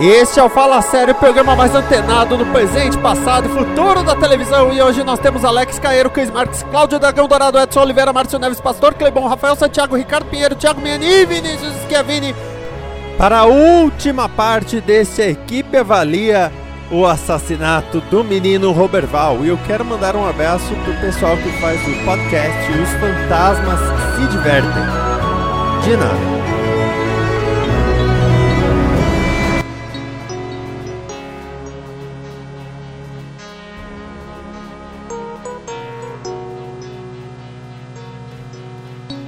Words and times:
Este 0.00 0.38
é 0.38 0.44
o 0.44 0.48
Fala 0.48 0.80
Sério, 0.80 1.12
o 1.12 1.16
programa 1.16 1.56
mais 1.56 1.74
antenado 1.74 2.36
do 2.36 2.46
presente, 2.46 2.96
passado 2.98 3.46
e 3.46 3.52
futuro 3.52 4.04
da 4.04 4.14
televisão. 4.14 4.72
E 4.72 4.80
hoje 4.80 5.02
nós 5.02 5.18
temos 5.18 5.44
Alex 5.44 5.80
Caeiro, 5.80 6.08
Cris 6.08 6.30
Marques, 6.30 6.62
Cláudio 6.70 7.00
Dragão 7.00 7.26
Dourado, 7.26 7.58
Edson 7.58 7.80
Oliveira, 7.80 8.12
Márcio 8.12 8.38
Neves, 8.38 8.60
Pastor 8.60 8.94
Clebon, 8.94 9.26
Rafael 9.26 9.56
Santiago, 9.56 9.96
Ricardo 9.96 10.26
Pinheiro, 10.26 10.54
Thiago 10.54 10.80
Miani 10.80 11.04
e 11.04 11.26
Vinícius 11.26 11.72
Schiavini. 11.84 12.32
Para 13.18 13.38
a 13.38 13.44
última 13.46 14.28
parte 14.28 14.80
deste 14.80 15.22
Equipe 15.22 15.76
Avalia 15.76 16.52
o 16.92 17.04
assassinato 17.04 18.00
do 18.02 18.22
menino 18.22 18.70
Roberval. 18.70 19.44
E 19.44 19.48
eu 19.48 19.58
quero 19.66 19.84
mandar 19.84 20.14
um 20.14 20.28
abraço 20.28 20.74
pro 20.84 20.94
pessoal 20.94 21.36
que 21.36 21.50
faz 21.60 21.80
o 21.80 22.04
podcast 22.04 22.72
Os 22.72 22.90
Fantasmas 23.00 23.80
Se 24.14 24.26
Divertem. 24.28 24.84
De 25.82 25.96
nada. 25.96 26.37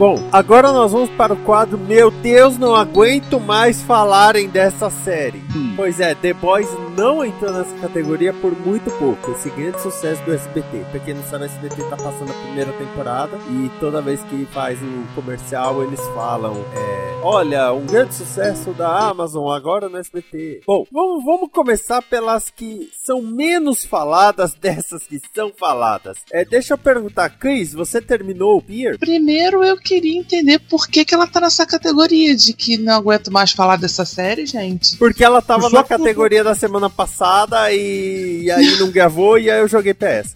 Bom, 0.01 0.15
agora 0.33 0.73
nós 0.73 0.93
vamos 0.93 1.11
para 1.11 1.35
o 1.35 1.37
quadro 1.45 1.77
Meu 1.77 2.11
Deus, 2.11 2.57
não 2.57 2.75
aguento 2.75 3.39
mais 3.39 3.83
falarem 3.83 4.49
dessa 4.49 4.89
série. 4.89 5.43
Hum. 5.55 5.75
Pois 5.77 6.01
é, 6.01 6.15
The 6.15 6.33
Boys 6.33 6.67
não 6.97 7.23
entrou 7.23 7.53
nessa 7.53 7.77
categoria 7.77 8.33
por 8.33 8.59
muito 8.59 8.91
pouco. 8.93 9.33
Esse 9.33 9.51
grande 9.51 9.79
sucesso 9.79 10.25
do 10.25 10.33
SBT. 10.33 10.87
Pra 10.91 11.01
quem 11.01 11.13
não 11.13 11.23
sabe, 11.25 11.45
o 11.45 11.47
SBT 11.49 11.83
tá 11.91 11.99
passando 11.99 12.31
a 12.31 12.43
primeira 12.47 12.73
temporada 12.73 13.37
e 13.51 13.71
toda 13.79 14.01
vez 14.01 14.23
que 14.23 14.47
faz 14.47 14.83
um 14.83 15.05
comercial 15.15 15.83
eles 15.83 16.01
falam: 16.15 16.55
é, 16.75 17.11
Olha, 17.23 17.71
um 17.75 17.85
grande 17.85 18.15
sucesso 18.15 18.73
da 18.73 19.11
Amazon 19.11 19.53
agora 19.53 19.91
no 19.91 19.99
SBT. 19.99 20.63
Bom, 20.67 20.87
vamos, 20.91 21.23
vamos 21.23 21.51
começar 21.53 22.01
pelas 22.01 22.49
que 22.49 22.89
são 23.05 23.21
menos 23.21 23.85
faladas 23.85 24.55
dessas 24.61 25.07
que 25.07 25.21
são 25.35 25.53
faladas. 25.53 26.19
É, 26.33 26.47
deixa 26.47 26.73
eu 26.73 26.79
perguntar, 26.79 27.29
Cris, 27.29 27.75
você 27.75 28.01
terminou 28.01 28.57
o 28.57 28.63
Pier? 28.63 28.99
Primeiro 28.99 29.63
eu 29.63 29.77
queria 29.91 30.17
entender 30.21 30.61
por 30.61 30.87
que, 30.87 31.05
que 31.05 31.13
ela 31.13 31.27
tá 31.27 31.41
nessa 31.41 31.67
categoria 31.67 32.37
de 32.37 32.53
que 32.53 32.79
não 32.79 32.95
aguento 32.95 33.33
mais 33.33 33.51
falar 33.51 33.75
dessa 33.77 34.05
série, 34.05 34.47
gente. 34.47 34.97
Porque 34.97 35.25
ela 35.25 35.43
tava 35.43 35.69
na 35.69 35.83
categoria 35.83 36.45
da 36.45 36.55
semana 36.55 36.89
passada 36.89 37.73
e, 37.73 38.45
e 38.45 38.51
aí 38.53 38.79
não 38.79 38.89
gravou 38.89 39.37
e 39.37 39.51
aí 39.51 39.59
eu 39.59 39.67
joguei 39.67 39.93
PS. 39.93 40.33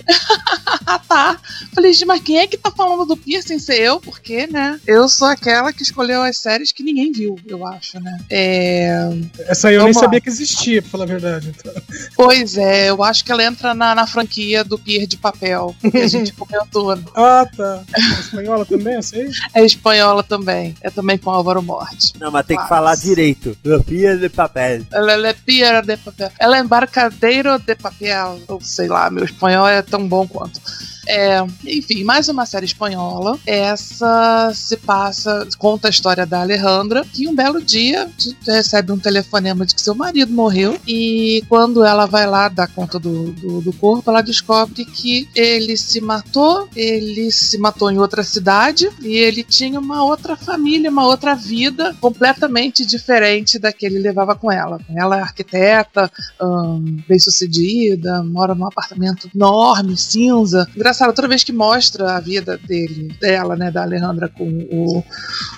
Ah, 0.84 0.98
tá. 1.08 1.38
Falei, 1.72 1.92
gente, 1.92 2.04
mas 2.04 2.20
quem 2.22 2.38
é 2.38 2.48
que 2.48 2.56
tá 2.56 2.72
falando 2.72 3.04
do 3.06 3.16
Pier 3.16 3.44
sem 3.44 3.60
ser 3.60 3.78
eu? 3.80 4.00
Porque, 4.00 4.48
né? 4.48 4.80
Eu 4.84 5.08
sou 5.08 5.28
aquela 5.28 5.72
que 5.72 5.84
escolheu 5.84 6.22
as 6.22 6.36
séries 6.38 6.72
que 6.72 6.82
ninguém 6.82 7.12
viu, 7.12 7.38
eu 7.46 7.64
acho, 7.64 8.00
né? 8.00 8.18
É. 8.28 9.08
Essa 9.46 9.68
aí 9.68 9.74
eu 9.74 9.82
Vamos 9.82 9.94
nem 9.94 10.02
lá. 10.02 10.06
sabia 10.06 10.20
que 10.20 10.28
existia, 10.28 10.82
pra 10.82 10.90
falar 10.90 11.04
a 11.04 11.06
verdade. 11.06 11.54
Então, 11.56 11.72
Pois 12.16 12.56
é, 12.56 12.90
eu 12.90 13.04
acho 13.04 13.24
que 13.24 13.30
ela 13.30 13.44
entra 13.44 13.72
na, 13.72 13.94
na 13.94 14.06
franquia 14.06 14.64
do 14.64 14.76
Pier 14.78 15.06
de 15.06 15.16
papel, 15.16 15.74
que 15.80 15.98
a 15.98 16.08
gente 16.08 16.32
comentou. 16.32 16.90
Ah, 17.14 17.48
tá. 17.56 17.84
A 17.94 18.20
espanhola 18.20 18.66
também, 18.66 18.96
essa 18.96 19.16
aí? 19.16 19.30
É 19.52 19.64
espanhola 19.64 20.22
também. 20.22 20.74
É 20.80 20.90
também 20.90 21.18
com 21.18 21.30
Álvaro 21.30 21.62
Morte. 21.62 22.12
Não, 22.18 22.30
mas 22.30 22.46
tem 22.46 22.56
que 22.56 22.62
Mas- 22.62 22.68
falar 22.68 22.94
direito. 22.96 23.56
Pia 23.86 24.16
de 24.16 24.28
papel. 24.28 24.82
Ela 24.92 25.28
é 25.28 25.32
pier 25.32 25.84
de 25.84 25.96
papel. 25.96 26.30
Ela 26.38 26.56
é 26.56 26.60
embarcadeiro 26.60 27.58
de 27.58 27.74
papel. 27.74 28.40
Ou 28.48 28.60
sei 28.60 28.88
lá, 28.88 29.10
meu 29.10 29.24
espanhol 29.24 29.66
é 29.68 29.82
tão 29.82 30.06
bom 30.08 30.26
quanto. 30.26 30.60
É, 31.06 31.38
enfim, 31.66 32.02
mais 32.04 32.28
uma 32.28 32.46
série 32.46 32.66
espanhola. 32.66 33.38
Essa 33.46 34.52
se 34.54 34.76
passa, 34.76 35.46
conta 35.58 35.88
a 35.88 35.90
história 35.90 36.26
da 36.26 36.40
Alejandra, 36.40 37.04
que 37.12 37.28
um 37.28 37.34
belo 37.34 37.60
dia 37.62 38.10
recebe 38.46 38.92
um 38.92 38.98
telefonema 38.98 39.66
de 39.66 39.74
que 39.74 39.82
seu 39.82 39.94
marido 39.94 40.32
morreu. 40.32 40.78
E 40.86 41.42
quando 41.48 41.84
ela 41.84 42.06
vai 42.06 42.26
lá 42.26 42.48
dar 42.48 42.68
conta 42.68 42.98
do, 42.98 43.32
do, 43.32 43.60
do 43.60 43.72
corpo, 43.72 44.10
ela 44.10 44.22
descobre 44.22 44.84
que 44.84 45.28
ele 45.34 45.76
se 45.76 46.00
matou, 46.00 46.68
ele 46.74 47.30
se 47.30 47.58
matou 47.58 47.90
em 47.90 47.98
outra 47.98 48.22
cidade 48.22 48.88
e 49.02 49.16
ele 49.16 49.42
tinha 49.42 49.78
uma 49.78 50.04
outra 50.04 50.36
família, 50.36 50.90
uma 50.90 51.06
outra 51.06 51.34
vida 51.34 51.94
completamente 52.00 52.84
diferente 52.84 53.58
da 53.58 53.72
que 53.72 53.84
ele 53.84 53.98
levava 53.98 54.34
com 54.34 54.50
ela. 54.50 54.80
Ela 54.94 55.18
é 55.18 55.22
arquiteta, 55.22 56.10
hum, 56.40 56.98
bem 57.08 57.18
sucedida, 57.18 58.22
mora 58.22 58.54
num 58.54 58.66
apartamento 58.66 59.30
enorme, 59.34 59.96
cinza. 59.96 60.68
Engraçado, 60.74 60.93
toda 61.12 61.28
vez 61.28 61.44
que 61.44 61.52
mostra 61.52 62.16
a 62.16 62.20
vida 62.20 62.58
dele, 62.58 63.14
dela, 63.20 63.56
né, 63.56 63.70
da 63.70 63.82
Alejandra 63.82 64.28
com 64.28 64.48
o, 64.70 65.04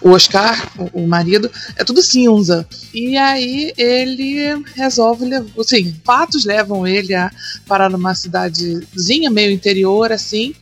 o 0.02 0.10
Oscar, 0.10 0.70
o, 0.78 1.02
o 1.02 1.08
marido, 1.08 1.50
é 1.76 1.84
tudo 1.84 2.02
cinza. 2.02 2.66
E 2.92 3.16
aí 3.16 3.72
ele 3.76 4.62
resolve, 4.74 5.26
assim, 5.58 5.94
fatos 6.04 6.44
levam 6.44 6.86
ele 6.86 7.14
a 7.14 7.30
parar 7.66 7.90
numa 7.90 8.14
cidadezinha 8.14 9.30
meio 9.30 9.52
interior, 9.52 10.12
assim, 10.12 10.54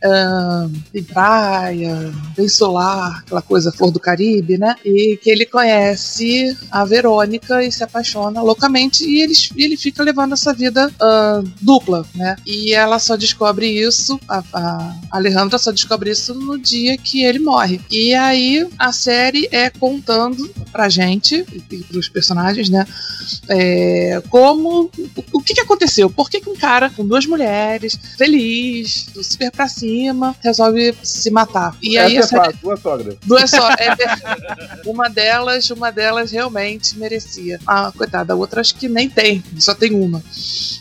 tem 0.91 1.03
praia, 1.03 2.13
bem 2.35 2.47
solar, 2.47 3.19
aquela 3.19 3.41
coisa 3.41 3.71
flor 3.71 3.91
do 3.91 3.99
Caribe, 3.99 4.57
né? 4.57 4.75
E 4.83 5.17
que 5.21 5.29
ele 5.29 5.45
conhece 5.45 6.55
a 6.71 6.85
Verônica 6.85 7.63
e 7.63 7.71
se 7.71 7.83
apaixona 7.83 8.41
loucamente 8.41 9.03
e 9.03 9.21
ele, 9.21 9.33
ele 9.55 9.77
fica 9.77 10.03
levando 10.03 10.33
essa 10.33 10.53
vida 10.53 10.91
ah, 10.99 11.43
dupla, 11.61 12.05
né? 12.15 12.35
E 12.45 12.73
ela 12.73 12.99
só 12.99 13.15
descobre 13.15 13.67
isso, 13.67 14.19
a, 14.27 14.43
a 14.53 14.64
Alejandra 15.11 15.57
só 15.57 15.71
descobre 15.71 16.11
isso 16.11 16.33
no 16.33 16.57
dia 16.57 16.97
que 16.97 17.23
ele 17.23 17.39
morre. 17.39 17.79
E 17.89 18.13
aí 18.13 18.67
a 18.77 18.91
série 18.91 19.47
é 19.51 19.69
contando 19.69 20.47
pra 20.71 20.89
gente 20.89 21.45
e, 21.53 21.77
pros 21.83 22.09
personagens, 22.09 22.69
né? 22.69 22.85
É, 23.49 24.21
como 24.29 24.89
o, 25.31 25.41
que, 25.41 25.53
que 25.53 25.61
aconteceu? 25.61 26.09
Por 26.09 26.29
que, 26.29 26.41
que 26.41 26.49
um 26.49 26.55
cara 26.55 26.89
com 26.89 27.05
duas 27.05 27.25
mulheres, 27.25 27.97
feliz, 28.17 29.07
super 29.23 29.51
pra 29.51 29.67
cima, 29.67 30.35
resolve 30.43 30.95
se 31.03 31.29
matar? 31.31 31.75
E 31.81 31.97
aí 31.97 32.17
Essa 32.17 32.25
é 32.25 32.29
série- 32.29 32.45
fácil, 32.45 32.59
duas 32.61 32.79
sogras. 32.81 33.15
Duas 33.25 33.49
só. 33.51 33.69
É 33.71 33.95
uma 34.85 35.09
delas, 35.09 35.69
uma 35.69 35.91
delas 35.91 36.31
realmente 36.31 36.97
merecia. 36.97 37.59
Ah, 37.65 37.91
coitada, 37.95 38.33
a 38.33 38.35
outra 38.35 38.61
acho 38.61 38.75
que 38.75 38.87
nem 38.87 39.09
tem, 39.09 39.43
só 39.57 39.73
tem 39.73 39.93
uma. 39.93 40.23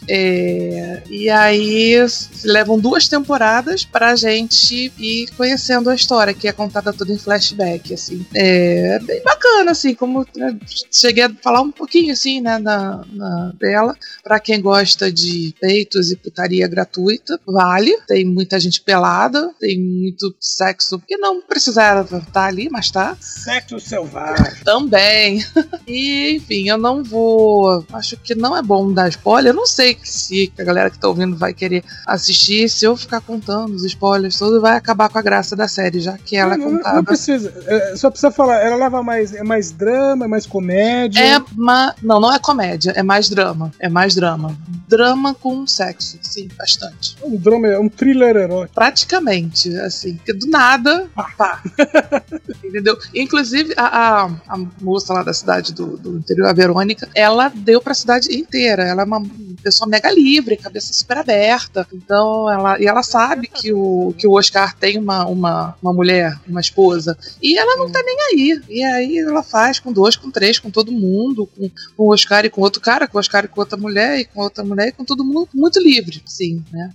É, 0.08 1.02
e 1.08 1.30
aí 1.30 1.96
levam 2.44 2.78
duas 2.78 3.08
temporadas 3.08 3.73
pra 3.82 4.14
gente 4.14 4.92
ir 4.98 5.30
conhecendo 5.36 5.88
a 5.88 5.94
história, 5.94 6.34
que 6.34 6.46
é 6.46 6.52
contada 6.52 6.92
toda 6.92 7.12
em 7.12 7.18
flashback, 7.18 7.94
assim. 7.94 8.26
É 8.34 8.98
bem 9.00 9.22
bacana, 9.22 9.70
assim, 9.70 9.94
como 9.94 10.26
né, 10.36 10.58
cheguei 10.92 11.24
a 11.24 11.34
falar 11.42 11.62
um 11.62 11.70
pouquinho, 11.70 12.12
assim, 12.12 12.40
né, 12.40 12.58
na, 12.58 13.04
na 13.10 13.52
dela. 13.58 13.96
Pra 14.22 14.38
quem 14.38 14.60
gosta 14.60 15.10
de 15.10 15.54
peitos 15.60 16.10
e 16.10 16.16
putaria 16.16 16.68
gratuita, 16.68 17.40
vale. 17.46 17.96
Tem 18.06 18.24
muita 18.24 18.60
gente 18.60 18.80
pelada, 18.82 19.50
tem 19.58 19.80
muito 19.80 20.34
sexo 20.38 20.98
que 20.98 21.16
não 21.16 21.40
precisava 21.40 22.18
estar 22.18 22.44
ali, 22.44 22.68
mas 22.70 22.90
tá. 22.90 23.16
Sexo 23.20 23.80
selvagem. 23.80 24.62
Também. 24.64 25.44
E, 25.86 26.36
enfim, 26.36 26.68
eu 26.68 26.78
não 26.78 27.02
vou. 27.02 27.84
Acho 27.92 28.16
que 28.16 28.34
não 28.34 28.56
é 28.56 28.62
bom 28.62 28.92
dar 28.92 29.08
spoiler. 29.08 29.52
Eu 29.52 29.56
não 29.56 29.66
sei 29.66 29.98
se 30.02 30.52
a 30.58 30.62
galera 30.62 30.90
que 30.90 30.98
tá 30.98 31.08
ouvindo 31.08 31.36
vai 31.36 31.52
querer 31.52 31.84
assistir. 32.06 32.68
Se 32.68 32.84
eu 32.84 32.96
ficar 32.96 33.20
contando 33.20 33.63
os 33.64 33.84
spoilers 33.84 34.38
todos, 34.38 34.60
vai 34.60 34.76
acabar 34.76 35.08
com 35.08 35.18
a 35.18 35.22
graça 35.22 35.54
da 35.56 35.68
série, 35.68 36.00
já 36.00 36.16
que 36.18 36.36
ela 36.36 36.54
é 36.54 36.56
não, 36.56 36.70
não, 36.70 36.76
contada. 36.78 36.96
não 36.96 37.04
precisa. 37.04 37.52
É, 37.66 37.96
só 37.96 38.10
precisa 38.10 38.30
falar, 38.30 38.56
ela 38.60 38.76
leva 38.76 39.02
mais. 39.02 39.34
É 39.34 39.42
mais 39.42 39.70
drama, 39.72 40.24
é 40.24 40.28
mais 40.28 40.46
comédia. 40.46 41.20
É 41.20 41.42
ma... 41.54 41.94
Não, 42.02 42.20
não 42.20 42.32
é 42.32 42.38
comédia, 42.38 42.92
é 42.92 43.02
mais 43.02 43.28
drama. 43.28 43.70
É 43.78 43.88
mais 43.88 44.14
drama. 44.14 44.56
Drama 44.88 45.34
com 45.34 45.66
sexo, 45.66 46.18
sim, 46.22 46.48
bastante. 46.56 47.16
um 47.22 47.36
drama, 47.36 47.66
é 47.68 47.78
um 47.78 47.88
thriller 47.88 48.36
erótico. 48.36 48.74
Praticamente, 48.74 49.74
assim, 49.78 50.16
porque 50.16 50.32
do 50.32 50.46
nada, 50.48 51.08
pá. 51.14 51.62
Entendeu? 52.62 52.96
Inclusive, 53.14 53.74
a, 53.76 53.86
a, 53.86 54.30
a 54.48 54.58
moça 54.80 55.12
lá 55.12 55.22
da 55.22 55.32
cidade 55.32 55.72
do, 55.72 55.96
do 55.96 56.18
interior, 56.18 56.48
a 56.48 56.52
Verônica, 56.52 57.08
ela 57.14 57.48
deu 57.48 57.80
pra 57.80 57.94
cidade 57.94 58.34
inteira. 58.34 58.84
Ela 58.84 59.02
é 59.02 59.04
uma 59.04 59.22
pessoa 59.62 59.88
mega 59.88 60.10
livre, 60.10 60.56
cabeça 60.56 60.92
super 60.92 61.18
aberta. 61.18 61.86
Então, 61.92 62.50
ela, 62.50 62.80
e 62.80 62.86
ela 62.86 63.02
sabe 63.02 63.48
que 63.48 63.72
o, 63.72 64.14
que 64.16 64.26
o 64.26 64.32
Oscar 64.32 64.76
tem 64.76 64.98
uma, 64.98 65.26
uma, 65.26 65.76
uma 65.82 65.92
mulher, 65.92 66.38
uma 66.46 66.60
esposa, 66.60 67.16
e 67.42 67.58
ela 67.58 67.76
não 67.76 67.90
tá 67.90 68.02
nem 68.02 68.16
aí. 68.30 68.60
E 68.68 68.82
aí 68.82 69.18
ela 69.18 69.42
faz 69.42 69.78
com 69.78 69.92
dois, 69.92 70.16
com 70.16 70.30
três, 70.30 70.58
com 70.58 70.70
todo 70.70 70.92
mundo, 70.92 71.46
com, 71.46 71.70
com 71.96 72.04
o 72.04 72.12
Oscar 72.12 72.44
e 72.44 72.50
com 72.50 72.60
outro 72.60 72.80
cara, 72.80 73.06
com 73.06 73.18
o 73.18 73.20
Oscar 73.20 73.44
e 73.44 73.48
com 73.48 73.60
outra 73.60 73.76
mulher, 73.76 74.20
e 74.20 74.24
com 74.24 74.40
outra 74.40 74.64
mulher, 74.64 74.88
e 74.88 74.92
com 74.92 75.04
todo 75.04 75.24
mundo 75.24 75.48
muito 75.54 75.80
livre, 75.80 76.22
sim, 76.26 76.62
né? 76.72 76.90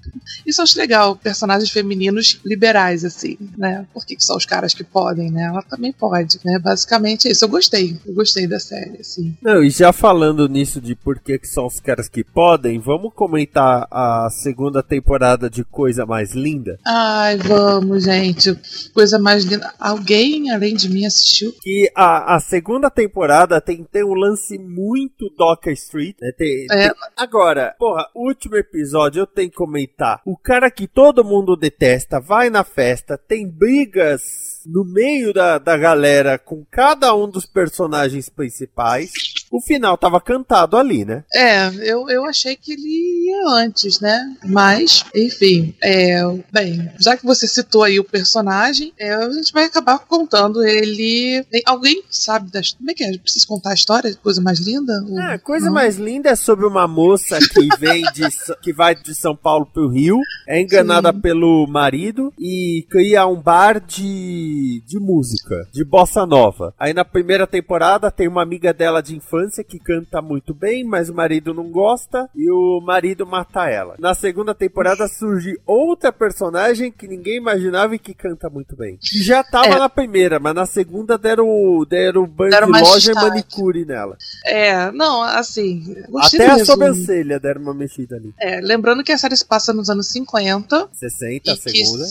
Isso 0.46 0.62
eu 0.62 0.64
acho 0.64 0.78
legal, 0.78 1.16
personagens 1.16 1.70
femininos 1.70 2.40
liberais, 2.46 3.06
assim, 3.06 3.38
né? 3.58 3.86
Por 3.94 4.06
que, 4.06 4.16
que 4.16 4.24
só 4.24 4.36
os 4.36 4.46
caras 4.46 4.74
que 4.74 4.84
podem, 4.84 5.32
né? 5.32 5.44
Ela 5.44 5.62
também 5.62 5.92
pode, 5.92 6.40
né? 6.44 6.60
Basicamente 6.60 7.28
é 7.28 7.32
isso. 7.32 7.46
Eu 7.46 7.50
gostei, 7.50 7.98
eu 8.06 8.14
gostei 8.14 8.48
da 8.48 8.60
série, 8.60 8.98
assim. 9.00 9.36
Não, 9.42 9.64
e 9.64 9.70
já 9.70 9.94
falando 9.94 10.48
nisso 10.48 10.82
de 10.82 10.96
por 10.96 11.20
que, 11.20 11.38
que 11.38 11.48
são 11.48 11.66
os 11.66 11.80
caras 11.80 12.08
que 12.10 12.24
podem, 12.24 12.49
vamos 12.57 13.13
comentar 13.13 13.88
a 13.92 14.28
segunda 14.31 14.81
temporada 14.81 15.50
de 15.50 15.63
Coisa 15.63 16.06
Mais 16.06 16.34
Linda? 16.34 16.80
Ai, 16.86 17.38
vamos, 17.38 18.04
gente. 18.06 18.56
Coisa 18.94 19.19
mais 19.19 19.44
linda. 19.46 19.72
Alguém 19.80 20.51
além 20.51 20.75
de 20.75 20.90
mim 20.90 21.06
assistiu? 21.06 21.54
Que 21.62 21.92
a, 21.96 22.36
a 22.36 22.40
segunda 22.40 22.90
temporada 22.90 23.62
tem, 23.62 23.84
tem 23.84 24.04
um 24.04 24.13
lance 24.13 24.57
muito 24.57 25.30
Docker 25.38 25.74
Street, 25.74 26.16
né? 26.22 26.31
Tem, 26.38 26.66
É. 26.72 26.90
tem- 26.90 26.94
Agora, 27.16 27.75
porra, 27.78 28.07
último 28.16 28.56
episódio 28.56 29.22
eu 29.22 29.28
tenho 29.28 29.50
que 29.50 29.56
comentar. 29.57 30.22
O 30.25 30.36
cara 30.38 30.72
que 30.72 30.88
todo 30.88 31.24
mundo 31.24 31.56
detesta 31.56 32.19
vai 32.19 32.50
na 32.50 32.63
festa, 32.63 33.18
tem 33.18 33.48
brigas 33.48 34.49
no 34.66 34.84
meio 34.86 35.34
da, 35.34 35.58
da 35.58 35.78
galera 35.78 36.38
com 36.38 36.66
cada 36.70 37.14
um 37.16 37.30
dos 37.30 37.46
personagens 37.46 38.30
principais. 38.30 39.12
O 39.52 39.62
final 39.62 39.98
tava 39.98 40.20
cantado 40.22 40.78
ali, 40.78 41.04
né? 41.06 41.24
É, 41.34 41.68
eu, 41.90 42.10
eu 42.10 42.26
achei 42.26 42.56
que 42.56 42.74
ele 42.74 43.28
ia 43.28 43.48
antes, 43.64 44.00
né? 44.00 44.20
Mas, 44.46 45.04
enfim, 45.16 45.74
é, 45.84 46.22
bem, 46.52 46.90
já 47.00 47.18
que 47.18 47.26
você 47.26 47.48
citou 47.48 47.84
aí 47.84 48.00
o 48.00 48.04
personagem, 48.04 48.94
é, 49.00 49.14
a 49.14 49.30
gente 49.32 49.52
vai 49.54 49.66
acabar 49.66 50.00
contando 50.00 50.64
ele. 50.64 51.44
Alguém 51.66 52.04
sabe 52.10 52.52
das. 52.52 52.74
Como 52.74 52.92
é 52.92 52.94
que 52.94 53.04
é? 53.04 53.18
Precisa 53.18 53.48
contar 53.48 53.72
a 53.72 53.76
história? 53.76 54.14
Coisa 54.22 54.42
mais 54.42 54.60
linda? 54.60 54.94
Ou- 55.10 55.20
É, 55.20 55.38
coisa 55.38 55.68
não? 55.68 55.74
mais 55.74 55.98
linda 55.98 56.30
é 56.30 56.36
sobre 56.36 56.66
uma 56.66 56.88
moça 56.88 57.40
que 57.40 57.68
vem 57.80 58.04
de 58.14 58.28
que 58.62 58.72
vai 58.74 58.96
de 58.96 59.16
São 59.16 59.36
Paulo 59.36 59.66
pro 59.66 59.88
Rio, 59.90 60.20
é 60.48 60.60
enganada 60.62 61.12
Sim. 61.12 61.20
pelo 61.22 61.66
marido 61.68 62.34
e 62.40 62.86
cria 62.90 63.26
um 63.26 63.40
bar 63.40 63.80
de 63.80 64.49
de 64.86 65.00
música, 65.00 65.68
de 65.72 65.84
bossa 65.84 66.25
nova. 66.25 66.74
Aí 66.80 66.94
na 66.94 67.06
primeira 67.06 67.46
temporada 67.48 68.12
tem 68.12 68.28
uma 68.28 68.42
amiga 68.42 68.74
dela 68.74 69.01
de 69.01 69.16
infância 69.16 69.63
que 69.63 69.80
canta 69.80 70.22
muito 70.22 70.54
bem, 70.54 70.84
mas 70.84 71.10
o 71.10 71.13
marido 71.13 71.54
não 71.54 71.69
gosta 71.69 72.30
e 72.36 72.50
o 72.51 72.81
marido 72.81 73.25
mata 73.25 73.68
ela. 73.69 73.96
Na 74.00 74.13
segunda 74.13 74.54
temporada 74.56 75.07
surge 75.07 75.60
outra 75.66 76.12
personagem 76.12 76.92
que 76.92 77.07
ninguém 77.07 77.38
imaginava 77.38 77.96
e 77.96 78.00
que 78.00 78.13
canta 78.13 78.50
muito 78.50 78.75
bem. 78.75 78.98
Já 79.01 79.44
tava 79.44 79.68
É. 79.75 79.80
na 79.80 79.90
primeira, 79.90 80.40
mas 80.40 80.54
na 80.56 80.66
segunda 80.66 81.18
deram 81.18 81.48
deram 81.90 82.25
banho 82.28 82.52
Deram 82.52 82.72
de 82.72 82.81
loja 82.81 83.12
e 83.12 83.16
manicure 83.16 83.86
nela. 83.86 84.18
É, 84.45 84.92
não, 84.92 85.22
assim. 85.24 85.95
Até 86.18 86.48
a 86.48 86.66
sobrancelha 86.66 87.36
resumo. 87.36 87.40
deram 87.42 87.62
uma 87.62 87.74
mexida 87.74 88.16
ali. 88.16 88.34
É, 88.40 88.60
lembrando 88.62 89.04
que 89.04 89.12
a 89.12 89.18
série 89.18 89.36
se 89.38 89.45
passa 89.45 89.74
nos 89.74 89.90
anos 89.90 90.07
50. 90.07 90.90
60, 90.94 91.52
a 91.52 91.54
e 91.54 91.57
que- 91.57 91.86
segunda. 91.86 92.06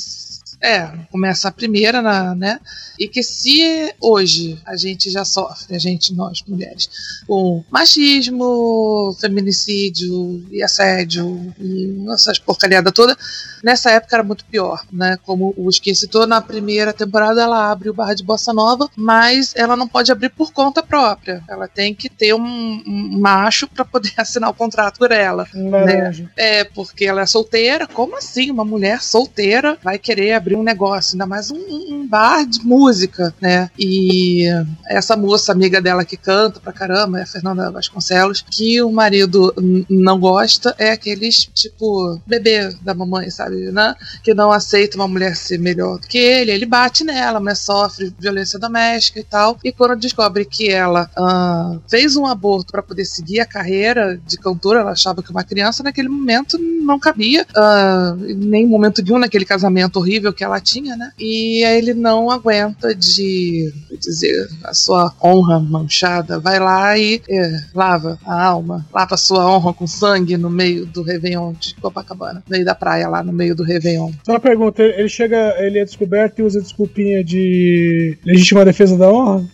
É, 0.60 0.88
começa 1.10 1.49
a 1.49 1.52
primeira, 1.52 2.02
na, 2.02 2.34
né? 2.34 2.60
E 2.99 3.06
que 3.06 3.22
se 3.22 3.94
hoje 4.00 4.60
a 4.66 4.76
gente 4.76 5.08
já 5.08 5.25
sofre, 5.25 5.76
a 5.76 5.78
gente, 5.78 6.12
nós, 6.12 6.43
mulheres, 6.46 6.88
com 7.26 7.64
machismo, 7.70 9.16
feminicídio 9.20 10.44
e 10.50 10.62
assédio 10.62 11.55
e 11.60 12.05
essas 12.12 12.38
porcariadas 12.40 12.93
toda, 12.93 13.16
nessa 13.62 13.90
época 13.90 14.16
era 14.16 14.25
muito 14.25 14.44
pior, 14.46 14.84
né? 14.93 15.16
Como 15.25 15.55
o 15.56 15.69
Skin 15.70 15.94
citou, 15.94 16.26
na 16.26 16.40
primeira 16.40 16.93
temporada 16.93 17.40
ela 17.40 17.70
abre 17.70 17.90
o 17.90 17.94
bar 17.94 18.14
de 18.14 18.25
bossa 18.25 18.52
nova, 18.52 18.88
mas 18.96 19.55
ela 19.55 19.76
não 19.76 19.87
pode 19.87 20.10
abrir 20.10 20.31
por 20.31 20.52
conta 20.52 20.82
própria. 20.82 21.43
Ela 21.49 21.69
tem 21.69 21.94
que 21.94 22.08
ter 22.08 22.34
um, 22.34 22.82
um 22.87 23.19
macho 23.20 23.69
para 23.69 23.84
poder 23.84 24.12
assinar 24.19 24.50
o 24.50 24.55
contrato 24.55 24.99
por 24.99 25.12
ela. 25.12 25.46
Laranja. 25.55 26.31
É, 26.37 26.64
porque 26.64 27.05
ela 27.05 27.22
é 27.22 27.26
solteira. 27.26 27.87
Como 27.87 28.16
assim? 28.16 28.50
Uma 28.50 28.64
mulher 28.64 29.02
solteira 29.02 29.78
vai 29.82 29.99
querer 29.99 30.32
abrir 30.32 30.48
um 30.56 30.62
negócio, 30.62 31.15
ainda 31.15 31.27
mais 31.27 31.50
um, 31.50 31.56
um 31.56 32.06
bar 32.06 32.45
de 32.47 32.61
música, 32.61 33.35
né? 33.41 33.71
E 33.79 34.45
essa 34.87 35.17
moça, 35.17 35.53
amiga 35.53 35.81
dela 35.81 36.05
que 36.05 36.17
canta 36.17 36.61
pra 36.61 36.73
caramba, 36.73 37.19
é 37.19 37.23
a 37.23 37.27
Fernanda 37.27 37.71
Vasconcelos, 37.71 38.45
que 38.50 38.81
o 38.83 38.91
marido 38.91 39.55
não 39.89 40.19
gosta, 40.19 40.75
é 40.79 40.93
aqueles, 40.93 41.49
tipo, 41.55 42.21
bebê 42.27 42.75
da 42.83 42.95
mamãe, 42.95 43.31
sabe? 43.31 43.71
Né? 43.71 43.95
Que 44.23 44.35
não 44.35 44.50
aceita 44.50 44.97
uma 44.97 45.09
mulher 45.09 45.37
ser 45.37 45.59
melhor 45.59 45.99
do 45.99 46.06
que 46.06 46.19
ele, 46.19 46.51
ele 46.51 46.67
bate 46.67 47.05
nela, 47.05 47.41
mulher 47.41 47.56
sofre 47.56 48.15
violência 48.19 48.59
doméstica 48.59 49.21
e 49.21 49.25
tal. 49.25 49.59
E 49.65 49.73
quando 49.73 49.97
descobre 49.97 50.44
que 50.44 50.71
ela 50.71 51.11
ah, 51.17 51.77
fez 51.89 52.17
um 52.17 52.27
aborto 52.27 52.73
para 52.73 52.83
poder 52.83 53.05
seguir 53.05 53.41
a 53.41 53.47
carreira 53.47 54.21
de 54.27 54.37
cantora, 54.39 54.81
ela 54.81 54.93
achava 54.93 55.23
que 55.23 55.31
uma 55.31 55.44
criança 55.44 55.83
naquele 55.83 56.09
momento 56.09 56.59
não 56.59 56.99
cabia, 56.99 57.47
ah, 57.56 58.15
nem 58.19 58.65
em 58.65 58.67
momento 58.67 59.03
nenhum 59.03 59.19
naquele 59.19 59.44
casamento 59.44 59.99
horrível 59.99 60.33
que 60.38 60.44
ela 60.44 60.61
tinha, 60.61 60.96
né? 60.96 61.11
E 61.19 61.64
ele 61.64 61.93
não 61.93 62.31
aguenta 62.31 62.94
de 62.94 63.73
dizer 64.00 64.49
a 64.62 64.73
sua 64.73 65.12
honra 65.20 65.58
manchada, 65.58 66.38
vai 66.38 66.61
lá 66.61 66.96
e 66.96 67.20
é, 67.29 67.61
lava 67.75 68.17
a 68.25 68.40
alma, 68.40 68.87
lava 68.94 69.17
a 69.17 69.19
sua 69.19 69.44
honra 69.50 69.75
com 69.75 69.87
sangue 69.88 70.37
no 70.37 70.49
meio 70.49 70.87
do 70.87 71.02
Réveillon 71.02 71.52
de 71.55 71.75
Copacabana, 71.75 72.44
no 72.46 72.52
meio 72.52 72.64
da 72.64 72.75
praia 72.75 73.08
lá 73.08 73.20
no 73.20 73.32
meio 73.32 73.56
do 73.56 73.64
Réveillon. 73.64 74.12
Só 74.25 74.32
uma 74.32 74.40
pergunta, 74.40 74.81
ele 74.81 75.08
chega, 75.08 75.56
ele 75.58 75.81
é 75.81 75.85
descoberto 75.85 76.38
e 76.38 76.43
usa 76.44 76.61
desculpinha 76.61 77.25
de 77.25 78.17
legítima 78.25 78.64
defesa 78.64 78.96
da 78.96 79.11
honra? 79.11 79.44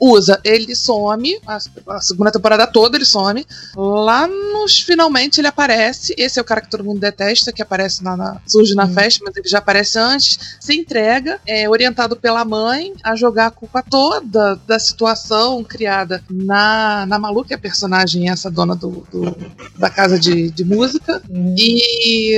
Usa, 0.00 0.40
ele 0.44 0.74
some, 0.74 1.38
a, 1.46 1.58
a 1.88 2.00
segunda 2.00 2.30
temporada 2.30 2.66
toda 2.66 2.96
ele 2.96 3.04
some. 3.04 3.46
Lá 3.74 4.26
nos 4.26 4.78
finalmente 4.80 5.40
ele 5.40 5.48
aparece. 5.48 6.14
Esse 6.16 6.38
é 6.38 6.42
o 6.42 6.44
cara 6.44 6.60
que 6.60 6.70
todo 6.70 6.84
mundo 6.84 7.00
detesta, 7.00 7.52
que 7.52 7.62
aparece 7.62 8.02
na, 8.02 8.16
na- 8.16 8.40
surge 8.46 8.74
na 8.74 8.84
Hum. 8.84 8.92
festa, 8.94 9.24
mas 9.24 9.36
ele 9.36 9.48
já 9.48 9.58
aparece 9.58 9.98
antes. 9.98 10.38
Se 10.60 10.74
entrega, 10.74 11.40
é 11.46 11.68
orientado 11.68 12.16
pela 12.16 12.44
mãe 12.44 12.92
a 13.02 13.14
jogar 13.16 13.46
a 13.46 13.50
culpa 13.50 13.82
toda 13.82 14.56
da 14.66 14.78
situação 14.78 15.62
criada 15.64 16.22
na, 16.30 17.04
na 17.06 17.18
Malu, 17.18 17.44
que 17.44 17.52
é 17.52 17.56
a 17.56 17.60
personagem, 17.60 18.28
essa 18.30 18.50
dona 18.50 18.74
do, 18.76 19.06
do- 19.10 19.36
da 19.78 19.90
casa 19.90 20.18
de, 20.18 20.50
de 20.50 20.64
música. 20.64 21.22
E, 21.56 22.36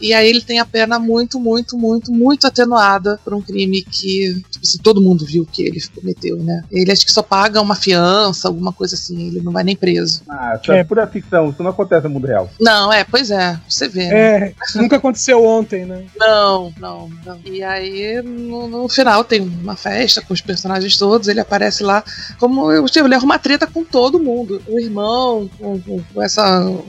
e 0.00 0.12
aí 0.12 0.28
ele 0.28 0.40
tem 0.40 0.58
a 0.58 0.64
pena 0.64 0.98
muito, 0.98 1.38
muito, 1.40 1.76
muito, 1.76 2.12
muito 2.12 2.46
atenuada 2.46 3.18
por 3.24 3.34
um 3.34 3.40
crime 3.42 3.82
que 3.82 4.34
tipo 4.50 4.64
assim, 4.66 4.78
todo 4.78 5.00
mundo 5.00 5.24
viu 5.24 5.44
que 5.50 5.62
ele 5.62 5.80
cometeu, 5.94 6.36
né? 6.42 6.62
Ele 6.70 6.90
acho 6.96 7.06
que 7.06 7.12
só 7.12 7.22
paga 7.22 7.60
uma 7.60 7.74
fiança, 7.74 8.48
alguma 8.48 8.72
coisa 8.72 8.94
assim, 8.94 9.28
ele 9.28 9.40
não 9.40 9.52
vai 9.52 9.62
nem 9.64 9.76
preso. 9.76 10.22
Ah, 10.28 10.58
isso 10.60 10.72
é 10.72 10.80
É. 10.80 10.84
pura 10.84 11.06
ficção, 11.06 11.50
isso 11.50 11.62
não 11.62 11.70
acontece 11.70 12.04
no 12.04 12.10
mundo 12.14 12.26
real. 12.26 12.50
Não, 12.60 12.92
é, 12.92 13.04
pois 13.04 13.30
é, 13.30 13.58
você 13.68 13.88
vê. 13.88 14.08
né? 14.08 14.14
É, 14.48 14.54
nunca 14.76 14.96
aconteceu 14.96 15.44
ontem, 15.44 15.84
né? 15.84 16.04
Não, 16.16 16.72
não, 16.78 17.10
não. 17.24 17.38
E 17.44 17.62
aí, 17.62 18.20
no, 18.22 18.66
no 18.68 18.88
final, 18.88 19.22
tem 19.24 19.40
uma 19.40 19.76
festa 19.76 20.20
com 20.22 20.32
os 20.34 20.40
personagens 20.40 20.96
todos, 20.96 21.28
ele 21.28 21.40
aparece 21.40 21.82
lá 21.82 22.02
como 22.38 22.70
eu 22.72 22.84
ele 22.96 23.14
arruma 23.14 23.34
uma 23.34 23.38
treta 23.38 23.66
com 23.66 23.84
todo 23.84 24.18
mundo. 24.18 24.62
O 24.66 24.78
irmão, 24.80 25.50
com, 25.58 25.78
com- 25.80 26.02
com 26.14 26.22
essa 26.22 26.42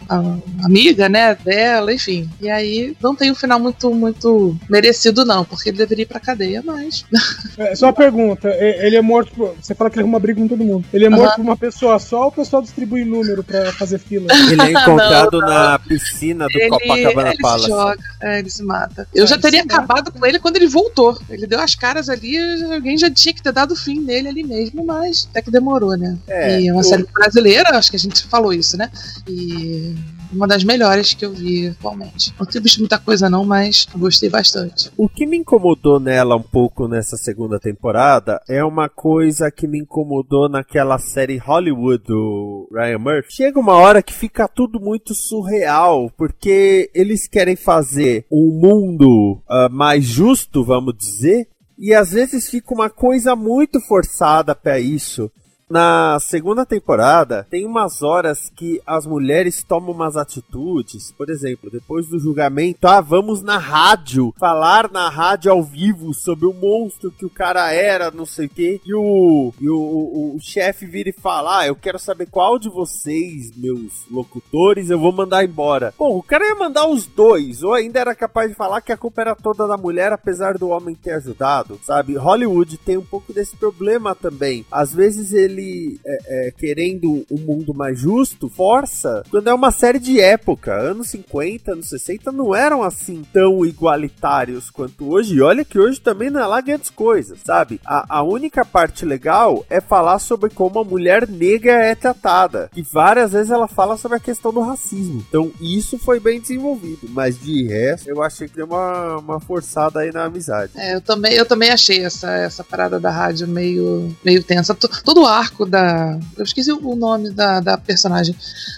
a- 0.08 0.38
amiga, 0.64 1.10
né, 1.10 1.36
dela, 1.36 1.94
enfim. 1.94 2.30
E 2.42 2.50
aí 2.50 2.96
não 3.02 3.14
tem 3.16 3.30
um 3.32 3.36
final 3.36 3.60
muito, 3.60 3.94
muito 3.94 4.58
merecido, 4.70 5.26
não, 5.26 5.44
porque 5.44 5.70
ele 5.70 5.78
deveria 5.78 6.04
ir 6.04 6.06
pra 6.06 6.20
cadeia, 6.20 6.62
mas. 6.66 7.06
É, 7.58 7.76
só 7.76 7.88
uma 7.88 7.94
pergunta, 7.94 8.50
ele 8.50 8.96
é 8.96 9.02
morto 9.02 9.32
por, 9.34 9.56
você 9.60 9.74
fala 9.74 9.90
que 9.90 9.97
ele 9.98 10.04
arruma 10.04 10.20
briga 10.20 10.40
com 10.42 10.48
todo 10.48 10.64
mundo. 10.64 10.86
Ele 10.94 11.06
é 11.06 11.10
morto 11.10 11.36
por 11.36 11.42
uma 11.42 11.58
pessoa 11.58 12.00
só 12.00 12.22
ou 12.24 12.28
o 12.28 12.32
pessoal 12.32 12.62
distribui 12.62 13.04
número 13.06 13.44
pra 13.44 13.72
fazer 13.74 14.00
fila? 14.00 14.28
Ele 14.52 14.62
é 14.62 14.72
encontrado 14.72 15.40
na 15.40 15.80
piscina 15.80 16.48
do 16.48 16.58
Ele, 16.58 16.70
Copacabana 16.70 17.28
ele 17.30 17.36
se 17.36 17.42
Palace. 17.42 17.68
joga, 17.68 17.98
é, 18.22 18.40
ele 18.40 18.50
se 18.50 18.64
mata. 18.64 19.08
Eu 19.14 19.28
já 19.28 19.36
ele 19.36 19.42
teria 19.42 19.62
se 19.62 19.68
mata. 19.68 19.80
acabado 19.84 20.12
com 20.12 20.26
ele 20.26 20.40
quando 20.40 20.56
ele 20.58 20.68
voltou. 20.68 21.18
Ele 21.30 21.46
deu 21.48 21.60
as 21.60 21.76
caras 21.76 22.10
ali, 22.10 22.38
alguém 22.74 22.98
já 22.98 23.10
tinha 23.10 23.34
que 23.34 23.42
ter 23.42 23.52
dado 23.52 23.76
fim 23.76 24.00
nele 24.00 24.28
ali 24.30 24.44
mesmo, 24.44 24.86
mas 24.86 25.28
até 25.32 25.42
que 25.42 25.52
demorou, 25.52 25.98
né? 25.98 26.18
É, 26.28 26.62
e 26.62 26.68
é 26.68 26.72
uma 26.72 26.82
o- 26.82 26.84
série 26.84 27.06
brasileira, 27.14 27.78
acho 27.78 27.90
que 27.90 27.96
a 27.96 28.00
gente 28.00 28.24
falou 28.28 28.54
isso, 28.54 28.78
né? 28.78 28.90
E 29.28 29.96
uma 30.32 30.48
das 30.48 30.64
melhores 30.64 31.14
que 31.14 31.26
eu 31.26 31.34
vi 31.34 31.68
atualmente. 31.68 32.34
Não 32.40 32.46
tenho 32.46 32.64
visto 32.64 32.80
muita 32.80 32.98
coisa 32.98 33.30
não, 33.30 33.46
mas 33.46 33.88
gostei 33.96 34.30
bastante. 34.30 34.92
O 34.98 35.08
que 35.08 35.26
me 35.26 35.38
incomodou 35.38 36.00
nela 36.00 36.36
um 36.36 36.42
pouco 36.42 36.88
nessa 36.88 37.18
segunda 37.18 37.60
temporada 37.60 38.42
é 38.48 38.64
uma 38.64 38.90
coisa 38.90 39.52
que 39.52 39.68
me 39.68 39.80
incomodou 39.80 40.50
naquela 40.50 40.98
série 40.98 41.38
Hollywood 41.38 42.04
do 42.06 42.70
Ryan 42.72 43.00
Murphy. 43.00 43.34
Chega 43.34 43.60
uma 43.60 43.74
hora 43.74 44.02
que 44.02 44.14
fica 44.14 44.48
tudo 44.48 44.80
muito 44.80 45.14
surreal, 45.14 46.12
porque 46.18 46.90
eles 46.94 47.28
querem 47.28 47.56
fazer 47.56 48.26
um 48.32 48.60
mundo 48.60 49.42
ah, 49.48 49.70
mais 49.70 50.04
justo, 50.06 50.64
vamos 50.64 50.96
dizer, 50.98 51.48
e 51.78 51.94
às 51.94 52.12
vezes 52.12 52.50
fica 52.50 52.74
uma 52.74 52.90
coisa 52.90 53.36
muito 53.36 53.80
forçada 53.82 54.56
para 54.56 54.80
isso. 54.80 55.32
Na 55.70 56.18
segunda 56.22 56.66
temporada, 56.66 57.46
tem 57.50 57.66
umas 57.66 58.02
horas 58.02 58.50
que 58.56 58.82
as 58.88 59.06
mulheres 59.06 59.64
tomam 59.64 59.92
umas 59.92 60.16
atitudes. 60.16 61.12
Por 61.12 61.30
exemplo, 61.30 61.70
depois 61.70 62.08
do 62.08 62.18
julgamento, 62.18 62.88
ah, 62.88 63.02
vamos 63.02 63.42
na 63.42 63.58
rádio, 63.58 64.34
falar 64.40 64.90
na 64.90 65.10
rádio 65.10 65.52
ao 65.52 65.62
vivo 65.62 66.14
sobre 66.14 66.46
o 66.46 66.54
monstro 66.54 67.12
que 67.12 67.26
o 67.26 67.30
cara 67.30 67.70
era, 67.74 68.10
não 68.10 68.26
sei 68.26 68.46
o 68.46 68.50
quê. 68.50 68.80
E 68.86 68.94
o, 68.96 69.54
e 69.60 69.70
o, 69.70 69.78
o, 69.78 70.36
o 70.38 70.40
chefe 70.40 70.86
vira 70.86 71.10
e 71.10 71.14
fala: 71.14 71.60
ah, 71.60 71.68
eu 71.68 71.76
quero 71.76 72.00
saber 72.00 72.28
qual 72.28 72.58
de 72.58 72.70
vocês, 72.70 73.52
meus 73.58 74.06
locutores, 74.10 74.90
eu 74.90 74.98
vou 74.98 75.12
mandar 75.12 75.44
embora. 75.44 75.94
Bom, 76.00 76.18
o 76.18 76.24
cara 76.24 76.48
ia 76.48 76.56
mandar 76.56 76.88
os 76.88 77.06
dois, 77.06 77.62
ou 77.62 77.74
ainda 77.74 78.00
era 78.00 78.16
capaz 78.16 78.50
de 78.50 78.56
falar 78.56 78.80
que 78.80 78.94
a 78.94 78.98
culpa 78.98 79.20
era 79.20 79.36
toda 79.36 79.68
da 79.68 79.76
mulher, 79.76 80.14
apesar 80.14 80.58
do 80.58 80.70
homem 80.70 80.96
ter 80.96 81.12
ajudado, 81.12 81.78
sabe? 81.84 82.16
Hollywood 82.16 82.78
tem 82.78 82.96
um 82.96 83.04
pouco 83.04 83.34
desse 83.34 83.58
problema 83.58 84.16
também. 84.16 84.66
Às 84.72 84.94
vezes 84.94 85.34
ele, 85.34 85.57
é, 86.06 86.48
é, 86.48 86.52
querendo 86.52 87.26
um 87.32 87.38
mundo 87.38 87.74
mais 87.74 88.00
justo, 88.00 88.50
força 88.50 89.24
quando 89.30 89.50
é 89.50 89.54
uma 89.54 89.72
série 89.72 90.00
de 90.00 90.20
época. 90.20 90.74
Anos 90.74 91.10
50, 91.10 91.74
anos 91.74 91.90
60 91.90 92.32
não 92.32 92.56
eram 92.56 92.84
assim 92.84 93.24
tão 93.34 93.66
igualitários 93.66 94.70
quanto 94.70 95.10
hoje. 95.12 95.36
E 95.36 95.42
olha 95.42 95.66
que 95.66 95.80
hoje 95.80 96.00
também 96.00 96.30
não 96.30 96.40
é 96.40 96.46
lá 96.46 96.62
grandes 96.62 96.90
coisas, 96.90 97.40
sabe? 97.44 97.80
A, 97.86 98.18
a 98.18 98.24
única 98.24 98.66
parte 98.66 99.06
legal 99.06 99.66
é 99.70 99.82
falar 99.82 100.20
sobre 100.20 100.50
como 100.50 100.80
a 100.80 100.84
mulher 100.84 101.28
negra 101.28 101.74
é 101.86 101.96
tratada. 101.96 102.70
E 102.76 102.82
várias 102.82 103.32
vezes 103.32 103.52
ela 103.52 103.68
fala 103.68 103.98
sobre 103.98 104.18
a 104.18 104.22
questão 104.22 104.52
do 104.54 104.62
racismo. 104.62 105.26
Então 105.28 105.52
isso 105.62 105.98
foi 105.98 106.20
bem 106.20 106.40
desenvolvido. 106.40 107.08
Mas 107.10 107.40
de 107.40 107.68
resto, 107.68 108.10
eu 108.10 108.22
achei 108.22 108.48
que 108.48 108.56
deu 108.56 108.66
uma, 108.66 109.18
uma 109.18 109.40
forçada 109.40 110.00
aí 110.00 110.12
na 110.12 110.26
amizade. 110.26 110.72
É, 110.76 110.96
eu 110.96 111.02
também, 111.02 111.34
eu 111.34 111.46
também 111.46 111.70
achei 111.70 112.04
essa, 112.04 112.32
essa 112.32 112.64
parada 112.64 113.00
da 113.00 113.12
rádio 113.12 113.48
meio, 113.48 114.16
meio 114.24 114.44
tensa. 114.44 114.76
Todo 114.76 115.22
o 115.22 115.26
arco 115.48 115.66
da. 115.66 116.20
Eu 116.38 116.44
esqueci 116.44 116.72
o 116.72 116.96
nome 116.96 117.32
da, 117.32 117.60
da 117.60 117.78
personagem. 117.78 118.36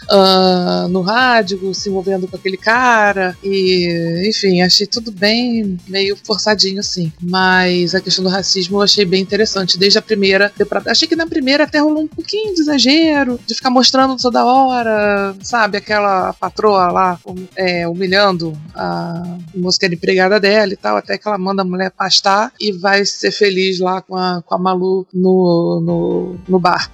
Uh, 0.09 0.87
no 0.87 1.01
rádio, 1.01 1.73
se 1.73 1.89
envolvendo 1.89 2.27
com 2.27 2.35
aquele 2.35 2.57
cara. 2.57 3.35
E, 3.43 4.27
enfim, 4.27 4.61
achei 4.61 4.87
tudo 4.87 5.11
bem 5.11 5.77
meio 5.87 6.15
forçadinho, 6.15 6.79
assim. 6.79 7.11
Mas 7.21 7.93
a 7.93 8.01
questão 8.01 8.23
do 8.23 8.29
racismo 8.29 8.77
eu 8.77 8.81
achei 8.81 9.05
bem 9.05 9.21
interessante. 9.21 9.77
Desde 9.77 9.97
a 9.97 10.01
primeira 10.01 10.49
temporada. 10.49 10.91
Achei 10.91 11.07
que 11.07 11.15
na 11.15 11.27
primeira 11.27 11.63
até 11.63 11.79
rolou 11.79 12.03
um 12.03 12.07
pouquinho 12.07 12.53
de 12.53 12.61
exagero, 12.61 13.39
de 13.45 13.55
ficar 13.55 13.69
mostrando 13.69 14.15
toda 14.17 14.45
hora, 14.45 15.35
sabe? 15.41 15.77
Aquela 15.77 16.33
patroa 16.33 16.91
lá 16.91 17.19
é, 17.55 17.87
humilhando 17.87 18.57
a 18.75 19.37
que 19.79 19.85
era 19.85 19.93
empregada 19.93 20.39
dela 20.39 20.73
e 20.73 20.75
tal, 20.75 20.97
até 20.97 21.17
que 21.17 21.27
ela 21.27 21.37
manda 21.37 21.61
a 21.61 21.65
mulher 21.65 21.91
pastar 21.91 22.51
e 22.59 22.71
vai 22.71 23.05
ser 23.05 23.31
feliz 23.31 23.79
lá 23.79 24.01
com 24.01 24.15
a, 24.15 24.41
com 24.41 24.55
a 24.55 24.57
Malu 24.57 25.07
no, 25.13 25.81
no, 25.85 26.35
no 26.47 26.58
bar. 26.59 26.89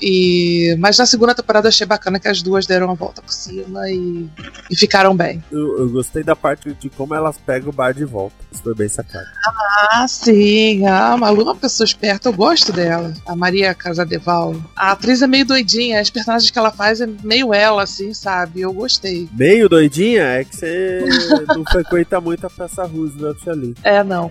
E, 0.00 0.74
mas 0.78 0.96
na 0.96 1.04
segunda 1.04 1.34
temporada 1.34 1.66
eu 1.66 1.68
achei 1.68 1.86
bacana 1.86 2.18
que 2.18 2.26
as 2.26 2.40
duas 2.42 2.66
deram 2.66 2.90
a 2.90 2.94
volta 2.94 3.20
por 3.20 3.32
cima 3.32 3.90
e, 3.90 4.26
e 4.70 4.76
ficaram 4.76 5.14
bem. 5.14 5.42
Eu, 5.52 5.78
eu, 5.78 5.90
gostei 5.90 6.22
da 6.22 6.34
parte 6.34 6.72
de 6.72 6.88
como 6.88 7.14
elas 7.14 7.36
pegam 7.36 7.68
o 7.68 7.72
bar 7.72 7.92
de 7.92 8.04
volta. 8.04 8.34
Isso 8.50 8.62
foi 8.62 8.74
bem 8.74 8.88
sacado. 8.88 9.26
Ah, 9.46 10.06
sim. 10.08 10.86
A 10.86 11.16
Malu 11.16 11.42
é 11.42 11.44
uma 11.44 11.56
pessoa 11.56 11.84
esperta, 11.84 12.28
eu 12.28 12.32
gosto 12.32 12.72
dela. 12.72 13.12
A 13.26 13.36
Maria 13.36 13.74
Casadeval. 13.74 14.56
A 14.74 14.92
atriz 14.92 15.20
é 15.22 15.26
meio 15.26 15.44
doidinha, 15.44 16.00
as 16.00 16.10
personagens 16.10 16.50
que 16.50 16.58
ela 16.58 16.70
faz 16.70 17.00
é 17.00 17.08
meio 17.22 17.52
ela, 17.52 17.82
assim, 17.82 18.14
sabe? 18.14 18.62
Eu 18.62 18.72
gostei. 18.72 19.28
Meio 19.32 19.68
doidinha? 19.68 20.22
É 20.22 20.44
que 20.44 20.56
você 20.56 21.04
não 21.54 21.64
frequenta 21.64 22.20
muito 22.20 22.46
a 22.46 22.50
peça 22.50 22.84
Roosevelt 22.84 23.46
ali. 23.46 23.74
É, 23.82 24.02
não. 24.02 24.30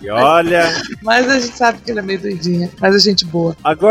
E 0.00 0.08
olha. 0.10 0.70
Mas 1.02 1.28
a 1.28 1.40
gente 1.40 1.56
sabe 1.56 1.78
que 1.80 1.90
ela 1.90 2.00
é 2.00 2.02
meio 2.02 2.20
doidinha, 2.20 2.70
mas 2.80 2.94
a 2.94 2.98
gente 2.98 3.24
boa. 3.24 3.56
Agora, 3.62 3.85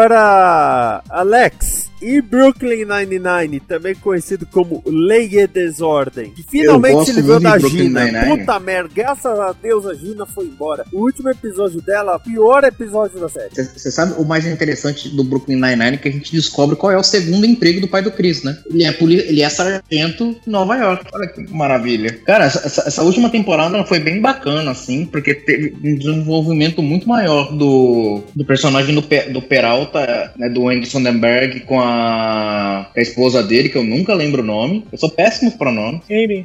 Alex, 1.10 1.90
e 2.06 2.22
Brooklyn 2.22 2.86
Nine-Nine, 2.86 3.60
também 3.62 3.96
conhecido 3.96 4.46
como 4.46 4.84
Lei 4.86 5.28
e 5.32 5.48
Desordem, 5.48 6.30
que 6.30 6.44
finalmente 6.44 7.06
se 7.06 7.14
livrou 7.14 7.40
da 7.40 7.58
Gina. 7.58 8.06
Puta 8.28 8.60
merda, 8.60 8.92
graças 8.94 9.40
a 9.40 9.52
Deus 9.54 9.88
a 9.88 9.96
Gina 9.96 10.24
foi 10.28 10.46
embora. 10.46 10.86
O 10.94 11.00
último 11.02 11.30
episódio 11.30 11.82
dela, 11.82 12.20
pior 12.20 12.64
episódio 12.64 13.20
da 13.20 13.28
série. 13.28 13.50
Você 13.56 13.90
sabe 13.90 14.14
o 14.20 14.24
mais 14.24 14.46
interessante 14.46 15.10
do 15.10 15.24
Brooklyn 15.24 15.56
Nine-Nine 15.56 15.98
que 15.98 16.08
a 16.08 16.12
gente 16.12 16.32
descobre 16.32 16.76
qual 16.76 16.92
é 16.92 16.98
o 16.98 17.02
segundo 17.02 17.44
emprego 17.44 17.82
do 17.82 17.88
pai 17.88 18.04
do 18.04 18.12
Chris, 18.12 18.44
né? 18.44 18.56
Ele 18.70 18.84
é, 18.84 18.96
ele 19.02 19.42
é 19.42 19.50
sargento 19.50 20.36
em 20.46 20.52
Nova 20.52 20.76
York. 20.76 21.06
Olha 21.12 21.28
que 21.28 21.52
maravilha. 21.52 22.20
Cara, 22.24 22.46
essa, 22.46 22.88
essa 22.88 23.02
última 23.02 23.30
temporada 23.32 23.84
foi 23.84 24.00
bem 24.00 24.22
bacana, 24.22 24.70
assim, 24.70 25.08
porque 25.08 25.34
teve 25.34 25.76
um 25.84 25.96
desenvolvimento 25.96 26.84
muito 26.84 27.10
maior 27.10 27.52
do, 27.52 28.22
do 28.36 28.46
personagem 28.46 28.94
do, 28.94 29.02
do 29.02 29.42
Peralta, 29.42 30.34
né, 30.38 30.50
do 30.50 30.70
Andy 30.70 30.88
Sondenberg 30.88 31.62
com 31.62 31.82
a 31.82 31.95
a, 32.96 33.02
esposa 33.02 33.44
dele, 33.44 33.70
que 33.70 33.78
eu 33.78 33.84
nunca 33.84 34.14
lembro 34.14 34.42
o 34.42 34.46
nome. 34.46 34.86
Eu 34.92 34.98
sou 34.98 35.10
péssimo 35.10 35.52
para 35.52 35.72
nome. 35.72 36.02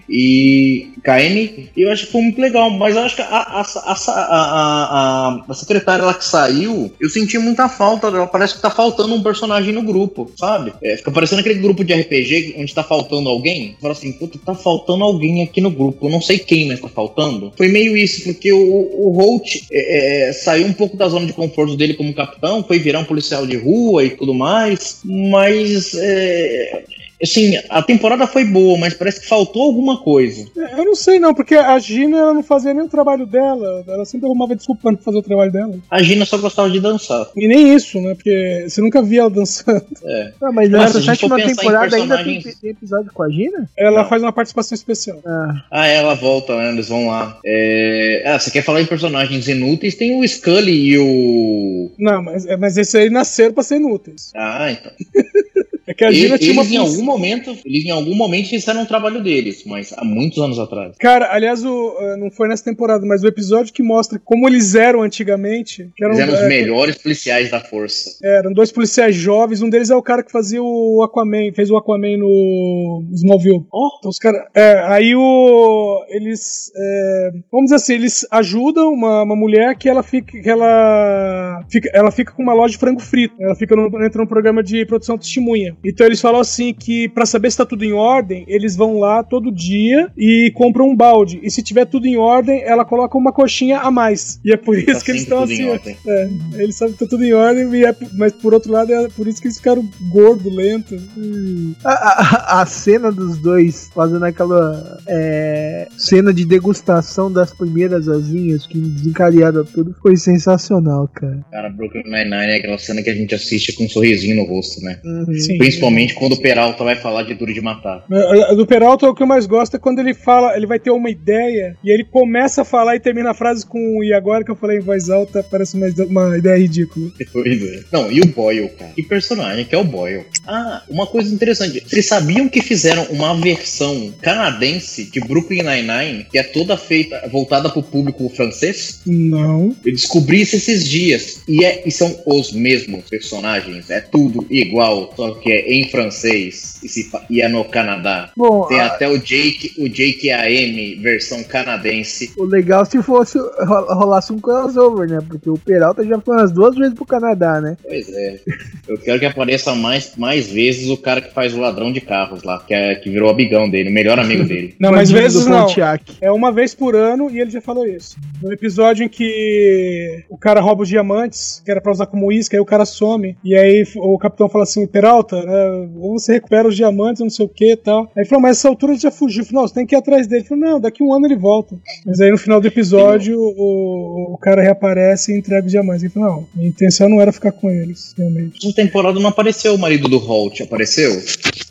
E. 0.08 0.88
KM. 1.02 1.70
E 1.76 1.82
eu 1.82 1.90
acho 1.90 2.06
que 2.06 2.12
foi 2.12 2.22
muito 2.22 2.40
legal. 2.40 2.70
Mas 2.70 2.94
eu 2.94 3.02
acho 3.02 3.16
que 3.16 3.22
a, 3.22 3.26
a, 3.26 3.64
a, 3.86 5.44
a, 5.48 5.54
secretária 5.54 6.04
lá 6.04 6.14
que 6.14 6.24
saiu, 6.24 6.92
eu 7.00 7.08
senti 7.08 7.38
muita 7.38 7.68
falta 7.68 8.10
dela. 8.10 8.26
Parece 8.26 8.54
que 8.54 8.62
tá 8.62 8.70
faltando 8.70 9.14
um 9.14 9.22
personagem 9.22 9.72
no 9.72 9.82
grupo, 9.82 10.30
sabe? 10.36 10.72
É, 10.82 10.96
fica 10.96 11.10
parecendo 11.10 11.40
aquele 11.40 11.60
grupo 11.60 11.84
de 11.84 11.94
RPG 11.94 12.56
onde 12.58 12.74
tá 12.74 12.82
faltando 12.82 13.28
alguém. 13.28 13.76
Fala 13.80 13.92
assim, 13.92 14.12
puta, 14.12 14.38
tá 14.44 14.54
faltando 14.54 15.04
alguém 15.04 15.42
aqui 15.42 15.60
no 15.60 15.70
grupo. 15.70 16.06
Eu 16.06 16.10
não 16.10 16.20
sei 16.20 16.38
quem, 16.38 16.68
mas 16.68 16.80
tá 16.80 16.88
faltando. 16.88 17.52
Foi 17.56 17.68
meio 17.68 17.96
isso, 17.96 18.24
porque 18.24 18.52
o, 18.52 18.58
o 18.58 19.10
Holt 19.10 19.66
é, 19.70 20.28
é, 20.28 20.32
saiu 20.32 20.66
um 20.66 20.72
pouco 20.72 20.96
da 20.96 21.08
zona 21.08 21.26
de 21.26 21.32
conforto 21.32 21.76
dele 21.76 21.94
como 21.94 22.14
capitão, 22.14 22.62
foi 22.62 22.78
virar 22.78 23.00
um 23.00 23.04
policial 23.04 23.46
de 23.46 23.56
rua 23.56 24.04
e 24.04 24.10
tudo 24.10 24.34
mais. 24.34 25.00
Mas 25.04 25.29
mas 25.30 25.94
é, 25.94 26.82
Assim, 27.22 27.58
a 27.68 27.82
temporada 27.82 28.26
foi 28.26 28.44
boa, 28.44 28.78
mas 28.78 28.94
parece 28.94 29.20
que 29.20 29.28
faltou 29.28 29.62
alguma 29.62 30.02
coisa. 30.02 30.46
É, 30.56 30.80
eu 30.80 30.84
não 30.84 30.94
sei 30.94 31.18
não, 31.18 31.34
porque 31.34 31.54
a 31.54 31.78
Gina 31.78 32.18
ela 32.18 32.34
não 32.34 32.42
fazia 32.42 32.72
nem 32.72 32.84
o 32.84 32.88
trabalho 32.88 33.26
dela. 33.26 33.84
Ela 33.86 34.04
sempre 34.04 34.26
arrumava 34.26 34.56
desculpa 34.56 34.92
pra 34.92 35.02
fazer 35.02 35.18
o 35.18 35.22
trabalho 35.22 35.52
dela. 35.52 35.74
A 35.90 36.02
Gina 36.02 36.24
só 36.24 36.38
gostava 36.38 36.70
de 36.70 36.80
dançar. 36.80 37.26
E 37.36 37.46
nem 37.46 37.74
isso, 37.74 38.00
né? 38.00 38.14
Porque 38.14 38.66
você 38.68 38.80
nunca 38.80 39.02
via 39.02 39.20
ela 39.20 39.30
dançando. 39.30 39.84
É. 40.04 40.32
Ah, 40.40 40.52
mas 40.52 40.70
nessa 40.70 41.00
sétima 41.02 41.36
temporada 41.36 41.94
ainda 41.94 42.24
tem, 42.24 42.40
tem, 42.40 42.70
episódio 42.70 43.10
com 43.12 43.22
a 43.22 43.30
Gina? 43.30 43.68
Ela 43.76 44.02
não. 44.02 44.08
faz 44.08 44.22
uma 44.22 44.32
participação 44.32 44.74
especial. 44.74 45.20
Ah, 45.26 45.64
ah 45.70 45.86
ela 45.86 46.14
volta, 46.14 46.56
né? 46.56 46.70
Eles 46.70 46.88
vão 46.88 47.08
lá. 47.08 47.38
É... 47.44 48.22
Ah, 48.26 48.38
você 48.38 48.50
quer 48.50 48.62
falar 48.62 48.80
em 48.80 48.86
personagens 48.86 49.48
inúteis? 49.48 49.94
Tem 49.94 50.18
o 50.18 50.26
Scully 50.26 50.92
e 50.92 50.98
o. 50.98 51.90
Não, 51.98 52.22
mas, 52.22 52.46
mas 52.58 52.76
esse 52.76 52.96
aí 52.96 53.10
nasceram 53.10 53.52
pra 53.52 53.62
ser 53.62 53.76
inúteis. 53.76 54.32
Ah, 54.34 54.70
então. 54.70 54.92
É 55.90 55.94
que 55.94 56.04
a 56.04 56.12
Gina 56.12 56.36
eles, 56.36 56.40
tinha 56.40 56.52
uma... 56.52 56.62
momento, 57.10 57.56
eles 57.64 57.84
em 57.84 57.90
algum 57.90 58.14
momento 58.14 58.48
fizeram 58.48 58.82
um 58.82 58.86
trabalho 58.86 59.22
deles, 59.22 59.64
mas 59.64 59.92
há 59.96 60.04
muitos 60.04 60.38
anos 60.38 60.58
atrás. 60.58 60.96
Cara, 60.98 61.32
aliás, 61.32 61.64
o, 61.64 61.96
eh, 61.98 62.16
não 62.16 62.30
foi 62.30 62.48
nessa 62.48 62.64
temporada, 62.64 63.04
mas 63.06 63.22
o 63.22 63.26
episódio 63.26 63.72
que 63.72 63.82
mostra 63.82 64.18
como 64.18 64.48
eles 64.48 64.74
eram 64.74 65.02
antigamente. 65.02 65.90
Que 65.96 66.04
eram, 66.04 66.14
eles 66.14 66.28
eram 66.28 66.34
os 66.34 66.40
é, 66.40 66.48
melhores 66.48 66.96
policiais 66.96 67.50
da 67.50 67.60
força. 67.60 68.10
É, 68.22 68.38
eram 68.38 68.52
dois 68.52 68.72
policiais 68.72 69.14
jovens, 69.14 69.62
um 69.62 69.70
deles 69.70 69.90
é 69.90 69.96
o 69.96 70.02
cara 70.02 70.22
que 70.22 70.32
fazia 70.32 70.62
o 70.62 71.02
Aquaman, 71.02 71.52
fez 71.54 71.70
o 71.70 71.76
Aquaman 71.76 72.16
no 72.16 73.04
Smallville. 73.12 73.64
Oh. 73.72 73.88
Então 73.98 74.10
os 74.10 74.18
caras. 74.18 74.42
É, 74.54 74.82
aí 74.86 75.14
o. 75.14 76.04
Eles. 76.08 76.70
É, 76.74 77.30
vamos 77.50 77.66
dizer 77.66 77.76
assim, 77.76 77.94
eles 77.94 78.26
ajudam 78.30 78.92
uma, 78.92 79.22
uma 79.22 79.36
mulher 79.36 79.76
que 79.76 79.88
ela 79.88 80.02
fica. 80.02 80.40
Que 80.40 80.48
ela, 80.48 81.64
fica 81.70 81.90
ela 81.92 82.10
fica 82.10 82.32
com 82.32 82.42
uma 82.42 82.54
loja 82.54 82.72
de 82.72 82.78
frango 82.78 83.00
frito. 83.00 83.34
Ela 83.40 83.54
fica 83.54 83.74
no, 83.74 83.86
entra 84.04 84.20
num 84.20 84.26
programa 84.26 84.62
de 84.62 84.84
produção 84.86 85.18
testemunha. 85.18 85.76
Então 85.84 86.06
eles 86.06 86.20
falam 86.20 86.40
assim 86.40 86.72
que 86.72 86.99
para 87.08 87.26
saber 87.26 87.50
se 87.50 87.56
tá 87.56 87.66
tudo 87.66 87.84
em 87.84 87.92
ordem, 87.92 88.44
eles 88.48 88.76
vão 88.76 88.98
lá 88.98 89.22
todo 89.22 89.52
dia 89.52 90.08
e 90.16 90.50
compram 90.54 90.88
um 90.88 90.96
balde. 90.96 91.40
E 91.42 91.50
se 91.50 91.62
tiver 91.62 91.86
tudo 91.86 92.06
em 92.06 92.16
ordem, 92.16 92.62
ela 92.62 92.84
coloca 92.84 93.16
uma 93.16 93.32
coxinha 93.32 93.78
a 93.78 93.90
mais. 93.90 94.40
E 94.44 94.52
é 94.52 94.56
por 94.56 94.76
isso 94.76 94.86
tá 94.86 95.00
que 95.04 95.10
eles 95.10 95.22
estão 95.22 95.42
assim. 95.42 95.68
É, 96.06 96.28
eles 96.54 96.76
sabem 96.76 96.94
que 96.94 97.00
tá 97.00 97.06
tudo 97.06 97.24
em 97.24 97.32
ordem, 97.32 97.84
é, 97.84 97.94
mas 98.14 98.32
por 98.32 98.54
outro 98.54 98.72
lado 98.72 98.92
é 98.92 99.08
por 99.08 99.26
isso 99.26 99.40
que 99.40 99.48
eles 99.48 99.56
ficaram 99.58 99.88
gordo, 100.10 100.50
lento. 100.50 100.96
Hum. 101.16 101.74
A, 101.84 101.92
a, 101.92 102.62
a, 102.62 102.66
cena 102.66 103.10
dos 103.10 103.38
dois 103.38 103.90
fazendo 103.94 104.24
aquela 104.24 104.98
é, 105.06 105.88
cena 105.96 106.32
de 106.32 106.44
degustação 106.44 107.30
das 107.32 107.52
primeiras 107.52 108.08
asinhas 108.08 108.66
que 108.66 108.78
desencadearam 108.78 109.64
tudo 109.64 109.94
foi 110.00 110.16
sensacional, 110.16 111.08
cara. 111.08 111.44
Cara, 111.50 111.70
Brooklyn 111.70 112.04
Nine-Nine 112.04 112.52
é 112.52 112.56
aquela 112.56 112.78
cena 112.78 113.02
que 113.02 113.10
a 113.10 113.14
gente 113.14 113.34
assiste 113.34 113.72
com 113.72 113.84
um 113.84 113.88
sorrisinho 113.88 114.36
no 114.36 114.44
rosto, 114.44 114.80
né? 114.82 114.98
Uhum. 115.04 115.34
Sim. 115.34 115.58
Principalmente 115.58 116.14
quando 116.14 116.32
o 116.32 116.40
Peralta 116.40 116.84
vai 116.90 116.96
falar 116.96 117.22
de 117.22 117.34
Duro 117.34 117.52
de 117.52 117.60
Matar. 117.60 118.04
A 118.48 118.54
Do 118.54 118.66
Peralta, 118.66 119.08
o 119.08 119.14
que 119.14 119.22
eu 119.22 119.26
mais 119.26 119.46
gosto 119.46 119.76
é 119.76 119.78
quando 119.78 120.00
ele 120.00 120.14
fala, 120.14 120.56
ele 120.56 120.66
vai 120.66 120.78
ter 120.78 120.90
uma 120.90 121.08
ideia 121.08 121.76
e 121.84 121.90
ele 121.90 122.04
começa 122.04 122.62
a 122.62 122.64
falar 122.64 122.96
e 122.96 123.00
termina 123.00 123.30
a 123.30 123.34
frase 123.34 123.64
com 123.64 124.02
e 124.02 124.12
agora 124.12 124.44
que 124.44 124.50
eu 124.50 124.56
falei 124.56 124.78
em 124.78 124.80
voz 124.80 125.08
alta, 125.08 125.42
parece 125.42 125.76
uma, 125.76 125.86
uma 126.08 126.38
ideia 126.38 126.58
ridícula. 126.58 127.10
Pois 127.32 127.62
é. 127.62 127.80
Não, 127.92 128.10
e 128.10 128.20
o 128.20 128.26
Boyle, 128.26 128.68
cara? 128.70 128.90
Que 128.92 129.02
personagem 129.04 129.64
que 129.64 129.74
é 129.74 129.78
o 129.78 129.84
Boyle? 129.84 130.24
Ah, 130.46 130.82
uma 130.88 131.06
coisa 131.06 131.32
interessante. 131.32 131.80
Vocês 131.86 132.06
sabiam 132.06 132.48
que 132.48 132.60
fizeram 132.60 133.04
uma 133.04 133.34
versão 133.34 134.12
canadense 134.20 135.04
de 135.04 135.20
Brooklyn 135.20 135.62
Nine-Nine 135.62 136.26
que 136.30 136.38
é 136.38 136.42
toda 136.42 136.76
feita, 136.76 137.28
voltada 137.30 137.68
pro 137.68 137.82
público 137.82 138.28
francês? 138.30 139.00
Não. 139.06 139.76
Eu 139.84 139.92
descobri 139.92 140.40
isso 140.40 140.56
esses 140.56 140.88
dias. 140.88 141.42
E, 141.48 141.64
é, 141.64 141.82
e 141.86 141.90
são 141.90 142.20
os 142.26 142.52
mesmos 142.52 143.04
personagens. 143.08 143.90
É 143.90 144.00
tudo 144.00 144.44
igual, 144.50 145.12
só 145.16 145.34
que 145.34 145.52
é 145.52 145.72
em 145.72 145.88
francês 145.88 146.79
e, 146.82 146.88
se 146.88 147.10
e 147.28 147.40
é 147.42 147.48
no 147.48 147.64
Canadá. 147.64 148.30
Bom, 148.36 148.66
Tem 148.66 148.80
a- 148.80 148.86
até 148.86 149.08
o 149.08 149.18
Jake, 149.18 149.74
o 149.78 149.88
Jake 149.88 150.26
e 150.26 150.30
a 150.30 150.42
Amy, 150.44 150.96
versão 150.96 151.42
canadense. 151.44 152.32
o 152.36 152.44
legal 152.44 152.84
se 152.84 153.02
fosse 153.02 153.38
ro- 153.38 153.94
rolasse 153.94 154.32
um 154.32 154.38
crossover, 154.38 155.08
né? 155.08 155.18
Porque 155.26 155.48
o 155.48 155.58
Peralta 155.58 156.04
já 156.04 156.18
foi 156.20 156.36
umas 156.36 156.52
duas 156.52 156.74
vezes 156.76 156.94
pro 156.94 157.04
Canadá, 157.04 157.60
né? 157.60 157.76
Pois 157.82 158.08
é. 158.08 158.40
Eu 158.88 158.98
quero 158.98 159.18
que 159.20 159.26
apareça 159.26 159.74
mais, 159.74 160.16
mais 160.16 160.50
vezes 160.50 160.88
o 160.88 160.96
cara 160.96 161.20
que 161.20 161.32
faz 161.32 161.54
o 161.54 161.60
ladrão 161.60 161.92
de 161.92 162.00
carros 162.00 162.42
lá, 162.42 162.60
que, 162.66 162.74
é, 162.74 162.94
que 162.96 163.10
virou 163.10 163.30
amigão 163.30 163.68
dele, 163.68 163.90
o 163.90 163.92
melhor 163.92 164.18
amigo 164.18 164.44
dele. 164.44 164.74
Não, 164.80 164.90
mas 164.90 165.10
vezes 165.10 165.46
não. 165.46 165.66
Pontiac. 165.66 166.16
É 166.20 166.30
uma 166.30 166.50
vez 166.52 166.74
por 166.74 166.94
ano 166.96 167.30
e 167.30 167.38
ele 167.40 167.50
já 167.50 167.60
falou 167.60 167.86
isso. 167.86 168.16
No 168.42 168.52
episódio 168.52 169.04
em 169.04 169.08
que 169.08 170.24
o 170.28 170.36
cara 170.38 170.60
rouba 170.60 170.82
os 170.82 170.88
diamantes, 170.88 171.62
que 171.64 171.70
era 171.70 171.80
pra 171.80 171.92
usar 171.92 172.06
como 172.06 172.32
isca, 172.32 172.56
aí 172.56 172.60
o 172.60 172.64
cara 172.64 172.84
some. 172.84 173.36
E 173.44 173.54
aí 173.56 173.84
o 173.96 174.18
capitão 174.18 174.48
fala 174.48 174.64
assim: 174.64 174.86
Peralta, 174.86 175.36
né, 175.44 175.88
ou 175.96 176.18
você 176.18 176.34
recupera 176.34 176.69
os 176.70 176.76
diamantes, 176.76 177.20
não 177.22 177.30
sei 177.30 177.44
o 177.44 177.48
que 177.48 177.72
e 177.72 177.76
tal. 177.76 178.04
Aí 178.16 178.22
ele 178.22 178.28
falou: 178.28 178.42
Mas 178.42 178.58
essa 178.58 178.68
altura 178.68 178.92
ele 178.92 179.00
já 179.00 179.10
fugiu. 179.10 179.44
Falei, 179.44 179.60
não, 179.60 179.68
você 179.68 179.74
tem 179.74 179.86
que 179.86 179.94
ir 179.94 179.98
atrás 179.98 180.26
dele. 180.26 180.42
Ele 180.42 180.48
falou: 180.48 180.64
Não, 180.64 180.80
daqui 180.80 181.02
um 181.02 181.12
ano 181.12 181.26
ele 181.26 181.36
volta. 181.36 181.76
Mas 182.06 182.20
aí 182.20 182.30
no 182.30 182.38
final 182.38 182.60
do 182.60 182.66
episódio 182.66 183.38
o, 183.38 184.34
o 184.34 184.38
cara 184.38 184.62
reaparece 184.62 185.32
e 185.32 185.38
entrega 185.38 185.66
os 185.66 185.72
diamantes. 185.72 186.02
Ele 186.02 186.12
falou: 186.12 186.28
Não, 186.30 186.46
minha 186.54 186.68
intenção 186.68 187.08
não 187.08 187.20
era 187.20 187.32
ficar 187.32 187.52
com 187.52 187.70
eles, 187.70 188.14
realmente. 188.16 188.66
Essa 188.66 188.74
temporada 188.74 189.18
não 189.20 189.28
apareceu 189.28 189.74
o 189.74 189.78
marido 189.78 190.08
do 190.08 190.18
Holt, 190.18 190.60
apareceu? 190.62 191.10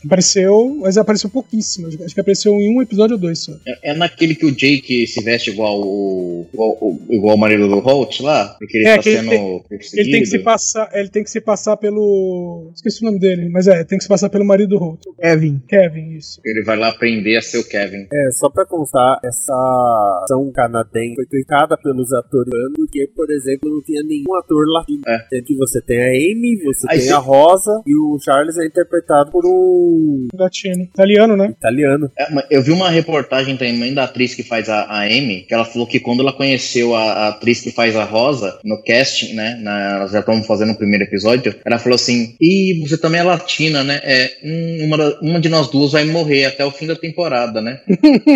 Apareceu, 0.05 0.77
mas 0.81 0.97
apareceu 0.97 1.29
pouquíssimo. 1.29 1.87
Acho 1.87 2.13
que 2.13 2.19
apareceu 2.21 2.53
em 2.53 2.75
um 2.75 2.81
episódio 2.81 3.15
ou 3.15 3.19
dois 3.21 3.39
só. 3.39 3.53
É, 3.67 3.91
é 3.91 3.93
naquele 3.93 4.33
que 4.35 4.45
o 4.45 4.51
Jake 4.51 5.05
se 5.07 5.21
veste 5.21 5.49
igual 5.49 5.79
o, 5.81 6.45
igual, 6.53 6.69
o- 6.79 6.99
igual 7.09 7.35
o 7.35 7.39
marido 7.39 7.67
do 7.67 7.79
Holt 7.79 8.19
lá? 8.21 8.55
Porque 8.59 8.77
ele 8.77 8.87
É, 8.87 8.95
tá 8.95 9.03
que 9.03 9.09
ele 9.09 9.17
sendo 9.19 9.29
tem- 9.29 9.63
perseguido. 9.69 10.01
Ele 10.01 10.11
tem 10.11 10.21
que 10.21 10.27
se 10.27 10.39
passar, 10.39 10.89
ele 10.93 11.09
tem 11.09 11.23
que 11.23 11.29
se 11.31 11.41
passar 11.41 11.77
pelo, 11.77 12.71
esqueci 12.73 13.01
o 13.01 13.05
nome 13.05 13.19
dele, 13.19 13.49
mas 13.49 13.67
é, 13.67 13.83
tem 13.83 13.97
que 13.97 14.03
se 14.03 14.09
passar 14.09 14.29
pelo 14.29 14.45
marido 14.45 14.69
do 14.69 14.77
Holt, 14.77 14.88
Kevin. 15.19 15.61
Kevin, 15.67 16.17
isso. 16.17 16.39
Ele 16.43 16.63
vai 16.63 16.77
lá 16.77 16.89
aprender 16.89 17.37
a 17.37 17.41
ser 17.41 17.59
o 17.59 17.67
Kevin. 17.67 18.07
É, 18.11 18.31
só 18.31 18.49
pra 18.49 18.65
constar, 18.65 19.19
essa 19.23 20.23
ação 20.23 20.51
canadense 20.53 21.15
foi 21.15 21.43
criada 21.43 21.77
pelos 21.77 22.11
atores 22.13 22.49
porque, 22.75 23.07
por 23.15 23.29
exemplo, 23.31 23.69
não 23.69 23.81
tinha 23.81 24.01
nenhum 24.03 24.35
ator 24.35 24.65
latino. 24.67 25.01
É. 25.07 25.17
Tanto 25.29 25.43
que 25.45 25.55
você 25.55 25.81
tem 25.81 25.99
a 25.99 26.07
Amy, 26.07 26.61
você 26.63 26.87
Aí 26.89 26.99
tem 26.99 27.11
a 27.11 27.17
Rosa 27.17 27.81
e 27.85 27.95
o 27.95 28.17
Charles 28.23 28.57
é 28.57 28.65
interpretado 28.65 29.31
por 29.31 29.45
um 29.45 30.27
Latino, 30.33 30.83
italiano, 30.83 31.35
né? 31.35 31.49
italiano. 31.49 32.11
É, 32.17 32.27
eu 32.49 32.61
vi 32.61 32.71
uma 32.71 32.89
reportagem 32.89 33.57
também 33.57 33.93
da 33.93 34.05
atriz 34.05 34.35
que 34.35 34.43
faz 34.43 34.69
a, 34.69 34.83
a 34.83 35.03
Amy, 35.03 35.45
que 35.47 35.53
ela 35.53 35.65
falou 35.65 35.87
que 35.87 35.99
quando 35.99 36.21
ela 36.21 36.33
conheceu 36.33 36.95
a, 36.95 37.01
a 37.01 37.27
atriz 37.29 37.61
que 37.61 37.71
faz 37.71 37.95
a 37.95 38.03
Rosa 38.03 38.59
no 38.63 38.81
casting, 38.83 39.33
né? 39.33 39.59
Na, 39.61 40.07
já 40.07 40.19
estão 40.19 40.41
fazendo 40.43 40.71
o 40.71 40.77
primeiro 40.77 41.03
episódio, 41.03 41.55
ela 41.65 41.79
falou 41.79 41.95
assim: 41.95 42.35
e 42.39 42.79
você 42.81 42.97
também 42.97 43.21
é 43.21 43.23
latina, 43.23 43.83
né? 43.83 43.99
É, 44.03 44.31
hum, 44.43 44.78
uma, 44.85 45.19
uma 45.21 45.39
de 45.39 45.49
nós 45.49 45.67
duas 45.69 45.91
vai 45.91 46.05
morrer 46.05 46.45
até 46.45 46.65
o 46.65 46.71
fim 46.71 46.87
da 46.87 46.95
temporada, 46.95 47.61
né? 47.61 47.81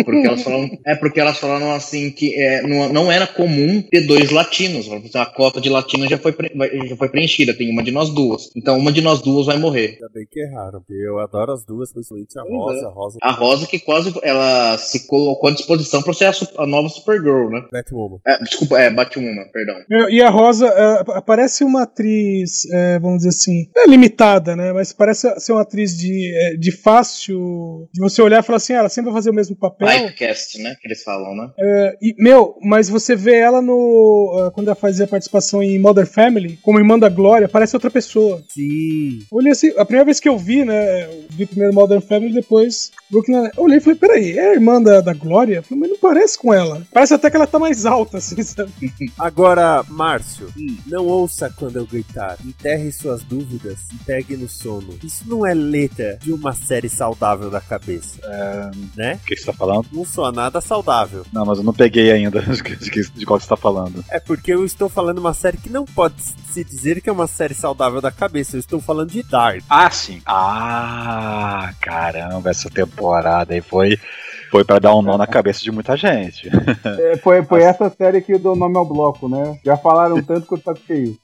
Porque 0.04 0.26
elas 0.26 0.42
falaram, 0.42 0.70
é 0.86 0.94
porque 0.94 1.20
elas 1.20 1.38
falaram 1.38 1.72
assim 1.72 2.10
que 2.10 2.34
é, 2.40 2.62
não, 2.62 2.92
não 2.92 3.12
era 3.12 3.26
comum 3.26 3.82
ter 3.82 4.02
dois 4.06 4.30
latinos. 4.30 4.86
A 5.14 5.26
cota 5.26 5.60
de 5.60 5.68
latinos 5.70 6.08
já 6.08 6.18
foi, 6.18 6.32
pre- 6.32 6.52
já 6.88 6.96
foi 6.96 7.08
preenchida, 7.08 7.54
tem 7.54 7.70
uma 7.70 7.82
de 7.82 7.90
nós 7.90 8.10
duas. 8.10 8.50
Então 8.56 8.76
uma 8.78 8.92
de 8.92 9.00
nós 9.00 9.20
duas 9.20 9.46
vai 9.46 9.58
morrer. 9.58 9.94
Ainda 9.94 10.08
bem 10.14 10.26
que 10.30 10.40
erraram, 10.40 10.80
porque 10.80 10.94
eu 10.94 11.18
adoro 11.18 11.52
as 11.52 11.64
duas, 11.64 11.92
principalmente 11.92 12.38
a 12.38 12.42
Rosa. 12.42 12.80
é. 12.80 12.84
A 12.84 12.90
Rosa 12.90 13.18
A 13.22 13.30
Rosa 13.32 13.66
que 13.66 13.78
quase 13.78 14.12
ela 14.22 14.76
se 14.78 15.06
colocou 15.06 15.50
à 15.50 15.52
disposição 15.52 16.02
para 16.02 16.12
ser 16.12 16.26
a, 16.26 16.32
a 16.62 16.66
nova 16.66 16.88
Supergirl, 16.88 17.50
né? 17.50 17.62
Batwoman. 17.72 18.18
É, 18.26 18.38
desculpa, 18.42 18.78
é 18.80 18.90
Batwoman, 18.90 19.44
perdão. 19.52 19.76
E 20.10 20.22
a 20.22 20.30
Rosa 20.30 20.66
é, 20.66 21.20
parece 21.20 21.64
uma 21.64 21.82
atriz, 21.82 22.64
é, 22.72 22.98
vamos 22.98 23.18
dizer 23.18 23.30
assim, 23.30 23.68
é 23.76 23.86
limitada, 23.88 24.56
né? 24.56 24.72
Mas 24.72 24.92
parece 24.92 25.28
ser 25.40 25.52
uma 25.52 25.62
atriz 25.62 25.96
de, 25.96 26.33
é, 26.34 26.56
de 26.56 26.72
fácil. 26.72 27.88
de 27.92 28.00
você 28.00 28.20
olhar 28.20 28.40
e 28.40 28.42
falar 28.42 28.56
assim, 28.56 28.72
ah, 28.72 28.78
ela 28.78 28.88
sempre 28.88 29.10
vai 29.10 29.20
fazer 29.20 29.30
o 29.30 29.34
mesmo 29.34 29.56
papel. 29.56 29.88
Typecast, 29.88 30.58
né? 30.60 30.76
Que 30.80 30.88
eles 30.88 31.02
falam, 31.02 31.34
né? 31.34 31.50
É, 31.58 31.96
e, 32.02 32.14
meu, 32.18 32.56
mas 32.62 32.88
você 32.88 33.14
vê 33.14 33.36
ela 33.36 33.62
no. 33.62 34.44
ah, 34.44 34.50
quando 34.50 34.68
ela 34.68 34.74
fazia 34.74 35.06
participação 35.06 35.62
em 35.62 35.78
Mother 35.78 36.06
Family, 36.06 36.58
como 36.62 36.78
irmã 36.78 36.98
da 36.98 37.08
Glória, 37.08 37.48
parece 37.48 37.76
outra 37.76 37.90
pessoa. 37.90 38.42
Sim. 38.48 39.20
Olhei 39.30 39.52
assim, 39.52 39.72
a 39.76 39.84
primeira 39.84 40.04
vez 40.04 40.20
que 40.20 40.28
eu 40.28 40.38
vi, 40.38 40.64
né? 40.64 41.04
Eu 41.04 41.24
vi 41.30 41.46
primeiro 41.46 41.74
Modern 41.74 42.00
Family, 42.00 42.32
depois 42.32 42.90
Brooklyn. 43.10 43.50
Eu 43.56 43.64
olhei 43.64 43.78
e 43.78 43.80
falei, 43.80 43.98
peraí, 43.98 44.38
é 44.38 44.50
a 44.50 44.54
irmã 44.54 44.82
da, 44.82 45.00
da 45.00 45.12
Glória? 45.12 45.56
Eu 45.56 45.62
falei, 45.62 45.80
mas 45.80 45.90
não 45.90 45.98
parece 45.98 46.38
com 46.38 46.52
ela. 46.52 46.86
Parece 46.92 47.14
até 47.14 47.30
que 47.30 47.36
ela 47.36 47.46
tá 47.46 47.58
mais 47.58 47.86
alta, 47.86 48.18
assim, 48.18 48.40
sabe? 48.42 48.72
Agora, 49.18 49.84
Márcio, 49.88 50.52
não 50.86 51.06
ouça 51.06 51.52
quando 51.56 51.76
eu 51.76 51.86
gritar. 51.86 52.38
Enterre 52.44 52.90
suas 52.92 53.22
dúvidas 53.22 53.78
e 53.92 54.04
pegue 54.04 54.36
no 54.36 54.48
sono. 54.48 54.98
Isso 55.02 55.24
não 55.28 55.46
é 55.46 55.54
letra 55.54 56.18
de 56.24 56.32
uma 56.32 56.52
série 56.52 56.88
saudável 56.88 57.50
da 57.50 57.60
cabeça, 57.60 58.18
né? 58.96 59.18
O 59.22 59.26
que 59.26 59.36
você 59.36 59.46
tá 59.46 59.52
falando? 59.52 59.86
Não 59.92 60.04
soa 60.04 60.32
nada 60.32 60.60
saudável. 60.60 61.24
Não, 61.32 61.44
mas 61.44 61.58
eu 61.58 61.64
não 61.64 61.72
peguei 61.74 62.10
ainda 62.10 62.40
de, 62.42 62.90
que- 62.90 63.10
de 63.10 63.26
qual 63.26 63.38
você 63.38 63.46
tá 63.48 63.56
falando. 63.56 64.02
É 64.10 64.18
porque 64.18 64.52
eu 64.52 64.64
estou 64.64 64.88
falando 64.88 65.18
uma 65.18 65.34
série 65.34 65.58
que 65.58 65.68
não 65.70 65.84
pode 65.84 66.14
se 66.22 66.64
dizer 66.64 67.00
que 67.00 67.10
é 67.10 67.12
uma 67.12 67.26
série 67.26 67.54
saudável 67.54 68.00
da 68.00 68.10
cabeça. 68.10 68.56
Eu 68.56 68.60
estou 68.60 68.80
falando 68.80 69.10
de 69.10 69.22
Dark. 69.22 69.62
Ah, 69.68 69.90
sim. 69.90 70.22
Ah, 70.26 71.72
caramba, 71.80 72.50
essa 72.50 72.70
temporada 72.70 73.52
aí 73.54 73.60
foi, 73.60 73.98
foi 74.50 74.64
pra 74.64 74.78
dar 74.78 74.94
um 74.94 75.02
nó 75.02 75.18
na 75.18 75.26
cabeça 75.26 75.60
de 75.62 75.70
muita 75.70 75.96
gente. 75.96 76.48
É, 77.04 77.16
foi, 77.18 77.42
foi 77.44 77.62
essa 77.62 77.90
série 77.90 78.20
que 78.20 78.38
deu 78.38 78.54
nome 78.54 78.76
ao 78.76 78.86
bloco, 78.86 79.28
né? 79.28 79.58
Já 79.64 79.76
falaram 79.76 80.22
tanto 80.22 80.46
que 80.46 80.54
eu 80.54 80.58
tô 80.58 80.74
feio. 80.76 81.16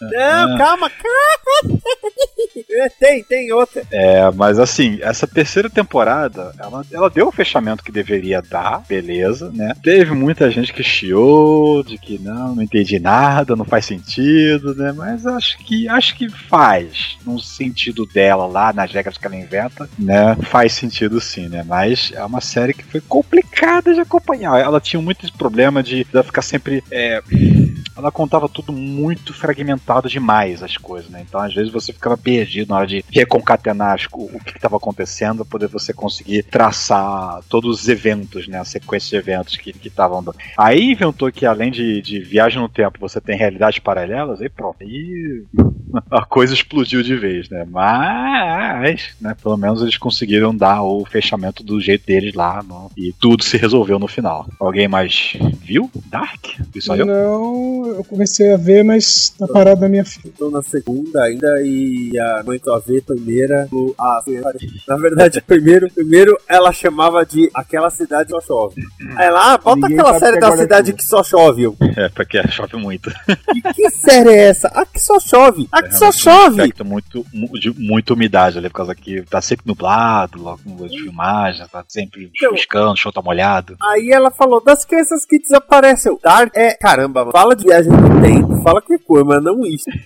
Não, 0.00 0.56
calma, 0.58 0.88
calma. 0.90 1.80
É, 2.70 2.88
Tem, 2.88 3.22
tem 3.24 3.52
outra. 3.52 3.82
É, 3.90 4.30
mas 4.32 4.58
assim, 4.58 4.98
essa 5.02 5.26
terceira 5.26 5.68
temporada, 5.68 6.52
ela, 6.58 6.84
ela 6.92 7.10
deu 7.10 7.28
o 7.28 7.32
fechamento 7.32 7.82
que 7.82 7.92
deveria 7.92 8.40
dar, 8.42 8.82
beleza, 8.88 9.50
né? 9.52 9.74
Teve 9.82 10.12
muita 10.14 10.50
gente 10.50 10.72
que 10.72 10.82
chiou, 10.82 11.82
de 11.82 11.98
que 11.98 12.18
não, 12.18 12.54
não 12.54 12.62
entendi 12.62 12.98
nada, 12.98 13.56
não 13.56 13.64
faz 13.64 13.84
sentido, 13.86 14.74
né? 14.74 14.92
Mas 14.92 15.26
acho 15.26 15.58
que 15.58 15.88
acho 15.88 16.16
que 16.16 16.28
faz, 16.28 17.16
no 17.24 17.38
sentido 17.38 18.06
dela 18.06 18.46
lá, 18.46 18.72
nas 18.72 18.92
regras 18.92 19.18
que 19.18 19.26
ela 19.26 19.36
inventa, 19.36 19.88
né? 19.98 20.36
Faz 20.42 20.72
sentido 20.72 21.20
sim, 21.20 21.48
né? 21.48 21.62
Mas 21.66 22.12
é 22.14 22.24
uma 22.24 22.40
série 22.40 22.74
que 22.74 22.84
foi 22.84 23.00
complicada 23.00 23.92
de 23.94 24.00
acompanhar. 24.00 24.60
Ela 24.60 24.80
tinha 24.80 25.00
muito 25.00 25.30
problema 25.34 25.82
de, 25.82 26.04
de 26.04 26.22
ficar 26.22 26.42
sempre. 26.42 26.82
é, 26.90 27.20
ela 27.96 28.10
contava 28.12 28.48
tudo 28.48 28.72
muito 28.72 29.32
fragmentado 29.32 30.08
demais 30.08 30.62
as 30.62 30.76
coisas, 30.76 31.10
né? 31.10 31.24
Então 31.26 31.40
às 31.40 31.54
vezes 31.54 31.72
você 31.72 31.92
ficava 31.92 32.16
perdido 32.16 32.68
na 32.70 32.76
hora 32.76 32.86
de 32.86 33.04
reconcatenar 33.10 33.98
o 34.12 34.40
que 34.40 34.56
estava 34.56 34.76
acontecendo, 34.76 35.44
para 35.44 35.50
poder 35.50 35.68
você 35.68 35.92
conseguir 35.92 36.42
traçar 36.44 37.40
todos 37.48 37.80
os 37.80 37.88
eventos, 37.88 38.46
né? 38.48 38.58
A 38.58 38.64
sequência 38.64 39.10
de 39.10 39.16
eventos 39.30 39.56
que 39.56 39.74
estavam. 39.84 40.24
Aí 40.56 40.92
inventou 40.92 41.30
que 41.32 41.46
além 41.46 41.70
de, 41.70 42.00
de 42.02 42.20
viagem 42.20 42.60
no 42.60 42.68
tempo, 42.68 42.98
você 43.00 43.20
tem 43.20 43.36
realidades 43.36 43.78
paralelas, 43.78 44.40
aí 44.40 44.48
pronto. 44.48 44.76
Aí 44.80 45.44
a 46.10 46.24
coisa 46.24 46.54
explodiu 46.54 47.02
de 47.02 47.16
vez, 47.16 47.48
né? 47.48 47.64
Mas, 47.68 49.14
né, 49.20 49.34
pelo 49.40 49.56
menos 49.56 49.82
eles 49.82 49.96
conseguiram 49.96 50.54
dar 50.54 50.82
o 50.82 51.04
fechamento 51.04 51.62
do 51.62 51.80
jeito 51.80 52.06
deles 52.06 52.34
lá 52.34 52.62
no- 52.62 52.90
e 52.96 53.12
tudo 53.12 53.42
se 53.44 53.56
resolveu 53.56 53.98
no 53.98 54.08
final. 54.08 54.46
Alguém 54.60 54.88
mais 54.88 55.36
viu? 55.62 55.90
Dark? 56.06 56.46
Isso 56.74 56.92
aí? 56.92 57.04
Não, 57.04 57.85
eu 57.94 58.04
comecei 58.04 58.52
a 58.52 58.56
ver, 58.56 58.82
mas 58.84 59.30
tá 59.30 59.46
parado 59.46 59.80
na 59.80 59.88
minha 59.88 60.04
fila. 60.04 60.26
Estou 60.32 60.50
na 60.50 60.62
segunda 60.62 61.22
ainda 61.24 61.60
e 61.62 62.18
a 62.18 62.42
mãe 62.44 62.60
eu 62.64 62.80
vi 62.80 63.00
primeira. 63.00 63.68
a- 63.98 64.20
na 64.88 64.96
verdade, 64.96 65.40
primeiro, 65.46 65.90
primeiro 65.92 66.38
ela 66.48 66.72
chamava 66.72 67.24
de 67.24 67.50
aquela 67.54 67.90
cidade 67.90 68.30
só 68.30 68.40
chove. 68.40 68.82
Aí 69.16 69.26
ela, 69.26 69.54
ah, 69.54 69.58
bota 69.58 69.76
Ninguém 69.80 69.98
aquela 70.00 70.18
série 70.18 70.38
da 70.40 70.48
é 70.48 70.56
cidade 70.56 70.92
que 70.92 71.04
só 71.04 71.22
chove. 71.22 71.62
Eu, 71.64 71.76
É, 71.96 72.08
porque 72.08 72.40
chove 72.48 72.76
muito. 72.76 73.10
que, 73.52 73.72
que 73.74 73.90
série 73.90 74.30
é 74.30 74.48
essa? 74.48 74.68
Ah, 74.74 74.84
que 74.86 75.00
só 75.00 75.18
chove. 75.20 75.68
Ah, 75.72 75.82
que 75.82 75.92
só 75.92 76.10
Realmente 76.10 76.16
um 76.16 76.20
chove. 76.22 76.60
aspecto 76.62 76.84
muito, 76.84 77.26
mu- 77.32 77.58
de 77.58 77.70
muita 77.78 78.14
umidade 78.14 78.58
ali, 78.58 78.68
por 78.68 78.76
causa 78.76 78.94
que 78.94 79.22
tá 79.22 79.40
sempre 79.40 79.66
nublado, 79.66 80.40
logo 80.40 80.60
no 80.64 80.88
de 80.88 81.00
filmagem, 81.02 81.66
tá 81.70 81.84
sempre 81.88 82.30
Então- 82.34 82.50
chuviscando, 82.50 82.92
o 82.92 82.96
chão 82.96 83.12
tá 83.12 83.22
molhado. 83.22 83.76
Aí 83.82 84.10
ela 84.10 84.30
falou 84.30 84.62
das 84.62 84.84
crianças 84.84 85.24
que 85.24 85.38
desapareceu. 85.38 86.18
Dark 86.22 86.50
é, 86.54 86.74
caramba, 86.74 87.30
fala 87.32 87.54
de 87.56 87.70
viagem 87.76 87.92
no 87.92 88.20
tempo, 88.20 88.62
fala 88.62 88.80
que 88.80 88.98
coisa, 88.98 89.24
mas 89.24 89.42
não 89.42 89.64
isso. 89.66 89.84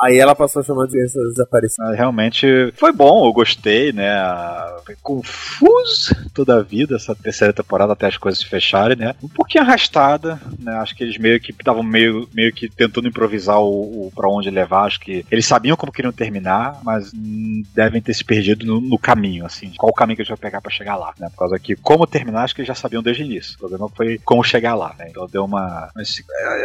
Aí 0.00 0.18
ela 0.18 0.34
passou 0.34 0.60
a 0.60 0.64
chamar 0.64 0.86
de 0.86 0.92
crianças 0.92 1.30
desaparecidas. 1.30 1.88
Mas 1.88 1.98
realmente 1.98 2.72
foi 2.76 2.92
bom, 2.92 3.26
eu 3.26 3.32
gostei, 3.32 3.92
né? 3.92 4.08
Foi 4.86 4.96
confuso 5.02 6.14
toda 6.32 6.56
a 6.56 6.62
vida 6.62 6.94
essa 6.94 7.16
terceira 7.16 7.52
temporada 7.52 7.92
até 7.92 8.06
as 8.06 8.16
coisas 8.16 8.38
se 8.38 8.46
fecharem, 8.46 8.96
né? 8.96 9.14
Um 9.22 9.28
pouquinho 9.28 9.64
arrastada, 9.64 10.40
né? 10.60 10.72
Acho 10.76 10.94
que 10.94 11.02
eles 11.02 11.18
meio 11.18 11.40
que 11.40 11.50
estavam 11.50 11.82
meio, 11.82 12.28
meio 12.32 12.52
que 12.52 12.68
tentando 12.68 13.08
improvisar 13.08 13.60
o, 13.60 14.06
o 14.06 14.12
para 14.14 14.28
onde 14.28 14.50
levar. 14.50 14.84
Acho 14.84 15.00
que 15.00 15.26
eles 15.30 15.46
sabiam 15.46 15.76
como 15.76 15.92
queriam 15.92 16.12
terminar, 16.12 16.78
mas 16.84 17.12
hum, 17.12 17.62
devem 17.74 18.00
ter 18.00 18.14
se 18.14 18.24
perdido 18.24 18.64
no, 18.64 18.80
no 18.80 18.98
caminho, 18.98 19.44
assim. 19.44 19.72
Qual 19.76 19.90
o 19.90 19.94
caminho 19.94 20.16
que 20.16 20.22
eles 20.22 20.28
vão 20.28 20.38
pegar 20.38 20.60
para 20.60 20.70
chegar 20.70 20.94
lá, 20.94 21.12
né? 21.18 21.28
Por 21.30 21.38
causa 21.38 21.58
que 21.58 21.74
como 21.74 22.06
terminar, 22.06 22.44
acho 22.44 22.54
que 22.54 22.60
eles 22.60 22.68
já 22.68 22.74
sabiam 22.74 23.02
desde 23.02 23.24
o 23.24 23.26
início. 23.26 23.56
O 23.56 23.58
problema 23.58 23.88
foi 23.88 24.18
como 24.24 24.44
chegar 24.44 24.76
lá, 24.76 24.94
né? 24.96 25.06
Então 25.10 25.26
deu 25.26 25.44
uma. 25.44 25.90
Mas, 25.96 26.22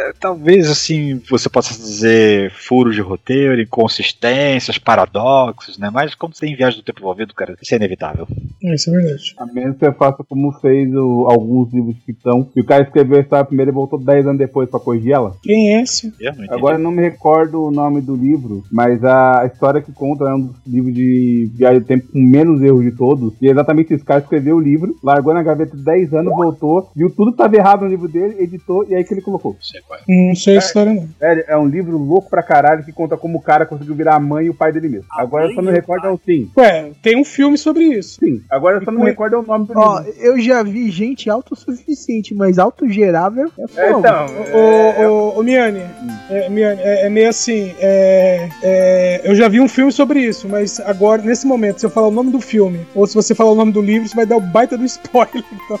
é, 0.08 0.12
talvez 0.18 0.70
assim 0.70 1.20
você 1.28 1.48
possa 1.48 1.74
dizer 1.74 2.50
furos 2.52 2.94
de 2.94 3.00
roteiro, 3.00 3.60
inconsistências, 3.60 4.78
paradoxos, 4.78 5.78
né? 5.78 5.90
Mas 5.92 6.14
como 6.14 6.32
tem 6.34 6.54
viagem 6.56 6.78
do 6.80 6.84
tempo 6.84 7.00
envolvido, 7.00 7.34
cara, 7.34 7.56
isso 7.60 7.74
é 7.74 7.76
inevitável. 7.76 8.26
Isso 8.62 8.90
é 8.90 8.92
verdade. 8.92 9.34
A 9.38 9.46
menos 9.46 9.76
que 9.78 9.84
você 9.84 9.92
faça 9.92 10.24
como 10.24 10.52
fez 10.60 10.92
o- 10.94 11.26
alguns 11.28 11.72
livros 11.72 11.94
de 11.96 12.00
ficção, 12.02 12.44
que 12.44 12.60
o 12.60 12.64
cara 12.64 12.82
escreveu 12.84 13.18
a 13.18 13.20
história 13.20 13.44
primeiro 13.44 13.70
e 13.70 13.74
voltou 13.74 13.98
10 13.98 14.26
anos 14.26 14.38
depois 14.38 14.68
pra 14.70 14.80
corrigir 14.80 15.12
ela. 15.12 15.36
Quem 15.42 15.74
é 15.76 15.82
esse? 15.82 16.12
Eu 16.20 16.34
não. 16.34 16.44
Agora 16.54 16.76
eu 16.76 16.80
não 16.80 16.90
me 16.90 17.02
recordo 17.02 17.62
o 17.64 17.70
nome 17.70 18.00
do 18.00 18.14
livro, 18.16 18.62
mas 18.70 19.02
a 19.04 19.48
história 19.52 19.80
que 19.82 19.92
conta 19.92 20.24
é 20.24 20.34
um 20.34 20.40
dos 20.40 20.56
livros 20.66 20.94
de 20.94 21.50
viagem 21.54 21.80
do 21.80 21.86
tempo 21.86 22.08
com 22.12 22.18
menos 22.20 22.60
erros 22.62 22.82
de 22.84 22.92
todos. 22.92 23.34
E 23.40 23.48
é 23.48 23.50
exatamente. 23.50 23.94
O 23.94 24.04
cara 24.04 24.20
escreveu 24.20 24.56
o 24.56 24.60
livro, 24.60 24.94
largou 25.02 25.34
na 25.34 25.42
gaveta 25.42 25.76
10 25.76 26.12
anos, 26.14 26.32
voltou, 26.34 26.90
viu 26.94 27.10
tudo 27.10 27.32
que 27.32 27.38
tava 27.38 27.56
errado 27.56 27.82
no 27.82 27.88
livro 27.88 28.08
dele, 28.08 28.36
editou 28.38 28.84
e 28.88 28.94
aí 28.94 29.04
que 29.04 29.12
ele 29.14 29.20
colocou. 29.20 29.52
Não 29.52 29.60
é. 29.94 30.26
Não 30.28 30.34
sei 30.34 30.56
a 30.56 30.58
história, 30.58 30.92
não. 30.92 31.08
É, 31.20 31.52
é 31.54 31.56
um 31.58 31.66
livro 31.66 31.96
louco 31.96 32.28
pra 32.30 32.42
caralho 32.42 32.84
que 32.84 32.92
conta 32.92 33.16
como 33.16 33.38
o 33.38 33.42
cara 33.42 33.66
conseguiu 33.66 33.94
virar 33.94 34.16
a 34.16 34.20
mãe 34.20 34.46
e 34.46 34.50
o 34.50 34.54
pai 34.54 34.72
dele 34.72 34.88
mesmo. 34.88 35.06
Agora 35.16 35.46
eu 35.46 35.54
só 35.54 35.62
não 35.62 35.70
me 35.70 35.76
recordo 35.76 36.06
é 36.06 36.10
o 36.10 36.20
sim. 36.24 36.50
Ué, 36.56 36.90
tem 37.02 37.16
um 37.16 37.24
filme 37.24 37.56
sobre 37.58 37.84
isso. 37.84 38.18
Sim. 38.20 38.40
Agora 38.50 38.78
eu 38.78 38.84
só 38.84 38.90
não 38.90 39.00
me 39.00 39.06
recordo 39.06 39.36
é 39.36 39.38
o 39.38 39.42
nome 39.42 39.66
do 39.66 39.72
Ó, 39.78 39.98
livro. 40.00 40.14
eu 40.20 40.40
já 40.40 40.62
vi 40.62 40.90
gente 40.90 41.28
autossuficiente, 41.30 42.34
mas 42.34 42.58
autogerável 42.58 43.50
é 43.58 43.62
É, 43.64 43.88
fogo. 43.88 43.98
então, 44.00 44.26
Ô, 44.52 45.02
ô, 45.34 45.40
ô, 45.40 45.42
Miane, 45.42 45.82
é, 46.30 46.48
Miane, 46.48 46.80
é, 46.82 47.06
é 47.06 47.10
meio 47.10 47.28
assim, 47.28 47.74
é, 47.78 48.48
é, 48.62 49.20
eu 49.24 49.34
já 49.34 49.48
vi 49.48 49.60
um 49.60 49.68
filme 49.68 49.92
sobre 49.92 50.20
isso, 50.20 50.48
mas 50.48 50.80
agora, 50.80 51.22
nesse 51.22 51.46
momento, 51.46 51.78
se 51.80 51.86
eu 51.86 51.90
falar 51.90 52.08
o 52.08 52.12
nome 52.12 52.30
do 52.30 52.40
filme, 52.40 52.80
ou 52.94 53.06
se 53.06 53.14
você 53.14 53.34
falar 53.34 53.50
o 53.52 53.54
nome 53.56 53.72
do 53.72 53.80
livro, 53.82 54.08
você 54.08 54.14
vai 54.16 54.26
dar 54.26 54.36
o 54.36 54.40
baita 54.40 54.76
do 54.76 54.84
spoiler. 54.84 55.44
Então. 55.64 55.80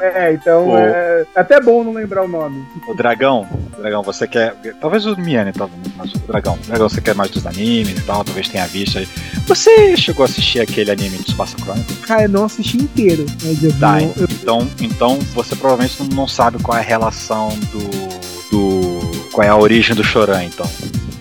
É, 0.00 0.32
então 0.32 0.64
Pô. 0.66 0.78
é 0.78 1.26
até 1.34 1.60
bom 1.60 1.84
não 1.84 1.92
lembrar 1.92 2.24
o 2.24 2.28
nome. 2.28 2.64
O 2.88 2.94
Dragão, 2.94 3.46
Dragão, 3.78 4.02
você 4.02 4.26
quer. 4.26 4.54
Talvez 4.80 5.06
o 5.06 5.16
Miane, 5.16 5.52
mas 5.96 6.12
o 6.14 6.18
Dragão. 6.20 6.58
Dragão, 6.66 6.88
você 6.88 7.00
quer 7.00 7.14
mais 7.14 7.30
dos 7.30 7.46
animes 7.46 7.98
e 7.98 8.02
tal, 8.02 8.24
talvez 8.24 8.48
tenha 8.48 8.66
visto 8.66 8.98
aí. 8.98 9.08
Você 9.46 9.96
chegou 9.96 10.22
a 10.24 10.26
assistir 10.28 10.60
aquele 10.60 10.90
anime 10.90 11.18
de 11.18 11.24
Tsubasa 11.24 11.56
Chronicles? 11.58 11.98
Cara, 12.00 12.22
eu 12.22 12.28
não 12.28 12.44
assisti 12.44 12.76
inteiro, 12.76 13.26
mas 13.44 13.62
eu 13.62 13.70
vi. 13.70 13.80
Tá, 13.80 13.98
então, 14.02 14.68
então 14.80 15.18
você 15.34 15.54
provavelmente 15.56 16.02
não- 16.14 16.28
sabe 16.28 16.62
qual 16.62 16.76
é 16.76 16.80
a 16.80 16.84
relação 16.84 17.48
do. 17.72 18.10
do. 18.50 19.28
qual 19.32 19.44
é 19.46 19.48
a 19.50 19.56
origem 19.56 19.94
do 19.96 20.04
Choran, 20.04 20.44
então. 20.44 20.68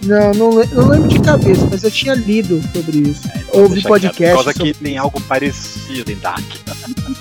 não, 0.03 0.31
não, 0.33 0.51
não 0.63 0.87
lembro 0.87 1.07
de 1.07 1.19
cabeça, 1.19 1.67
mas 1.69 1.83
eu 1.83 1.91
tinha 1.91 2.13
lido 2.13 2.61
sobre 2.73 2.97
isso. 3.09 3.27
Então, 3.35 3.61
Ouvi 3.61 3.81
podcast 3.81 4.35
Por 4.37 4.43
causa 4.43 4.53
sobre 4.57 4.73
que 4.73 4.79
tem 4.83 4.97
algo 4.97 5.19
parecido 5.21 6.11
em 6.11 6.17
Dark. 6.17 6.43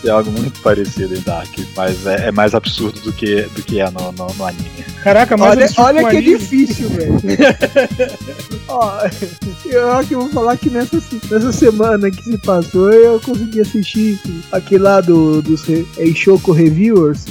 Tem 0.02 0.10
algo 0.10 0.30
muito 0.30 0.60
parecido 0.60 1.14
em 1.14 1.20
Dark, 1.20 1.48
mas 1.76 2.06
é, 2.06 2.28
é 2.28 2.32
mais 2.32 2.54
absurdo 2.54 3.00
do 3.00 3.12
que, 3.12 3.42
do 3.42 3.62
que 3.62 3.80
é 3.80 3.90
no, 3.90 4.12
no, 4.12 4.32
no 4.34 4.44
anime. 4.44 4.68
Caraca, 5.02 5.36
mas 5.36 5.50
Olha, 5.50 5.68
olha 5.78 6.10
que 6.10 6.16
é 6.16 6.18
ali- 6.18 6.38
difícil, 6.38 6.88
velho. 6.90 7.12
Ó, 8.68 9.00
eu 9.66 9.92
acho 9.92 10.08
que 10.08 10.14
eu 10.14 10.20
vou 10.20 10.28
falar 10.30 10.56
que 10.56 10.68
nessa, 10.70 10.96
nessa 11.30 11.52
semana 11.52 12.10
que 12.10 12.22
se 12.22 12.36
passou, 12.38 12.92
eu 12.92 13.18
consegui 13.20 13.60
assistir 13.60 14.18
aquele 14.52 14.82
lá 14.82 15.00
do, 15.00 15.40
dos 15.42 15.62
Re- 15.64 15.86
Eishoku 15.96 16.52
Reviewers. 16.52 17.24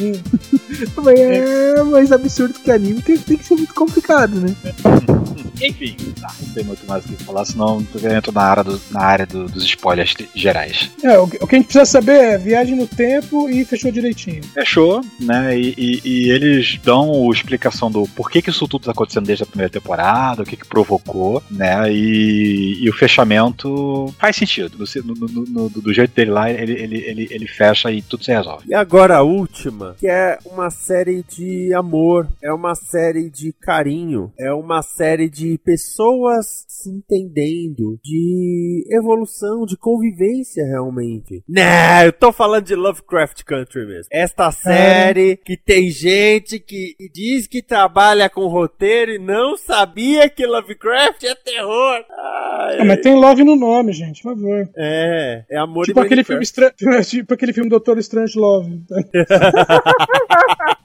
Mas 1.03 1.19
é 1.19 1.83
mais 1.83 2.11
absurdo 2.11 2.55
que 2.59 2.71
anime, 2.71 3.01
tem, 3.01 3.17
tem 3.17 3.37
que 3.37 3.45
ser 3.45 3.55
muito 3.55 3.73
complicado, 3.73 4.39
né? 4.39 4.55
Enfim, 5.59 5.95
tá, 6.21 6.31
não 6.39 6.53
tem 6.53 6.63
muito 6.63 6.85
mais 6.87 7.03
o 7.05 7.07
que 7.07 7.23
falar, 7.23 7.43
senão 7.43 7.83
eu 8.03 8.11
entro 8.11 8.31
na 8.31 8.41
área, 8.43 8.63
do- 8.63 8.79
na 8.91 9.01
área 9.01 9.25
do- 9.25 9.45
dos 9.47 9.63
spoilers 9.65 10.13
gerais. 10.35 10.91
É, 11.03 11.17
o, 11.17 11.27
que- 11.27 11.37
o 11.41 11.47
que 11.47 11.55
a 11.55 11.57
gente 11.57 11.65
precisa 11.67 11.85
saber 11.85 12.11
é 12.11 12.37
viagem 12.37 12.75
no 12.75 12.85
tempo 12.85 13.49
e 13.49 13.65
fechou 13.65 13.91
direitinho. 13.91 14.43
Fechou, 14.53 15.01
né? 15.19 15.57
E, 15.59 15.73
e- 15.75 16.01
e 16.05 16.29
eles 16.29 16.77
dão 16.83 17.27
a 17.27 17.33
explicação 17.33 17.89
do 17.89 18.03
porquê 18.09 18.39
que 18.39 18.51
isso 18.51 18.67
tudo 18.67 18.85
tá 18.85 18.91
acontecendo 18.91 19.25
desde 19.25 19.43
a 19.43 19.47
primeira 19.47 19.71
temporada, 19.71 20.43
o 20.43 20.45
que 20.45 20.55
que 20.55 20.67
provocou, 20.67 21.26
né? 21.49 21.91
E, 21.91 22.83
e 22.83 22.89
o 22.89 22.93
fechamento 22.93 24.13
faz 24.19 24.35
sentido. 24.35 24.77
No- 24.77 25.13
no- 25.15 25.27
no- 25.27 25.45
no- 25.45 25.69
do 25.69 25.93
jeito 25.93 26.13
dele 26.15 26.31
lá, 26.31 26.49
ele, 26.51 26.73
ele, 26.73 26.97
ele, 26.97 27.27
ele 27.31 27.47
fecha 27.47 27.91
e 27.91 28.01
tudo 28.01 28.23
se 28.23 28.31
resolve. 28.31 28.65
E 28.67 28.73
agora 28.73 29.17
a 29.17 29.21
última, 29.23 29.95
que 29.99 30.07
é 30.07 30.37
uma 30.45 30.69
série 30.69 31.23
de 31.23 31.73
amor, 31.73 32.27
é 32.41 32.51
uma 32.53 32.75
série 32.75 33.29
de 33.29 33.53
carinho, 33.53 34.31
é 34.39 34.51
uma 34.53 34.81
série 34.81 35.29
de 35.29 35.57
pessoas 35.63 36.65
se 36.67 36.89
entendendo, 36.89 37.99
de 38.03 38.85
evolução, 38.91 39.65
de 39.65 39.77
convivência 39.77 40.63
realmente. 40.65 41.43
Né, 41.47 42.05
eu 42.07 42.13
tô 42.13 42.31
falando 42.31 42.65
de 42.65 42.75
Lovecraft 42.75 43.43
Country 43.43 43.85
mesmo. 43.85 44.07
Esta 44.11 44.51
série 44.51 45.37
que 45.37 45.57
tem 45.57 45.89
gente 45.89 46.59
que 46.59 46.95
diz 47.13 47.47
que 47.47 47.61
trabalha 47.61 48.29
com 48.29 48.47
roteiro 48.47 49.11
e 49.13 49.19
não 49.19 49.57
sabia 49.57 50.29
que 50.29 50.45
Lovecraft 50.45 51.16
é 51.25 51.35
terror. 51.35 52.05
Ai, 52.11 52.77
Ah, 52.79 52.85
mas 52.85 53.01
tem 53.01 53.15
love 53.15 53.43
no 53.43 53.55
nome, 53.55 53.93
gente, 53.93 54.21
por 54.21 54.35
favor. 54.35 54.69
É, 54.75 55.43
é 55.49 55.57
amor 55.57 55.85
Tipo 55.85 55.99
e 55.99 56.05
aquele, 56.05 56.23
filme 56.23 56.43
estra... 56.43 56.71
tipo 57.03 57.33
aquele 57.33 57.53
filme 57.53 57.69
Doutor 57.69 57.97
Strange 57.97 58.37
Love. 58.37 58.81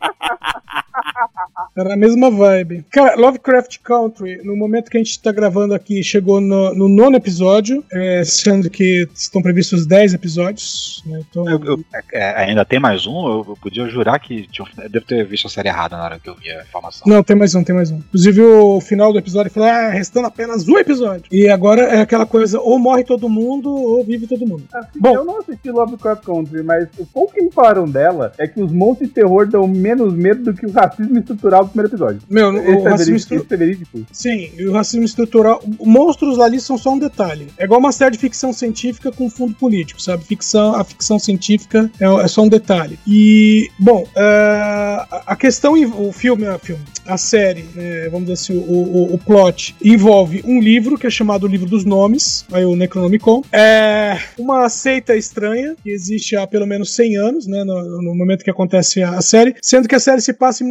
Era 1.77 1.95
a 1.95 1.97
mesma 1.97 2.31
vibe. 2.31 2.85
Cara, 2.91 3.17
Lovecraft 3.17 3.79
Country, 3.83 4.41
no 4.45 4.57
momento 4.57 4.91
que 4.91 4.97
a 4.97 5.01
gente 5.03 5.21
tá 5.21 5.33
gravando 5.33 5.75
aqui, 5.75 6.03
chegou 6.03 6.41
no, 6.41 6.75
no 6.75 6.89
nono 6.89 7.17
episódio, 7.17 7.85
é, 7.93 8.23
sendo 8.25 8.69
que 8.71 9.09
estão 9.15 9.43
previstos 9.43 9.87
10 9.87 10.15
episódios. 10.15 11.03
Né? 11.07 11.21
Então, 11.29 11.49
Eu- 11.49 11.65
eu- 11.65 11.85
é, 12.13 12.45
ainda 12.45 12.65
tem 12.65 12.79
mais 12.81 13.07
um? 13.07 13.27
Eu, 13.27 13.45
eu 13.49 13.57
podia 13.61 13.87
jurar 13.89 14.19
que 14.19 14.47
tinha, 14.49 14.65
um- 14.65 14.83
eu 14.83 14.89
devo 14.91 15.05
ter 15.07 15.25
visto 15.25 15.47
a 15.47 15.51
série 15.51 15.69
errada 15.69 15.97
na 15.97 16.05
hora 16.05 16.19
que 16.21 16.29
eu 16.29 16.35
vi 16.35 16.51
a 16.51 16.63
informação. 16.63 17.03
Não, 17.07 17.23
tem 17.23 17.37
mais 17.37 17.55
um, 17.55 17.63
tem 17.65 17.75
mais 17.75 17.91
um. 17.91 17.97
Inclusive, 17.97 18.41
o 18.43 18.81
final 18.81 19.13
do 19.13 19.19
episódio 19.19 19.51
falou: 19.51 19.69
ah, 19.69 19.89
restando 19.91 20.27
apenas 20.27 20.69
um 20.69 20.79
episódio. 20.79 21.25
E 21.31 21.49
agora 21.49 21.83
é 21.83 22.01
aquela 22.01 22.27
coisa: 22.27 22.61
ou 22.61 22.79
morre 22.79 23.05
todo 23.05 23.29
mundo, 23.29 23.71
ou 23.73 24.05
vive 24.05 24.27
todo 24.27 24.47
mundo. 24.47 24.65
Bom. 24.99 25.15
eu 25.15 25.25
não 25.25 25.39
assisti 25.41 25.71
Lovecraft 25.71 26.25
Country, 26.25 26.63
mas 26.63 26.89
o 26.99 27.07
pouco 27.07 27.35
que 27.35 27.43
me 27.43 27.51
falaram 27.51 27.89
dela 27.89 28.33
é 28.39 28.47
que 28.47 28.63
os 28.63 28.73
monstros 28.73 29.09
de 29.09 29.15
terror 29.15 29.47
dão 29.49 29.67
menos 29.67 30.13
medo 30.15 30.43
do 30.45 30.55
que 30.55 30.67
o 30.67 30.71
racismo 30.73 31.19
estrutural 31.35 31.65
do 31.65 31.71
primeiro 31.71 31.91
episódio. 31.91 32.21
Meu, 32.29 32.57
Esse 32.57 32.69
o 32.69 32.87
é 32.87 32.91
racismo 32.91 33.45
é 33.51 33.57
verídico? 33.57 34.07
Sim, 34.13 34.51
e 34.57 34.67
o 34.67 34.73
racismo 34.73 35.05
estrutural. 35.05 35.63
Monstros 35.81 36.39
ali 36.39 36.61
são 36.61 36.79
só 36.79 36.93
um 36.93 36.99
detalhe. 36.99 37.49
É 37.59 37.65
igual 37.65 37.81
uma 37.81 37.93
série 37.93 38.13
de 38.13 38.19
ficção 38.19 38.53
científica 38.53 39.11
com 39.11 39.29
fundo 39.29 39.55
político, 39.55 40.01
sabe? 40.01 40.25
Ficção, 40.25 40.75
a 40.75 40.85
ficção 40.85 41.19
científica 41.19 41.91
é, 42.01 42.05
é 42.05 42.29
só 42.29 42.43
um 42.43 42.49
detalhe. 42.49 42.99
E, 43.07 43.69
bom, 43.79 44.07
é, 44.17 45.07
a- 45.27 45.37
questão, 45.37 45.75
o 45.75 46.13
filme, 46.13 46.47
a, 46.47 46.59
filme, 46.59 46.83
a 47.07 47.17
série, 47.17 47.65
é, 47.77 48.09
vamos 48.09 48.29
dizer 48.29 48.35
assim, 48.35 48.57
o, 48.57 48.73
o, 48.73 49.15
o 49.15 49.19
plot, 49.19 49.75
envolve 49.83 50.43
um 50.47 50.61
livro 50.61 50.97
que 50.97 51.07
é 51.07 51.11
chamado 51.11 51.45
o 51.45 51.49
Livro 51.49 51.69
dos 51.69 51.85
Nomes, 51.85 52.45
aí 52.53 52.65
o 52.65 52.77
Necronomicon. 52.77 53.43
É 53.53 54.19
uma 54.39 54.69
seita 54.69 55.17
estranha 55.17 55.75
que 55.83 55.91
existe 55.91 56.37
há 56.37 56.47
pelo 56.47 56.67
menos 56.67 56.95
100 56.95 57.17
anos, 57.17 57.47
né? 57.47 57.65
No, 57.65 58.03
no 58.03 58.15
momento 58.15 58.45
que 58.45 58.51
acontece 58.51 59.03
a, 59.03 59.21
série, 59.21 59.57
sendo 59.63 59.89
que 59.89 59.95
a 59.95 60.01
série 60.01 60.21
se 60.21 60.33
passa 60.33 60.63
em 60.63 60.67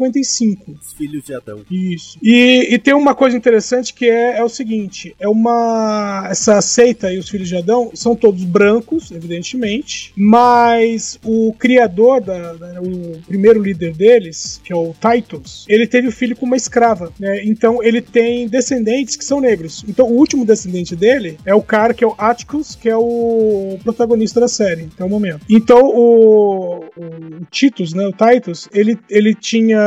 1955. 0.00 0.72
Os 0.80 0.92
filhos 0.92 1.24
de 1.24 1.34
Adão. 1.34 1.60
Isso. 1.70 2.18
E, 2.22 2.68
e 2.74 2.78
tem 2.78 2.94
uma 2.94 3.14
coisa 3.14 3.36
interessante 3.36 3.92
que 3.94 4.06
é, 4.08 4.38
é 4.38 4.44
o 4.44 4.48
seguinte: 4.48 5.14
é 5.18 5.28
uma. 5.28 6.26
Essa 6.30 6.60
seita 6.60 7.12
e 7.12 7.18
os 7.18 7.28
filhos 7.28 7.48
de 7.48 7.56
Adão 7.56 7.90
são 7.94 8.14
todos 8.14 8.44
brancos, 8.44 9.10
evidentemente, 9.10 10.12
mas 10.16 11.18
o 11.24 11.52
criador, 11.58 12.20
da, 12.20 12.52
da- 12.54 12.80
o 12.80 13.20
primeiro 13.26 13.62
líder 13.62 13.92
deles, 13.94 14.60
que 14.64 14.72
é 14.72 14.76
o 14.76 14.94
Titus, 15.00 15.64
ele 15.68 15.86
teve 15.86 16.08
o 16.08 16.12
filho 16.12 16.36
com 16.36 16.46
uma 16.46 16.56
escrava, 16.56 17.12
né? 17.18 17.42
Então 17.44 17.82
ele 17.82 18.00
tem 18.00 18.48
descendentes 18.48 19.16
que 19.16 19.24
são 19.24 19.40
negros. 19.40 19.84
Então 19.88 20.06
o 20.06 20.16
último 20.16 20.44
descendente 20.44 20.94
dele 20.96 21.38
é 21.44 21.54
o 21.54 21.62
cara 21.62 21.94
que 21.94 22.04
é 22.04 22.06
o 22.06 22.14
Atticus, 22.18 22.74
que 22.74 22.88
é 22.88 22.96
o 22.96 23.78
protagonista 23.82 24.40
da 24.40 24.48
série, 24.48 24.88
até 24.94 25.04
o 25.04 25.08
momento. 25.08 25.40
Então 25.48 25.80
o, 25.84 26.84
o 26.96 27.44
Titus, 27.50 27.92
né? 27.94 28.06
O 28.06 28.12
Titus, 28.12 28.68
ele, 28.72 28.98
ele 29.08 29.34
tinha 29.34 29.80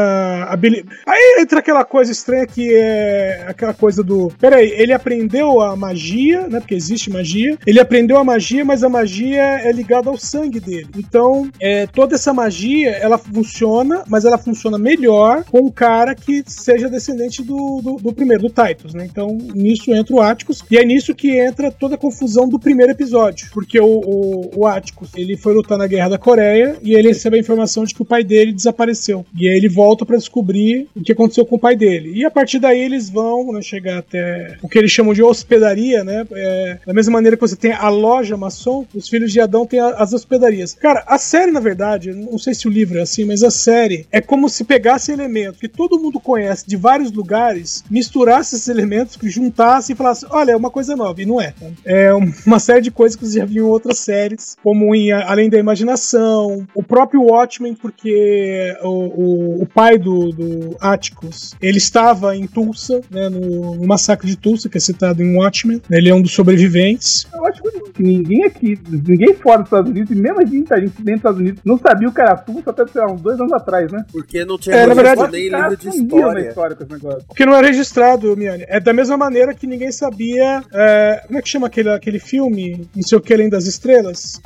habilidade. 0.50 0.98
Aí 1.06 1.38
entra 1.42 1.60
aquela 1.60 1.84
coisa 1.84 2.12
estranha 2.12 2.46
que 2.48 2.74
é 2.74 3.46
aquela 3.48 3.74
coisa 3.74 4.04
do. 4.04 4.32
Peraí, 4.40 4.72
ele 4.72 4.94
aprendeu 4.94 5.62
a 5.62 5.76
magia, 5.76 6.48
né? 6.48 6.60
Porque 6.60 6.76
existe 6.76 7.10
magia. 7.10 7.58
Ele 7.66 7.80
aprendeu 7.80 8.18
a 8.18 8.24
magia, 8.24 8.64
mas 8.64 8.84
a 8.84 8.90
magia 8.90 9.42
é 9.42 9.72
ligada 9.72 10.10
ao 10.10 10.18
sangue 10.18 10.60
dele. 10.60 10.88
Então, 10.98 11.50
é, 11.60 11.88
toda 11.88 12.16
essa 12.16 12.34
magia 12.34 12.92
ela 12.92 13.18
funciona, 13.18 14.04
mas 14.08 14.26
ela 14.26 14.38
funciona 14.38 14.78
melhor 14.78 15.44
com 15.46 15.72
cara 15.72 16.16
que 16.16 16.44
seja 16.48 16.90
descendente 16.90 17.44
do, 17.44 17.82
do, 17.82 17.96
do 17.98 18.14
primeiro, 18.14 18.44
do 18.44 18.50
Titus, 18.50 18.94
né? 18.94 19.08
Então, 19.10 19.38
nisso 19.54 19.94
entra 19.94 20.16
o 20.16 20.22
Atticus, 20.22 20.64
e 20.70 20.78
é 20.78 20.86
nisso 20.86 21.14
que 21.14 21.38
entra 21.38 21.72
toda 21.72 21.96
a 21.96 21.98
confusão 21.98 22.48
do 22.48 22.60
primeiro 22.60 22.92
episódio, 22.92 23.48
porque 23.54 23.80
o, 23.80 23.86
o, 23.86 24.52
o 24.56 24.68
Atticus, 24.68 25.12
ele 25.16 25.36
foi 25.36 25.54
lutar 25.54 25.78
na 25.78 25.88
Guerra 25.88 26.10
da 26.10 26.18
Coreia, 26.18 26.78
e 26.82 26.94
ele 26.94 27.10
recebe 27.10 27.38
a 27.38 27.40
informação 27.40 27.84
de 27.84 27.94
que 27.94 28.02
o 28.02 28.06
pai 28.06 28.24
dele 28.24 28.54
desapareceu, 28.54 29.26
e 29.38 29.50
aí 29.50 29.58
ele 29.58 29.70
volta 29.70 29.93
para 30.06 30.18
descobrir 30.18 30.88
o 30.96 31.02
que 31.04 31.12
aconteceu 31.12 31.46
com 31.46 31.56
o 31.56 31.60
pai 31.60 31.76
dele, 31.76 32.14
e 32.16 32.26
a 32.26 32.32
partir 32.32 32.60
daí 32.60 32.80
eles 32.82 33.10
vão 33.10 33.52
né, 33.54 33.62
chegar 33.62 34.00
até 34.00 34.58
o 34.62 34.68
que 34.68 34.78
eles 34.78 34.92
chamam 34.92 35.14
de 35.14 35.22
hospedaria, 35.24 36.04
né? 36.04 36.26
É, 36.34 36.78
da 36.86 36.94
mesma 36.94 37.14
maneira 37.14 37.38
que 37.38 37.42
você 37.42 37.56
tem 37.56 37.72
a 37.72 37.90
loja 37.90 38.36
maçom, 38.38 38.86
os 38.94 39.08
filhos 39.08 39.32
de 39.32 39.40
Adão 39.40 39.66
têm 39.66 39.80
a- 39.80 39.96
as 39.98 40.14
hospedarias. 40.14 40.74
Cara, 40.74 41.04
a 41.08 41.18
série, 41.18 41.52
na 41.52 41.60
verdade, 41.60 42.12
não 42.14 42.38
sei 42.38 42.54
se 42.54 42.68
o 42.68 42.72
livro 42.72 42.98
é 42.98 43.02
assim, 43.02 43.26
mas 43.26 43.44
a 43.44 43.52
série 43.52 44.06
é 44.12 44.20
como 44.22 44.50
se 44.50 44.64
pegasse 44.64 45.12
elementos 45.12 45.60
que 45.60 45.68
todo 45.68 46.00
mundo 46.00 46.20
conhece 46.20 46.66
de 46.68 46.76
vários 46.78 47.12
lugares, 47.12 47.84
misturasse 47.90 48.56
esses 48.56 48.68
elementos, 48.68 49.18
juntasse 49.24 49.94
e 49.94 49.96
falasse: 49.96 50.26
olha, 50.30 50.52
é 50.52 50.56
uma 50.56 50.70
coisa 50.72 50.96
nova. 50.96 51.22
E 51.22 51.26
não 51.26 51.40
é. 51.42 51.52
tá? 51.52 51.66
É 51.86 52.12
uma 52.46 52.60
série 52.60 52.82
de 52.82 52.92
coisas 52.92 53.16
que 53.16 53.26
você 53.26 53.40
já 53.40 53.46
viu 53.46 53.66
em 53.66 53.70
outras 53.70 54.00
séries, 54.00 54.56
como 54.64 54.94
em 54.96 55.12
Além 55.12 55.50
da 55.50 55.58
Imaginação, 55.58 56.66
o 56.74 56.82
próprio 56.84 57.22
Watchmen, 57.24 57.74
porque 57.76 58.76
o, 58.82 58.88
o, 58.90 59.62
o 59.64 59.66
pai 59.66 59.83
do, 59.98 60.32
do 60.32 60.78
Atticus, 60.80 61.54
ele 61.62 61.78
estava 61.78 62.36
em 62.36 62.48
Tulsa, 62.48 63.02
né, 63.12 63.30
no, 63.30 63.76
no 63.76 63.86
massacre 63.88 64.28
de 64.28 64.36
Tulsa, 64.38 64.70
que 64.70 64.78
é 64.78 64.82
citado 64.82 65.22
em 65.24 65.36
Watchmen. 65.38 65.82
né, 65.90 65.98
Ele 65.98 66.10
é 66.10 66.16
um 66.16 66.22
dos 66.22 66.32
sobreviventes. 66.34 67.28
Eu 67.34 67.46
acho 67.46 67.62
que 67.64 68.02
ninguém 68.04 68.44
aqui, 68.46 68.80
ninguém 68.90 69.34
fora 69.36 69.60
dos 69.60 69.68
Estados 69.68 69.92
Unidos, 69.92 70.12
e 70.12 70.16
mesmo 70.16 70.40
a 70.42 70.46
gente, 70.46 70.74
a 70.74 70.80
gente 70.80 70.94
dentro 71.02 71.06
dos 71.06 71.16
Estados 71.18 71.40
Unidos, 71.40 71.62
não 71.66 71.78
sabia 71.78 72.10
o 72.10 72.14
que 72.14 72.22
era 72.22 72.36
Tulsa 72.36 72.70
até, 72.70 72.88
sei 72.88 73.02
lá, 73.02 73.12
uns 73.12 73.22
dois 73.22 73.40
anos 73.40 73.54
atrás, 73.54 73.92
né? 73.92 74.04
Porque 74.12 74.44
não 74.46 74.58
tinha 74.58 74.76
É, 74.76 74.86
na 74.88 74.94
verdade, 74.94 75.32
nem 75.32 75.50
livro 75.50 75.78
de 75.78 75.88
história. 75.90 76.48
história 76.50 76.76
com 76.76 76.84
esse 76.84 76.94
negócio. 76.94 77.24
Porque 77.28 77.46
não 77.46 77.54
é 77.56 77.62
registrado, 77.62 78.36
Miane. 78.36 78.66
É 78.68 78.80
da 78.80 78.94
mesma 78.94 79.18
maneira 79.18 79.54
que 79.54 79.68
ninguém 79.68 79.92
sabia. 79.92 80.64
é, 80.74 81.24
como 81.28 81.38
é 81.40 81.42
que 81.42 81.50
chama 81.50 81.68
aquele, 81.68 81.90
aquele 81.90 82.20
filme? 82.20 82.88
Não 82.96 83.04
sei 83.04 83.18
o 83.18 83.22
que 83.22 83.34
além 83.34 83.50
das 83.50 83.66
estrelas? 83.66 84.42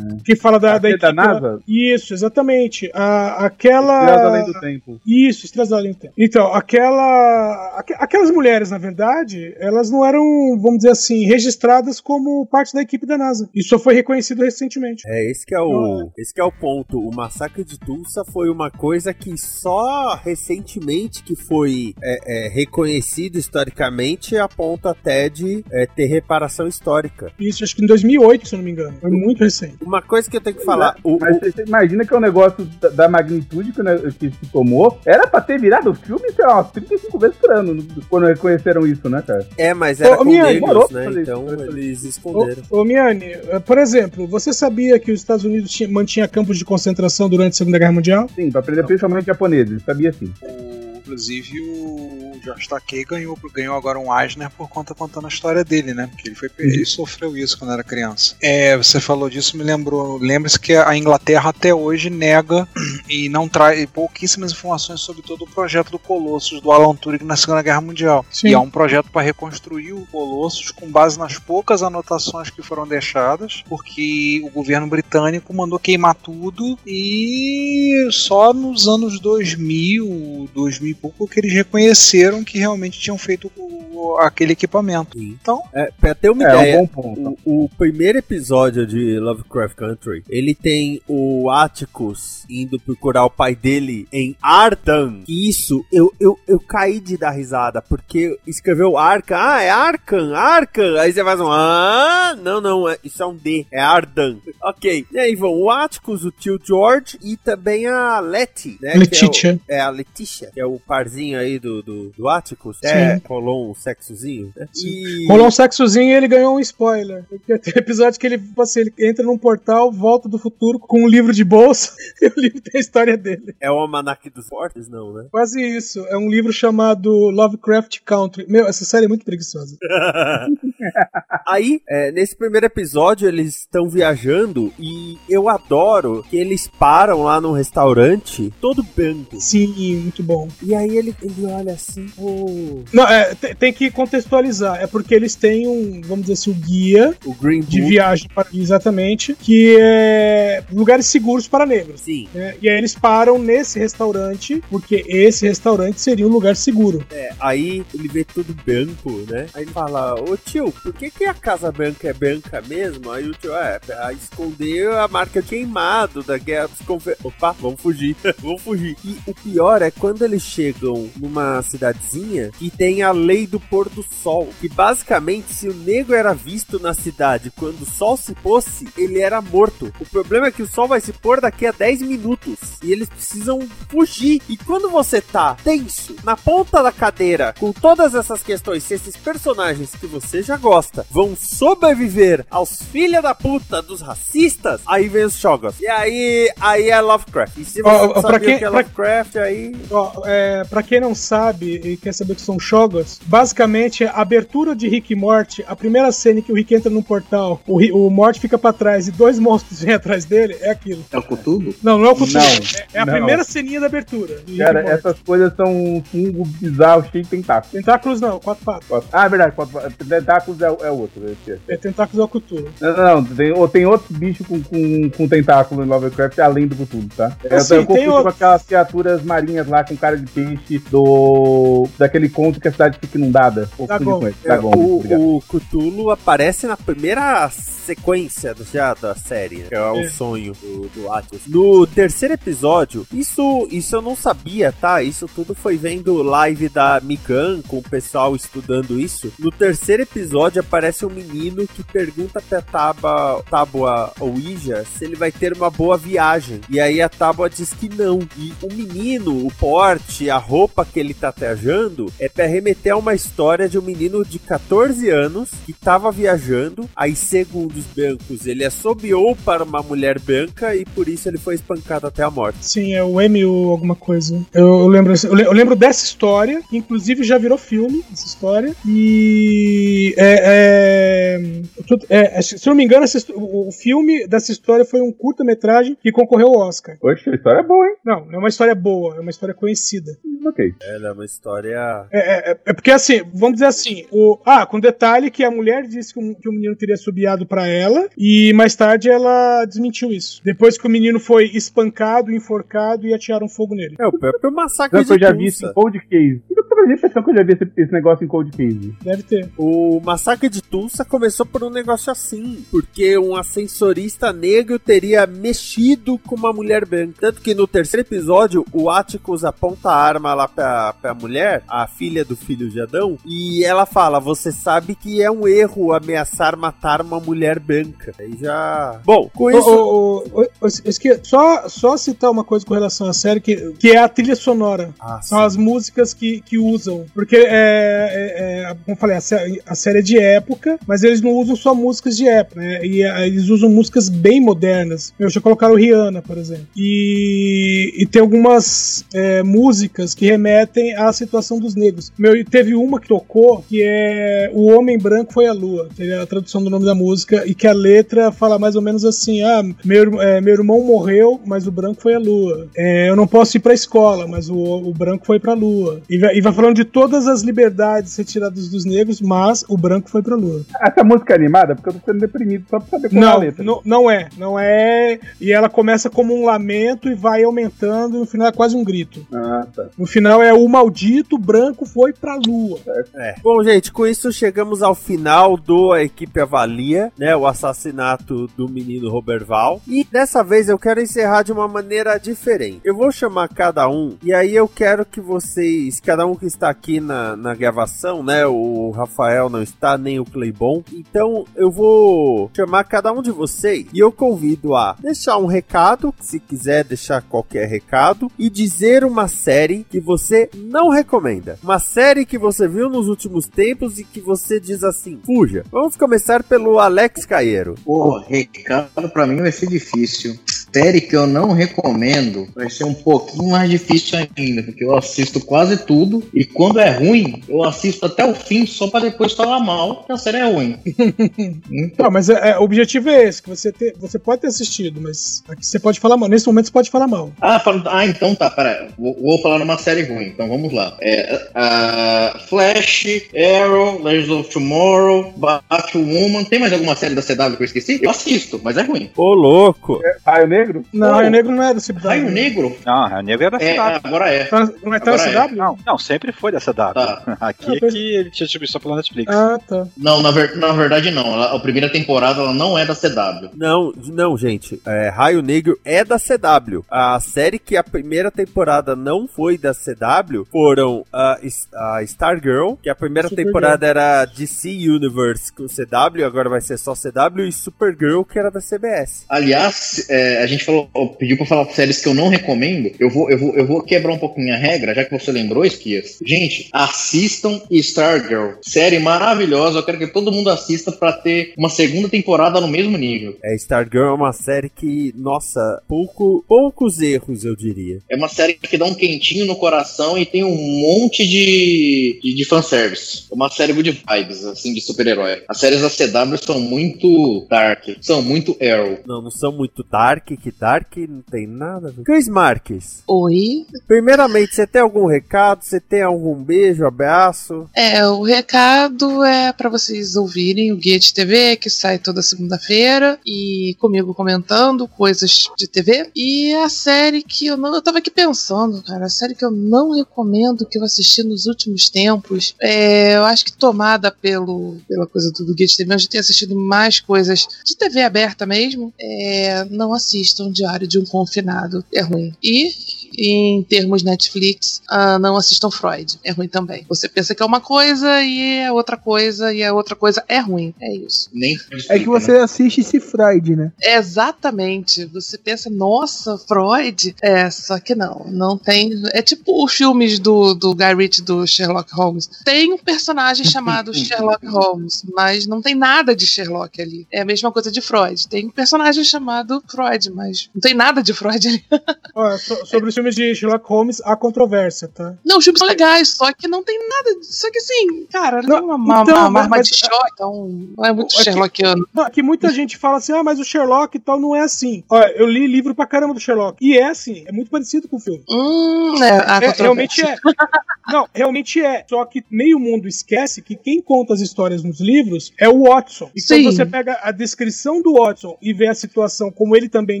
Que 0.24 0.34
fala 0.36 0.58
da, 0.58 0.78
da 0.78 0.88
da 0.96 1.08
lá- 1.08 1.12
NASA? 1.12 1.60
Isso, 1.66 2.12
exatamente. 2.14 2.90
A, 2.94 3.44
Estrelas 3.46 3.46
aquela. 3.46 4.28
Além 4.28 4.44
do 4.46 4.52
Tempo. 4.60 4.67
Isso, 5.06 5.44
Estrelas 5.46 5.72
Além 5.72 5.92
do 5.92 5.98
Tempo. 5.98 6.14
Então, 6.18 6.52
aquela. 6.52 7.74
aque- 7.78 7.94
Aquelas 7.98 8.30
mulheres, 8.30 8.70
na 8.70 8.78
verdade, 8.78 9.54
elas 9.58 9.90
não 9.90 10.04
eram, 10.04 10.22
vamos 10.60 10.78
dizer 10.78 10.90
assim, 10.90 11.24
registradas 11.26 12.00
como 12.00 12.46
parte 12.46 12.72
da 12.72 12.80
equipe 12.82 13.06
da 13.06 13.18
NASA. 13.18 13.48
Isso 13.54 13.70
só 13.70 13.78
foi 13.78 13.94
reconhecido 13.94 14.42
recentemente. 14.42 15.02
É, 15.06 15.30
esse 15.30 15.44
que 15.44 15.54
é 15.54 15.60
o, 15.60 16.10
esse 16.16 16.32
que 16.32 16.40
é 16.40 16.44
o 16.44 16.52
ponto. 16.52 16.98
O 16.98 17.14
massacre 17.14 17.64
de 17.64 17.78
Tulsa 17.78 18.24
foi 18.32 18.48
uma 18.50 18.70
coisa 18.70 19.12
que 19.12 19.36
só 19.38 20.14
recentemente 20.22 21.22
que 21.22 21.34
foi 21.36 21.94
é, 22.02 22.46
é, 22.46 22.48
reconhecido 22.48 23.36
historicamente 23.36 24.36
a 24.36 24.48
ponto 24.48 24.88
até 24.88 25.28
de 25.28 25.64
é, 25.72 25.86
ter 25.86 26.06
reparação 26.06 26.66
histórica. 26.66 27.30
Isso, 27.38 27.62
acho 27.64 27.74
que 27.76 27.82
em 27.84 27.86
2008, 27.86 28.48
se 28.48 28.54
eu 28.54 28.58
não 28.58 28.64
me 28.64 28.70
engano. 28.72 28.96
Foi 29.00 29.10
muito 29.10 29.40
recente. 29.44 29.76
Uma 29.82 30.00
coisa 30.02 30.30
que 30.30 30.36
eu 30.36 30.40
tenho 30.40 30.56
que 30.56 30.64
falar, 30.64 30.96
o, 31.02 31.18
Mas 31.20 31.36
o- 31.36 31.40
você 31.40 31.52
você 31.52 31.62
imagina 31.64 32.04
que 32.06 32.12
é 32.14 32.16
um 32.16 32.20
negócio 32.20 32.64
da, 32.80 32.88
da 32.90 33.08
magnitude 33.08 33.72
que, 33.72 33.82
né, 33.82 33.96
que 34.18 34.30
se 34.30 34.46
tomou. 34.58 34.98
Era 35.06 35.26
pra 35.26 35.40
ter 35.40 35.58
virado 35.60 35.94
filme, 35.94 36.30
sei 36.32 36.44
lá, 36.44 36.54
umas 36.56 36.70
35 36.72 37.18
vezes 37.18 37.36
por 37.36 37.52
ano, 37.52 37.74
no- 37.74 37.84
quando 38.08 38.26
reconheceram 38.26 38.86
isso, 38.86 39.08
né, 39.08 39.22
cara? 39.26 39.46
é, 39.56 39.72
mas 39.74 40.00
era 40.00 40.14
Ô, 40.14 40.18
com 40.18 40.24
negros, 40.24 40.86
pra 40.88 41.00
né? 41.10 41.22
Então 41.22 41.46
isso. 41.46 41.62
eles 41.64 42.04
esconderam. 42.04 42.62
Ô, 42.70 42.80
ô 42.80 42.84
Miane, 42.84 43.24
eh, 43.26 43.58
por 43.64 43.78
exemplo, 43.78 44.26
você 44.26 44.52
sabia 44.52 44.98
que 44.98 45.12
os 45.12 45.20
Estados 45.20 45.44
Unidos 45.44 45.70
tinha, 45.70 45.88
mantinha 45.88 46.26
campos 46.28 46.58
de 46.58 46.64
concentração 46.64 47.28
durante 47.28 47.52
a 47.52 47.56
Segunda 47.56 47.78
Guerra 47.78 47.92
Mundial? 47.92 48.28
Sim, 48.34 48.50
pra 48.50 48.60
aprender 48.60 48.84
principalmente 48.84 49.26
japoneses, 49.26 49.82
sabia 49.84 50.12
sim. 50.12 50.32
O- 50.42 50.98
inclusive 50.98 51.60
o 51.60 52.27
George 52.42 52.68
Takei 52.68 53.04
ganhou, 53.04 53.38
ganhou 53.52 53.76
agora 53.76 53.98
um 53.98 54.16
Eisner 54.16 54.50
por 54.50 54.68
conta 54.68 54.94
contando 54.94 55.26
a 55.26 55.28
história 55.28 55.64
dele, 55.64 55.94
né? 55.94 56.06
Porque 56.06 56.28
ele, 56.28 56.34
foi, 56.34 56.50
ele 56.58 56.84
sofreu 56.84 57.36
isso 57.36 57.58
quando 57.58 57.72
era 57.72 57.84
criança. 57.84 58.36
É, 58.40 58.76
você 58.76 59.00
falou 59.00 59.28
disso, 59.30 59.56
me 59.56 59.64
lembrou. 59.64 60.18
Lembre-se 60.18 60.58
que 60.58 60.74
a 60.74 60.96
Inglaterra 60.96 61.50
até 61.50 61.74
hoje 61.74 62.10
nega 62.10 62.68
e 63.08 63.28
não 63.28 63.48
traz 63.48 63.84
pouquíssimas 63.86 64.52
informações 64.52 65.00
sobre 65.00 65.22
todo 65.22 65.42
o 65.42 65.50
projeto 65.50 65.90
do 65.90 65.98
Colossus 65.98 66.60
do 66.60 66.70
Alan 66.70 66.94
Turing 66.94 67.24
na 67.24 67.36
Segunda 67.36 67.62
Guerra 67.62 67.80
Mundial. 67.80 68.24
Sim. 68.30 68.48
E 68.48 68.52
é 68.52 68.58
um 68.58 68.70
projeto 68.70 69.10
para 69.10 69.22
reconstruir 69.22 69.92
o 69.92 70.06
Colossus 70.06 70.70
com 70.70 70.90
base 70.90 71.18
nas 71.18 71.38
poucas 71.38 71.82
anotações 71.82 72.50
que 72.50 72.62
foram 72.62 72.86
deixadas, 72.86 73.62
porque 73.68 74.40
o 74.44 74.50
governo 74.50 74.86
britânico 74.86 75.54
mandou 75.54 75.78
queimar 75.78 76.14
tudo 76.14 76.78
e 76.86 78.08
só 78.10 78.52
nos 78.52 78.86
anos 78.86 79.20
2000, 79.20 80.48
2000 80.54 80.90
e 80.90 80.94
pouco 80.94 81.26
que 81.26 81.40
eles 81.40 81.52
reconheceram 81.52 82.27
que 82.44 82.58
realmente 82.58 82.98
tinham 82.98 83.16
feito 83.18 83.50
o- 83.56 83.77
aquele 84.20 84.52
equipamento. 84.52 85.18
Sim. 85.18 85.36
Então, 85.40 85.62
É, 85.72 85.90
pra 86.00 86.14
ter 86.14 86.30
uma 86.30 86.42
É, 86.44 86.56
um 86.56 86.60
ideia, 86.60 86.78
bom 86.78 86.86
ponto. 86.86 87.38
O, 87.44 87.64
o 87.64 87.68
primeiro 87.76 88.18
episódio 88.18 88.86
de 88.86 89.18
Lovecraft 89.18 89.74
Country, 89.76 90.22
ele 90.28 90.54
tem 90.54 91.00
o 91.08 91.50
Atticus 91.50 92.44
indo 92.48 92.78
procurar 92.80 93.24
o 93.24 93.30
pai 93.30 93.54
dele 93.54 94.06
em 94.12 94.36
Ardan. 94.42 95.20
E 95.28 95.48
isso, 95.48 95.84
eu, 95.92 96.12
eu, 96.18 96.38
eu 96.46 96.58
caí 96.60 97.00
de 97.00 97.16
dar 97.16 97.30
risada, 97.30 97.80
porque 97.82 98.38
escreveu 98.46 98.96
Arkham. 98.96 99.36
Ah, 99.38 99.62
é 99.62 99.70
Arkham, 99.70 100.34
Arkham. 100.34 100.96
Aí 100.98 101.12
você 101.12 101.22
faz 101.22 101.40
um, 101.40 101.50
ah, 101.50 102.36
não, 102.42 102.60
não, 102.60 102.88
é- 102.88 102.98
isso 103.04 103.22
é 103.22 103.26
um 103.26 103.34
D, 103.34 103.66
é 103.72 103.80
Ardan. 103.80 104.36
Ok. 104.62 105.06
E 105.12 105.18
aí 105.18 105.34
vão 105.34 105.52
o 105.54 105.70
Atticus, 105.70 106.24
o 106.24 106.30
tio 106.30 106.58
George 106.62 107.18
e 107.22 107.36
também 107.36 107.86
a 107.86 108.20
Letty, 108.20 108.78
né? 108.80 108.92
que 108.92 108.96
é 108.96 108.96
o- 108.96 109.00
Letitia. 109.00 109.60
é 109.68 109.80
a 109.80 109.90
Letícia, 109.90 110.50
que 110.52 110.60
é 110.60 110.66
o 110.66 110.78
parzinho 110.78 111.38
aí 111.38 111.58
do, 111.58 111.82
do, 111.82 112.10
do 112.16 112.28
Atticus. 112.28 112.78
É, 112.82 113.20
rolou 113.28 113.70
um 113.70 113.74
sexozinho. 113.88 114.52
Né? 114.56 114.66
E... 114.76 115.26
Rolou 115.26 115.46
um 115.46 115.50
sexozinho 115.50 116.10
e 116.10 116.14
ele 116.14 116.28
ganhou 116.28 116.56
um 116.56 116.60
spoiler. 116.60 117.24
Porque 117.28 117.56
tem 117.58 117.74
episódio 117.76 118.18
que 118.18 118.26
ele, 118.26 118.38
tipo 118.38 118.60
assim, 118.62 118.80
ele 118.80 118.92
entra 118.98 119.24
num 119.24 119.38
portal, 119.38 119.90
volta 119.90 120.28
do 120.28 120.38
futuro 120.38 120.78
com 120.78 121.04
um 121.04 121.08
livro 121.08 121.32
de 121.32 121.44
bolsa 121.44 121.92
e 122.20 122.26
o 122.26 122.32
livro 122.36 122.60
tem 122.60 122.78
a 122.78 122.80
história 122.80 123.16
dele. 123.16 123.54
É 123.60 123.70
o 123.70 123.74
Almanac 123.74 124.28
dos 124.30 124.48
Fortes, 124.48 124.88
não, 124.88 125.12
né? 125.12 125.26
Quase 125.30 125.60
isso. 125.60 126.04
É 126.08 126.16
um 126.16 126.28
livro 126.28 126.52
chamado 126.52 127.10
Lovecraft 127.30 128.00
Country. 128.04 128.46
Meu, 128.48 128.66
essa 128.66 128.84
série 128.84 129.06
é 129.06 129.08
muito 129.08 129.24
preguiçosa. 129.24 129.76
Aí, 131.46 131.80
é, 131.88 132.12
nesse 132.12 132.36
primeiro 132.36 132.66
episódio, 132.66 133.28
eles 133.28 133.60
estão 133.60 133.88
viajando 133.88 134.72
e 134.78 135.16
eu 135.28 135.48
adoro 135.48 136.24
que 136.28 136.36
eles 136.36 136.68
param 136.68 137.22
lá 137.22 137.40
num 137.40 137.52
restaurante 137.52 138.52
todo 138.60 138.82
branco. 138.82 139.40
Sim, 139.40 139.96
muito 140.02 140.22
bom. 140.22 140.48
E 140.62 140.74
aí 140.74 140.96
ele, 140.96 141.14
ele 141.22 141.46
olha 141.46 141.72
assim, 141.72 142.10
oh, 142.18 142.82
Não, 142.92 143.06
é, 143.06 143.34
te- 143.34 143.54
tem 143.54 143.72
que 143.78 143.90
contextualizar. 143.90 144.82
É 144.82 144.86
porque 144.86 145.14
eles 145.14 145.36
têm 145.36 145.68
um, 145.68 146.00
vamos 146.02 146.26
dizer 146.26 146.32
assim, 146.34 146.50
um 146.50 146.54
guia 146.54 147.14
o 147.24 147.32
Green 147.34 147.60
de 147.60 147.80
Book. 147.80 147.90
viagem 147.90 148.28
para 148.34 148.48
exatamente, 148.52 149.34
que 149.34 149.76
é 149.78 150.64
lugares 150.72 151.06
seguros 151.06 151.46
para 151.46 151.64
negros. 151.64 152.00
Sim, 152.00 152.28
né? 152.34 152.56
E 152.60 152.68
aí 152.68 152.76
eles 152.76 152.94
param 152.94 153.38
nesse 153.38 153.78
restaurante, 153.78 154.62
porque 154.68 155.04
esse 155.06 155.46
restaurante 155.46 156.00
seria 156.00 156.26
um 156.26 156.30
lugar 156.30 156.56
seguro. 156.56 157.04
é, 157.12 157.30
aí 157.38 157.84
ele 157.94 158.08
vê 158.08 158.24
tudo 158.24 158.54
branco, 158.64 159.24
né? 159.30 159.46
Aí 159.54 159.62
ele 159.62 159.70
fala, 159.70 160.14
ô 160.14 160.36
tio, 160.36 160.72
por 160.72 160.92
que, 160.92 161.10
que 161.10 161.24
a 161.24 161.34
Casa 161.34 161.70
Branca 161.70 162.08
é 162.08 162.12
branca 162.12 162.60
mesmo? 162.66 163.10
Aí 163.12 163.28
o 163.28 163.32
tio, 163.32 163.54
é, 163.54 163.78
pra 163.78 164.12
esconder 164.12 164.90
a 164.90 165.06
marca 165.06 165.40
queimado 165.40 166.22
da 166.22 166.36
guerra 166.36 166.68
dos 166.68 166.80
confe... 166.80 167.16
Opa, 167.22 167.52
vamos 167.52 167.80
fugir, 167.80 168.16
vamos 168.42 168.62
fugir. 168.62 168.96
E 169.04 169.16
o 169.26 169.34
pior 169.34 169.82
é 169.82 169.90
quando 169.90 170.24
eles 170.24 170.42
chegam 170.42 171.08
numa 171.16 171.62
cidadezinha 171.62 172.50
que 172.58 172.70
tem 172.70 173.02
a 173.02 173.12
lei 173.12 173.46
do 173.46 173.60
pôr 173.70 173.88
do 173.88 174.04
sol. 174.22 174.48
Que 174.60 174.68
basicamente, 174.68 175.52
se 175.52 175.68
o 175.68 175.74
negro 175.74 176.14
era 176.14 176.32
visto 176.34 176.78
na 176.80 176.94
cidade 176.94 177.52
quando 177.56 177.82
o 177.82 177.86
sol 177.86 178.16
se 178.16 178.34
fosse, 178.36 178.86
ele 178.96 179.20
era 179.20 179.40
morto. 179.40 179.92
O 180.00 180.06
problema 180.06 180.46
é 180.48 180.50
que 180.50 180.62
o 180.62 180.66
sol 180.66 180.88
vai 180.88 181.00
se 181.00 181.12
pôr 181.12 181.40
daqui 181.40 181.66
a 181.66 181.72
10 181.72 182.02
minutos. 182.02 182.58
E 182.82 182.92
eles 182.92 183.08
precisam 183.08 183.60
fugir. 183.90 184.40
E 184.48 184.56
quando 184.56 184.90
você 184.90 185.20
tá 185.20 185.56
tenso, 185.62 186.14
na 186.24 186.36
ponta 186.36 186.82
da 186.82 186.92
cadeira, 186.92 187.54
com 187.58 187.72
todas 187.72 188.14
essas 188.14 188.42
questões, 188.42 188.82
se 188.84 188.94
esses 188.94 189.16
personagens 189.16 189.92
que 189.94 190.06
você 190.06 190.42
já 190.42 190.56
gosta 190.56 191.06
vão 191.10 191.36
sobreviver 191.36 192.46
aos 192.50 192.82
filha 192.82 193.20
da 193.20 193.34
puta 193.34 193.82
dos 193.82 194.00
racistas, 194.00 194.80
aí 194.86 195.08
vem 195.08 195.24
os 195.24 195.36
Shogas. 195.36 195.78
E 195.80 195.86
aí, 195.86 196.50
aí 196.60 196.88
é 196.90 197.00
Lovecraft. 197.00 197.56
E 197.58 197.64
se 197.64 197.82
você 197.82 197.88
ó, 197.96 198.14
não 198.14 198.22
pra 198.22 198.40
quem- 198.40 198.54
o 198.54 198.58
que 198.58 198.64
é 198.64 198.70
pra- 198.70 198.78
Lovecraft, 198.80 199.36
aí... 199.36 199.76
Ó, 199.90 200.12
é, 200.24 200.64
pra 200.64 200.82
quem 200.82 201.00
não 201.00 201.14
sabe 201.14 201.80
e 201.84 201.96
quer 201.96 202.12
saber 202.14 202.32
o 202.32 202.36
que 202.36 202.42
são 202.42 202.58
Shogas, 202.58 203.20
basicamente, 203.26 203.57
a 203.62 204.10
abertura 204.20 204.74
de 204.74 204.88
Rick 204.88 205.12
e 205.12 205.16
Morty, 205.16 205.64
a 205.66 205.74
primeira 205.76 206.10
cena 206.12 206.38
em 206.38 206.42
que 206.42 206.52
o 206.52 206.54
Rick 206.54 206.74
entra 206.74 206.90
num 206.90 207.02
portal, 207.02 207.60
o, 207.66 207.76
Ri- 207.78 207.92
o 207.92 208.08
Morty 208.10 208.40
fica 208.40 208.58
pra 208.58 208.72
trás 208.72 209.08
e 209.08 209.10
dois 209.12 209.38
monstros 209.38 209.80
vêm 209.82 209.94
atrás 209.94 210.24
dele, 210.24 210.56
é 210.60 210.70
aquilo. 210.70 211.04
É 211.12 211.18
o 211.18 211.22
Cthulhu? 211.22 211.74
Não, 211.82 211.98
não 211.98 212.06
é 212.06 212.10
o 212.10 212.14
Cthulhu. 212.14 212.32
Não, 212.34 212.40
é, 212.40 212.86
é 212.94 213.00
a 213.00 213.06
não. 213.06 213.12
primeira 213.14 213.44
ceninha 213.44 213.80
da 213.80 213.86
abertura. 213.86 214.36
Rick 214.46 214.58
Cara, 214.58 214.80
essas 214.88 215.16
coisas 215.20 215.54
são 215.56 215.66
um 215.66 216.02
fungo 216.02 216.44
bizarro, 216.44 217.04
cheio 217.10 217.24
de 217.24 217.30
tentáculos. 217.30 217.72
Tentáculos 217.72 218.20
não, 218.20 218.38
quatro 218.40 218.64
patas. 218.64 219.04
Ah, 219.12 219.26
é 219.26 219.28
verdade, 219.28 219.52
quatro- 219.54 219.80
tentáculos 220.08 220.60
é, 220.60 220.66
é 220.66 220.90
outro. 220.90 221.22
esse- 221.30 221.58
É, 221.68 221.76
tentáculos 221.76 222.20
é 222.20 222.24
o 222.24 222.28
Cthulhu. 222.28 222.68
Não, 222.80 222.96
não, 222.96 223.14
não, 223.22 223.24
tem, 223.24 223.68
tem 223.68 223.86
outros 223.86 224.16
bichos 224.16 224.46
com, 224.46 224.62
com, 224.62 225.10
com 225.10 225.28
tentáculo 225.28 225.82
em 225.84 225.86
Lovecraft 225.86 226.38
além 226.38 226.66
do 226.66 226.76
Cthulhu, 226.76 227.08
tá? 227.16 227.36
Eu, 227.44 227.56
Assim, 227.56 227.74
eu 227.74 227.78
tem 227.78 227.86
confundo 227.86 228.10
com 228.10 228.16
outros. 228.16 228.34
aquelas 228.34 228.62
criaturas 228.62 229.22
marinhas 229.22 229.66
lá 229.66 229.82
com 229.84 229.96
cara 229.96 230.16
de 230.16 230.26
peixe 230.30 230.78
do. 230.90 231.88
daquele 231.98 232.28
conto 232.28 232.60
que 232.60 232.68
a 232.68 232.72
cidade 232.72 232.98
fica 233.00 233.18
inundada. 233.18 233.47
Dagon. 233.50 234.20
com 234.20 234.26
ele. 234.26 234.36
É, 234.44 234.48
Dagon, 234.48 234.72
o, 234.76 235.36
o 235.36 235.42
Cthulhu 235.42 236.10
aparece 236.10 236.66
na 236.66 236.76
primeira 236.76 237.48
sequência 237.50 238.54
do- 238.54 238.64
já 238.64 238.92
da 238.94 239.14
série, 239.14 239.62
que 239.62 239.74
é 239.74 239.80
o 239.80 239.96
É. 240.00 240.08
sonho 240.08 240.52
do, 240.54 240.88
do 240.88 241.12
Atlas. 241.12 241.42
No 241.46 241.86
terceiro 241.86 242.34
episódio, 242.34 243.06
isso, 243.12 243.66
isso 243.70 243.96
eu 243.96 244.02
não 244.02 244.14
sabia, 244.14 244.72
tá? 244.72 245.02
Isso 245.02 245.26
tudo 245.34 245.54
foi 245.54 245.76
vendo 245.76 246.22
live 246.22 246.68
da 246.68 247.00
Mikan 247.02 247.62
com 247.66 247.78
o 247.78 247.82
pessoal 247.82 248.36
estudando 248.36 248.98
isso. 249.00 249.32
No 249.38 249.50
terceiro 249.50 250.02
episódio 250.02 250.60
aparece 250.60 251.06
um 251.06 251.10
menino 251.10 251.66
que 251.66 251.82
pergunta 251.82 252.42
pra 252.46 252.60
Tábua, 252.60 253.42
Tábua 253.50 254.12
Ouija 254.20 254.84
se 254.96 255.04
ele 255.04 255.16
vai 255.16 255.32
ter 255.32 255.52
uma 255.54 255.70
boa 255.70 255.96
viagem. 255.96 256.60
E 256.68 256.78
aí 256.80 257.00
a 257.00 257.08
Tábua 257.08 257.48
diz 257.48 257.72
que 257.72 257.88
não. 257.88 258.18
E 258.36 258.52
o 258.62 258.72
menino, 258.72 259.46
o 259.46 259.52
porte, 259.54 260.28
a 260.28 260.36
roupa 260.36 260.84
que 260.84 260.98
ele 261.00 261.14
tá 261.14 261.32
trajando 261.32 262.12
é 262.18 262.28
pra 262.28 262.46
remeter 262.46 262.92
a 262.92 262.96
uma 262.96 263.14
história 263.14 263.37
de 263.68 263.78
um 263.78 263.82
menino 263.82 264.24
de 264.24 264.38
14 264.40 265.08
anos 265.10 265.50
que 265.64 265.72
tava 265.72 266.10
viajando. 266.10 266.88
Aí, 266.96 267.14
segundo 267.14 267.76
os 267.76 267.84
brancos, 267.86 268.46
ele 268.46 268.64
assobiou 268.64 269.36
para 269.44 269.62
uma 269.62 269.80
mulher 269.80 270.18
branca 270.18 270.74
e 270.74 270.84
por 270.84 271.08
isso 271.08 271.28
ele 271.28 271.38
foi 271.38 271.54
espancado 271.54 272.06
até 272.08 272.22
a 272.24 272.30
morte. 272.30 272.58
Sim, 272.66 272.94
é 272.94 273.02
o 273.04 273.20
M 273.20 273.44
ou 273.44 273.70
alguma 273.70 273.94
coisa. 273.94 274.44
Eu, 274.52 274.66
eu 274.80 274.88
lembro, 274.88 275.12
eu 275.24 275.34
le- 275.34 275.44
eu 275.44 275.52
lembro 275.52 275.76
dessa 275.76 276.04
história, 276.04 276.60
que 276.68 276.76
inclusive 276.76 277.22
já 277.22 277.38
virou 277.38 277.56
filme, 277.56 278.04
essa 278.12 278.26
história. 278.26 278.74
E. 278.86 280.14
É, 280.16 281.36
é, 281.38 281.40
tu- 281.86 282.06
é, 282.10 282.42
se 282.42 282.56
eu 282.56 282.70
não 282.70 282.74
me 282.76 282.84
engano, 282.84 283.04
essa 283.04 283.18
o, 283.34 283.70
filme 283.70 284.26
dessa 284.26 284.50
história 284.50 284.84
foi 284.84 285.00
um 285.00 285.12
curta-metragem 285.12 285.96
que 286.02 286.10
concorreu 286.10 286.48
ao 286.48 286.68
Oscar. 286.68 286.96
Oxe, 287.00 287.30
a 287.30 287.34
história 287.34 287.60
é 287.60 287.62
boa, 287.62 287.86
hein? 287.86 287.94
Não, 288.04 288.24
não 288.26 288.34
é 288.34 288.38
uma 288.38 288.48
história 288.48 288.74
boa, 288.74 289.16
é 289.16 289.20
uma 289.20 289.30
história 289.30 289.54
conhecida. 289.54 290.10
Ok. 290.46 290.74
Ela 290.82 291.08
é 291.08 291.12
uma 291.12 291.24
história. 291.24 292.06
É, 292.12 292.50
é- 292.50 292.58
é 292.66 292.72
porque 292.72 292.90
assim, 292.90 293.22
vamos 293.34 293.54
dizer 293.54 293.66
assim, 293.66 294.06
o, 294.10 294.38
ah, 294.44 294.66
com 294.66 294.80
detalhe 294.80 295.30
que 295.30 295.44
a 295.44 295.50
mulher 295.50 295.84
disse 295.86 296.12
que 296.12 296.20
o, 296.20 296.34
que 296.34 296.48
o 296.48 296.52
menino 296.52 296.76
teria 296.76 296.96
subiado 296.96 297.46
pra 297.46 297.66
ela 297.66 298.08
e 298.16 298.52
mais 298.52 298.74
tarde 298.74 299.08
ela 299.08 299.64
desmentiu 299.64 300.10
isso. 300.10 300.40
Depois 300.44 300.78
que 300.78 300.86
o 300.86 300.90
menino 300.90 301.18
foi 301.18 301.44
espancado, 301.46 302.32
enforcado 302.32 303.06
e 303.06 303.14
atiraram 303.14 303.48
fogo 303.48 303.74
nele. 303.74 303.96
É 303.98 304.06
o 304.06 304.12
próprio 304.12 304.52
massacre 304.52 304.98
Não, 304.98 305.04
que 305.04 305.12
eu 305.12 305.16
de 305.16 305.24
já 305.24 305.32
vi 305.32 305.46
isso 305.46 305.58
em 305.58 305.72
Tulsa. 305.72 305.74
Cold 305.74 306.00
Case. 306.00 306.42
Eu 306.50 306.64
tava 306.64 306.80
a 306.82 306.92
impressão 306.92 307.22
que 307.22 307.30
eu 307.30 307.34
já 307.34 307.42
vi 307.42 307.52
esse, 307.52 307.72
esse 307.76 307.92
negócio 307.92 308.24
em 308.24 308.28
Cold 308.28 308.50
Case. 308.52 308.94
Deve 309.02 309.22
ter. 309.22 309.48
O 309.56 310.00
massacre 310.04 310.48
de 310.48 310.62
Tulsa 310.62 311.04
começou 311.04 311.46
por 311.46 311.62
um 311.62 311.70
negócio 311.70 312.10
assim, 312.10 312.64
porque 312.70 313.18
um 313.18 313.36
ascensorista 313.36 314.32
negro 314.32 314.78
teria 314.78 315.26
mexido 315.26 316.18
com 316.18 316.34
uma 316.34 316.52
mulher 316.52 316.84
branca. 316.84 317.14
Tanto 317.20 317.40
que 317.40 317.54
no 317.54 317.66
terceiro 317.66 318.06
episódio, 318.06 318.64
o 318.72 318.90
Atticus 318.90 319.44
aponta 319.44 319.90
a 319.90 319.96
arma 319.96 320.34
lá 320.34 320.48
pra, 320.48 320.92
pra 320.94 321.14
mulher, 321.14 321.62
a 321.68 321.86
filha 321.86 322.24
do 322.24 322.36
filho 322.36 322.68
de 322.68 322.80
Adão, 322.80 323.07
e 323.24 323.64
ela 323.64 323.86
fala: 323.86 324.18
Você 324.18 324.50
sabe 324.52 324.94
que 324.94 325.22
é 325.22 325.30
um 325.30 325.46
erro 325.46 325.92
ameaçar 325.92 326.56
matar 326.56 327.00
uma 327.00 327.20
mulher 327.20 327.58
branca. 327.58 328.12
Aí 328.18 328.36
já. 328.40 329.00
Bom, 329.04 329.30
com 329.34 329.50
isso. 329.50 330.24
eu 330.60 330.68
esque- 330.84 331.20
só, 331.22 331.68
só 331.68 331.96
citar 331.96 332.30
uma 332.30 332.44
coisa 332.44 332.66
com 332.66 332.74
relação 332.74 333.08
à 333.08 333.12
série, 333.12 333.40
que, 333.40 333.72
que 333.78 333.90
é 333.92 333.98
a 333.98 334.08
trilha 334.08 334.34
sonora. 334.36 334.90
Ah, 335.00 335.20
São 335.22 335.38
sim. 335.38 335.44
as 335.44 335.56
músicas 335.56 336.12
que, 336.12 336.40
que 336.40 336.58
usam. 336.58 337.04
Porque, 337.14 337.36
é, 337.36 337.44
é, 337.48 338.62
é, 338.70 338.76
como 338.84 338.96
eu 338.96 338.96
falei, 338.96 339.16
a 339.16 339.20
série, 339.20 339.62
a 339.66 339.74
série 339.74 339.98
é 339.98 340.02
de 340.02 340.18
época, 340.18 340.78
mas 340.86 341.02
eles 341.02 341.20
não 341.20 341.32
usam 341.32 341.56
só 341.56 341.74
músicas 341.74 342.16
de 342.16 342.28
época, 342.28 342.60
né? 342.60 342.84
E 342.84 343.02
é, 343.02 343.26
eles 343.26 343.48
usam 343.48 343.68
músicas 343.70 344.08
bem 344.08 344.40
modernas. 344.40 345.12
Eu 345.18 345.28
já 345.30 345.40
colocaram 345.40 345.74
Rihanna, 345.74 346.22
por 346.22 346.36
exemplo. 346.38 346.66
E, 346.76 347.94
e 347.98 348.06
tem 348.06 348.20
algumas 348.22 349.04
é, 349.14 349.42
músicas 349.42 350.14
que 350.14 350.26
remetem 350.26 350.94
à 350.96 351.12
situação 351.12 351.58
dos 351.58 351.74
negros. 351.74 352.12
Meu, 352.18 352.36
e 352.36 352.44
teve 352.44 352.74
uma 352.74 352.97
que 352.98 353.08
tocou 353.08 353.64
que 353.68 353.82
é 353.84 354.50
O 354.52 354.66
Homem 354.72 354.98
Branco 354.98 355.32
Foi 355.32 355.46
a 355.46 355.52
Lua. 355.52 355.88
Teve 355.96 356.14
a 356.14 356.26
tradução 356.26 356.62
do 356.62 356.70
nome 356.70 356.84
da 356.84 356.94
música 356.94 357.46
e 357.46 357.54
que 357.54 357.66
a 357.66 357.72
letra 357.72 358.30
fala 358.32 358.58
mais 358.58 358.76
ou 358.76 358.82
menos 358.82 359.04
assim: 359.04 359.42
Ah, 359.42 359.62
meu, 359.84 360.20
é, 360.20 360.40
meu 360.40 360.54
irmão 360.54 360.82
morreu, 360.82 361.40
mas 361.46 361.66
o 361.66 361.72
branco 361.72 362.00
foi 362.00 362.14
a 362.14 362.18
lua. 362.18 362.68
É, 362.76 363.08
eu 363.08 363.16
não 363.16 363.26
posso 363.26 363.56
ir 363.56 363.60
pra 363.60 363.74
escola, 363.74 364.26
mas 364.26 364.48
o, 364.48 364.56
o 364.56 364.92
branco 364.92 365.26
foi 365.26 365.38
pra 365.38 365.54
lua. 365.54 366.00
E 366.08 366.18
vai, 366.18 366.36
e 366.36 366.40
vai 366.40 366.52
falando 366.52 366.74
de 366.76 366.84
todas 366.84 367.26
as 367.26 367.42
liberdades 367.42 368.16
retiradas 368.16 368.68
dos 368.68 368.84
negros, 368.84 369.20
mas 369.20 369.64
o 369.68 369.76
branco 369.76 370.08
foi 370.10 370.22
pra 370.22 370.36
lua. 370.36 370.62
Essa 370.80 371.04
música 371.04 371.34
é 371.34 371.36
animada? 371.36 371.74
Porque 371.74 371.88
eu 371.88 371.94
tô 371.94 371.98
ficando 372.00 372.20
deprimido 372.20 372.64
só 372.68 372.78
pra 372.78 372.88
saber 372.88 373.10
qual 373.10 373.22
é 373.22 373.26
a 373.26 373.36
letra. 373.36 373.64
não, 373.64 373.80
não 373.84 374.10
é. 374.10 374.28
Não 374.36 374.58
é. 374.58 375.18
E 375.40 375.52
ela 375.52 375.68
começa 375.68 376.08
como 376.10 376.34
um 376.34 376.44
lamento 376.44 377.08
e 377.08 377.14
vai 377.14 377.42
aumentando, 377.42 378.16
e 378.16 378.20
no 378.20 378.26
final 378.26 378.48
é 378.48 378.52
quase 378.52 378.76
um 378.76 378.84
grito. 378.84 379.26
Ah, 379.32 379.66
tá. 379.74 379.86
No 379.96 380.06
final 380.06 380.42
é 380.42 380.52
o 380.52 380.66
maldito 380.68 381.38
branco 381.38 381.84
foi 381.84 382.12
pra 382.12 382.36
lua. 382.36 382.78
É. 383.14 383.34
Bom, 383.42 383.62
gente, 383.62 383.92
com 383.92 384.06
isso 384.06 384.32
chegamos 384.32 384.82
ao 384.82 384.94
final 384.94 385.56
do 385.56 385.92
A 385.92 386.02
Equipe 386.02 386.40
Avalia, 386.40 387.12
né? 387.18 387.36
O 387.36 387.46
assassinato 387.46 388.46
do 388.56 388.68
menino 388.68 389.10
Roberval. 389.10 389.80
E 389.86 390.04
dessa 390.04 390.42
vez 390.42 390.68
eu 390.68 390.78
quero 390.78 391.00
encerrar 391.00 391.42
de 391.42 391.52
uma 391.52 391.68
maneira 391.68 392.18
diferente. 392.18 392.80
Eu 392.84 392.96
vou 392.96 393.10
chamar 393.10 393.48
cada 393.48 393.88
um, 393.88 394.16
e 394.22 394.32
aí 394.32 394.54
eu 394.54 394.68
quero 394.68 395.04
que 395.04 395.20
vocês, 395.20 396.00
cada 396.00 396.26
um 396.26 396.34
que 396.34 396.46
está 396.46 396.68
aqui 396.68 397.00
na, 397.00 397.36
na 397.36 397.54
gravação, 397.54 398.22
né? 398.22 398.46
O 398.46 398.90
Rafael 398.90 399.48
não 399.48 399.62
está, 399.62 399.98
nem 399.98 400.18
o 400.18 400.24
Cleibon. 400.24 400.82
Então 400.92 401.44
eu 401.56 401.70
vou 401.70 402.50
chamar 402.56 402.84
cada 402.84 403.12
um 403.12 403.22
de 403.22 403.30
vocês 403.30 403.86
e 403.92 403.98
eu 403.98 404.12
convido 404.12 404.74
a 404.74 404.96
deixar 404.98 405.38
um 405.38 405.46
recado, 405.46 406.14
se 406.20 406.38
quiser 406.38 406.84
deixar 406.84 407.22
qualquer 407.22 407.68
recado, 407.68 408.30
e 408.38 408.48
dizer 408.50 409.04
uma 409.04 409.28
série 409.28 409.84
que 409.84 410.00
você 410.00 410.48
não 410.54 410.88
recomenda. 410.88 411.58
Uma 411.62 411.78
série 411.78 412.24
que 412.24 412.38
você 412.38 412.68
viu 412.68 412.77
nos 412.86 413.08
últimos 413.08 413.46
tempos 413.46 413.98
e 413.98 414.04
que 414.04 414.20
você 414.20 414.60
diz 414.60 414.84
assim, 414.84 415.18
fuja. 415.24 415.64
Vamos 415.72 415.96
começar 415.96 416.42
pelo 416.42 416.78
Alex 416.78 417.24
Caeiro. 417.24 417.74
Pô, 417.84 418.18
recado 418.18 419.08
pra 419.10 419.26
mim 419.26 419.40
vai 419.40 419.50
ser 419.52 419.68
difícil. 419.68 420.38
Série 420.72 421.00
que 421.00 421.16
eu 421.16 421.26
não 421.26 421.52
recomendo 421.52 422.46
vai 422.54 422.68
ser 422.68 422.84
um 422.84 422.94
pouquinho 422.94 423.50
mais 423.50 423.70
difícil 423.70 424.18
ainda, 424.36 424.62
porque 424.62 424.84
eu 424.84 424.96
assisto 424.96 425.40
quase 425.40 425.84
tudo 425.84 426.22
e 426.34 426.44
quando 426.44 426.78
é 426.78 426.90
ruim, 426.90 427.42
eu 427.48 427.62
assisto 427.64 428.04
até 428.06 428.24
o 428.24 428.34
fim 428.34 428.66
só 428.66 428.88
pra 428.88 429.00
depois 429.00 429.32
falar 429.32 429.60
mal, 429.60 429.96
porque 429.96 430.12
a 430.12 430.16
série 430.16 430.38
é 430.38 430.44
ruim. 430.52 430.78
Então, 431.70 432.06
Não, 432.06 432.10
mas 432.12 432.28
é, 432.28 432.50
é, 432.50 432.58
o 432.58 432.62
objetivo 432.62 433.08
é 433.08 433.24
esse, 433.24 433.42
que 433.42 433.48
você, 433.48 433.70
ter, 433.72 433.94
você 433.98 434.18
pode 434.18 434.40
ter 434.40 434.48
assistido, 434.48 435.00
mas 435.00 435.42
aqui 435.48 435.64
você 435.64 435.78
pode 435.78 436.00
falar 436.00 436.16
mal. 436.16 436.28
Nesse 436.28 436.46
momento 436.46 436.66
você 436.66 436.72
pode 436.72 436.90
falar 436.90 437.06
mal. 437.06 437.30
Ah, 437.40 437.58
fala- 437.60 437.82
ah, 437.86 438.06
então 438.06 438.34
tá, 438.34 438.50
pera. 438.50 438.88
Vou, 438.98 439.14
vou 439.20 439.40
falar 439.42 439.58
numa 439.58 439.78
série 439.78 440.02
ruim, 440.02 440.26
então 440.26 440.48
vamos 440.48 440.72
lá. 440.72 440.96
É, 441.00 441.48
ah, 441.54 442.40
Flash, 442.48 443.06
Arrow, 443.36 444.02
Legends 444.02 444.30
of 444.30 444.50
Tomorrow, 444.50 445.32
Batwoman. 445.36 446.44
Tem 446.44 446.58
mais 446.58 446.72
alguma 446.72 446.94
série 446.96 447.14
da 447.14 447.22
CW 447.22 447.56
que 447.56 447.62
eu 447.62 447.66
esqueci? 447.66 448.00
Eu 448.02 448.10
assisto, 448.10 448.60
mas 448.62 448.76
é 448.76 448.82
ruim. 448.82 449.10
Ô, 449.16 449.34
louco. 449.34 450.00
Raio 450.24 450.48
Negro? 450.58 450.84
Não. 450.92 451.10
Raio 451.12 451.30
Negro 451.30 451.52
não 451.52 451.62
é 451.62 451.74
da 451.74 451.80
CW. 451.80 451.98
Raio 452.08 452.30
Negro? 452.30 452.76
Não, 452.84 453.08
Raio 453.08 453.24
Negro 453.24 453.46
é 453.46 453.50
da 453.50 453.58
É, 453.58 453.74
CW. 453.74 454.00
agora 454.04 454.28
é. 454.30 454.44
Tá- 454.44 454.70
Não 454.82 454.94
é 454.94 454.96
é. 454.96 455.00
CW? 455.00 455.56
Não, 455.56 455.78
não, 455.86 455.98
sempre 455.98 456.32
foi 456.32 456.52
da 456.52 456.60
CW. 456.60 456.74
Tá. 456.94 457.36
Aqui 457.40 457.76
é 457.76 457.80
pois- 457.80 457.92
que 457.92 458.14
ele 458.14 458.30
tinha 458.30 458.44
distribuição 458.46 458.80
pela 458.80 458.96
Netflix. 458.96 459.32
Ah, 459.34 459.58
tá. 459.66 459.86
Não, 459.96 460.22
na, 460.22 460.30
ver- 460.30 460.56
na 460.56 460.72
verdade 460.72 461.10
não. 461.10 461.26
Ela- 461.34 461.54
a 461.56 461.60
primeira 461.60 461.90
temporada 461.90 462.40
ela 462.40 462.52
não 462.54 462.76
é 462.78 462.84
da 462.84 462.94
CW. 462.94 463.50
Não, 463.56 463.92
não, 464.06 464.36
gente. 464.36 464.80
É, 464.86 465.08
Raio 465.08 465.42
Negro 465.42 465.78
é 465.84 466.04
da 466.04 466.18
CW. 466.18 466.84
A 466.90 467.18
série 467.20 467.58
que 467.58 467.76
a 467.76 467.84
primeira 467.84 468.30
temporada 468.30 468.94
não 468.96 469.26
foi 469.28 469.56
da 469.58 469.72
CW 469.74 470.44
foram 470.50 471.04
a, 471.12 471.38
a 471.74 472.02
Stargirl, 472.02 472.74
que 472.82 472.88
a 472.90 472.94
primeira 472.94 473.28
Supergirl. 473.28 473.48
temporada 473.52 473.86
era 473.86 474.24
DC 474.24 474.68
Universe 474.88 475.52
com 475.52 475.66
CW, 475.66 476.24
agora 476.24 476.48
vai 476.48 476.60
ser 476.60 476.78
só 476.78 476.94
CW, 476.94 477.44
e 477.46 477.52
Supergirl, 477.52 478.22
que 478.22 478.38
era 478.38 478.50
da 478.50 478.60
CBS. 478.60 479.24
Aliás, 479.28 480.06
é, 480.10 480.42
a 480.42 480.46
gente 480.48 480.64
falou, 480.64 480.88
pediu 481.18 481.36
pra 481.36 481.46
falar 481.46 481.66
séries 481.70 482.00
que 482.00 482.08
eu 482.08 482.14
não 482.14 482.28
recomendo. 482.28 482.90
Eu 482.98 483.10
vou, 483.10 483.30
eu 483.30 483.38
vou, 483.38 483.54
eu 483.54 483.66
vou 483.66 483.82
quebrar 483.82 484.12
um 484.12 484.18
pouquinho 484.18 484.52
a 484.52 484.56
regra, 484.56 484.94
já 484.94 485.04
que 485.04 485.16
você 485.16 485.30
lembrou, 485.30 485.64
Esquias. 485.64 486.18
Gente, 486.24 486.68
assistam 486.72 487.60
Stargirl. 487.70 488.54
Série 488.62 488.98
maravilhosa. 488.98 489.78
Eu 489.78 489.82
quero 489.82 489.98
que 489.98 490.06
todo 490.06 490.32
mundo 490.32 490.50
assista 490.50 490.92
pra 490.92 491.12
ter 491.12 491.52
uma 491.56 491.68
segunda 491.68 492.08
temporada 492.08 492.60
no 492.60 492.68
mesmo 492.68 492.96
nível. 492.96 493.36
É, 493.42 493.54
Stargirl 493.54 494.08
é 494.08 494.14
uma 494.14 494.32
série 494.32 494.68
que, 494.68 495.12
nossa, 495.16 495.82
pouco, 495.88 496.44
poucos 496.48 497.00
erros, 497.00 497.44
eu 497.44 497.54
diria. 497.54 497.98
É 498.10 498.16
uma 498.16 498.28
série 498.28 498.54
que 498.54 498.78
dá 498.78 498.84
um 498.84 498.94
quentinho 498.94 499.46
no 499.46 499.56
coração 499.56 500.18
e 500.18 500.24
tem 500.24 500.44
um 500.44 500.56
monte 500.56 501.26
de, 501.26 502.20
de, 502.22 502.34
de 502.34 502.44
fanservice. 502.44 503.24
É 503.30 503.34
uma 503.34 503.50
série 503.50 503.72
good 503.72 503.90
vibes, 503.90 504.44
assim, 504.44 504.72
de 504.74 504.80
super-herói. 504.80 505.42
As 505.48 505.58
séries 505.58 505.80
da 505.80 505.90
CW 505.90 506.36
são 506.36 506.60
muito 506.60 507.46
dark, 507.48 507.84
são 508.00 508.22
muito 508.22 508.56
Arrow. 508.60 508.98
Não, 509.06 509.22
não 509.22 509.30
são 509.30 509.52
muito 509.52 509.84
dark, 509.90 510.30
que 510.38 510.50
dark 510.52 510.96
não 510.96 511.22
tem 511.22 511.46
nada 511.46 511.88
a 511.88 511.90
ver. 511.90 512.02
Chris 512.04 512.28
Marques, 512.28 513.02
Oi? 513.06 513.66
primeiramente, 513.86 514.54
você 514.54 514.66
tem 514.66 514.80
algum 514.80 515.06
recado? 515.06 515.62
Você 515.62 515.80
tem 515.80 516.02
algum 516.02 516.34
beijo, 516.34 516.86
abraço? 516.86 517.68
É, 517.74 518.06
o 518.06 518.22
recado 518.22 519.22
é 519.24 519.52
pra 519.52 519.68
vocês 519.68 520.16
ouvirem 520.16 520.72
o 520.72 520.76
Guia 520.76 520.98
de 520.98 521.12
TV, 521.12 521.56
que 521.56 521.68
sai 521.68 521.98
toda 521.98 522.22
segunda-feira, 522.22 523.18
e 523.26 523.76
comigo 523.78 524.14
comentando 524.14 524.86
coisas 524.88 525.50
de 525.56 525.66
TV. 525.66 526.10
E 526.14 526.54
a 526.54 526.68
série 526.68 527.22
que 527.22 527.46
eu 527.46 527.56
não. 527.56 527.74
Eu 527.74 527.82
tava 527.82 527.98
aqui 527.98 528.10
pensando, 528.10 528.82
cara, 528.82 529.06
a 529.06 529.10
série 529.10 529.34
que 529.34 529.44
eu 529.44 529.50
não 529.50 529.92
recomendo 529.92 530.66
que 530.66 530.78
eu 530.78 530.84
assisti 530.84 531.22
nos 531.22 531.46
últimos 531.46 531.88
tempos. 531.88 532.54
É, 532.60 533.16
eu 533.16 533.24
acho 533.24 533.44
que 533.44 533.52
tomada 533.52 534.10
pelo, 534.10 534.76
pela 534.88 535.06
coisa 535.06 535.32
do 535.32 535.54
Guia 535.54 535.66
de 535.66 535.76
TV, 535.76 535.94
eu 535.94 535.98
já 535.98 536.08
tenho 536.08 536.20
assistido 536.20 536.54
mais 536.56 537.00
coisas 537.00 537.46
de 537.64 537.76
TV 537.76 538.02
aberta 538.02 538.46
mesmo. 538.46 538.92
É, 539.00 539.64
não 539.70 539.92
assistam 540.28 540.50
Diário 540.50 540.86
de 540.86 540.98
um 540.98 541.04
Confinado. 541.04 541.84
É 541.92 542.02
ruim. 542.02 542.32
E 542.42 542.70
em 543.18 543.62
termos 543.64 544.02
Netflix, 544.02 544.80
ah, 544.88 545.18
não 545.18 545.36
assistam 545.36 545.70
Freud. 545.70 546.18
É 546.24 546.30
ruim 546.30 546.48
também. 546.48 546.84
Você 546.88 547.08
pensa 547.08 547.34
que 547.34 547.42
é 547.42 547.46
uma 547.46 547.60
coisa 547.60 548.22
e 548.22 548.58
é 548.60 548.72
outra 548.72 548.96
coisa, 548.96 549.52
e 549.52 549.62
a 549.64 549.74
outra 549.74 549.96
coisa 549.96 550.22
é 550.28 550.38
ruim. 550.38 550.72
É 550.80 550.94
isso. 550.94 551.28
Nem 551.32 551.58
É 551.88 551.98
que 551.98 552.06
você 552.06 552.32
assiste 552.38 552.80
esse 552.80 553.00
Freud, 553.00 553.56
né? 553.56 553.72
Exatamente. 553.82 555.04
Você 555.06 555.38
pensa, 555.38 555.70
nossa, 555.70 556.36
Freud. 556.38 557.14
É, 557.22 557.50
só 557.50 557.78
que 557.78 557.94
não. 557.94 558.26
Não 558.28 558.56
tem. 558.58 558.90
É 559.12 559.22
tipo 559.22 559.64
os 559.64 559.72
filmes 559.72 560.18
do, 560.18 560.54
do 560.54 560.74
Guy 560.74 560.94
Ritchie 560.94 561.22
do 561.22 561.46
Sherlock 561.46 561.92
Holmes. 561.94 562.28
Tem 562.44 562.72
um 562.72 562.78
personagem 562.78 563.44
chamado 563.48 563.94
Sherlock 563.94 564.46
Holmes, 564.46 565.02
mas 565.14 565.46
não 565.46 565.60
tem 565.62 565.74
nada 565.74 566.14
de 566.14 566.26
Sherlock 566.26 566.80
ali. 566.80 567.06
É 567.12 567.22
a 567.22 567.24
mesma 567.24 567.50
coisa 567.50 567.70
de 567.70 567.80
Freud. 567.80 568.28
Tem 568.28 568.46
um 568.46 568.50
personagem 568.50 569.02
chamado 569.04 569.62
Freud, 569.68 570.10
mas 570.10 570.48
não 570.54 570.60
tem 570.60 570.74
nada 570.74 571.02
de 571.02 571.12
Freud 571.14 571.48
ali. 571.48 571.64
Ó, 572.14 572.36
so- 572.38 572.66
sobre 572.66 572.88
os 572.88 572.94
filmes 573.14 573.34
de 573.34 573.34
Sherlock 573.34 573.68
Holmes, 573.68 574.00
há 574.04 574.16
controvérsia, 574.16 574.88
tá? 574.88 575.14
Não, 575.24 575.38
os 575.38 575.44
filmes 575.44 575.58
são 575.58 575.68
legais, 575.68 576.08
só 576.10 576.32
que 576.32 576.48
não 576.48 576.62
tem 576.62 576.78
nada. 576.78 577.18
Só 577.22 577.50
que 577.50 577.58
assim, 577.58 578.06
cara, 578.10 578.42
Não, 578.42 578.56
tem 578.56 578.64
uma, 578.64 578.74
uma, 578.76 579.02
então, 579.02 579.16
uma 579.18 579.30
mas- 579.30 579.42
arma 579.44 579.62
de 579.62 579.74
show, 579.76 579.98
então 580.12 580.48
não 580.76 580.84
é 580.84 580.92
muito 580.92 581.14
Aqui- 581.14 581.24
Sherlockiano. 581.24 581.86
Não, 581.94 582.02
Aqui 582.04 582.22
muita 582.22 582.50
gente 582.50 582.76
fala 582.76 582.98
assim, 582.98 583.12
ah, 583.12 583.22
mas 583.22 583.38
o 583.38 583.44
Sherlock 583.44 583.96
e 583.96 584.00
tal 584.00 584.18
não 584.20 584.34
é 584.34 584.40
assim. 584.40 584.82
Ó, 584.90 585.00
eu 585.02 585.26
li 585.26 585.46
livro 585.46 585.74
pra 585.74 585.86
caramba 585.86 586.14
do 586.14 586.20
Sherlock. 586.20 586.56
E 586.64 586.76
é 586.76 586.88
assim, 586.88 587.24
é 587.26 587.32
muito 587.32 587.50
parecido 587.50 587.88
com 587.88 587.96
o 587.96 588.00
filme. 588.00 588.22
Hum, 588.28 589.02
é, 589.02 589.46
É, 589.46 589.50
realmente 589.52 590.02
é. 590.04 590.16
Não, 590.90 591.06
realmente 591.14 591.60
é. 591.62 591.84
Só 591.88 592.02
que 592.06 592.24
meio 592.30 592.58
mundo 592.58 592.88
esquece 592.88 593.42
que 593.42 593.54
quem 593.54 593.80
conta 593.82 594.14
as 594.14 594.20
histórias 594.20 594.62
nos 594.62 594.80
livros 594.80 595.32
é 595.38 595.46
o 595.48 595.64
Watson. 595.64 596.10
E 596.16 596.20
Sim. 596.20 596.44
quando 596.44 596.54
você 596.56 596.64
pega 596.64 596.98
a 597.02 597.10
descrição 597.12 597.82
do 597.82 597.92
Watson 597.94 598.38
e 598.40 598.54
vê 598.54 598.68
a 598.68 598.74
situação 598.74 599.30
como 599.30 599.54
ele 599.54 599.68
também 599.68 600.00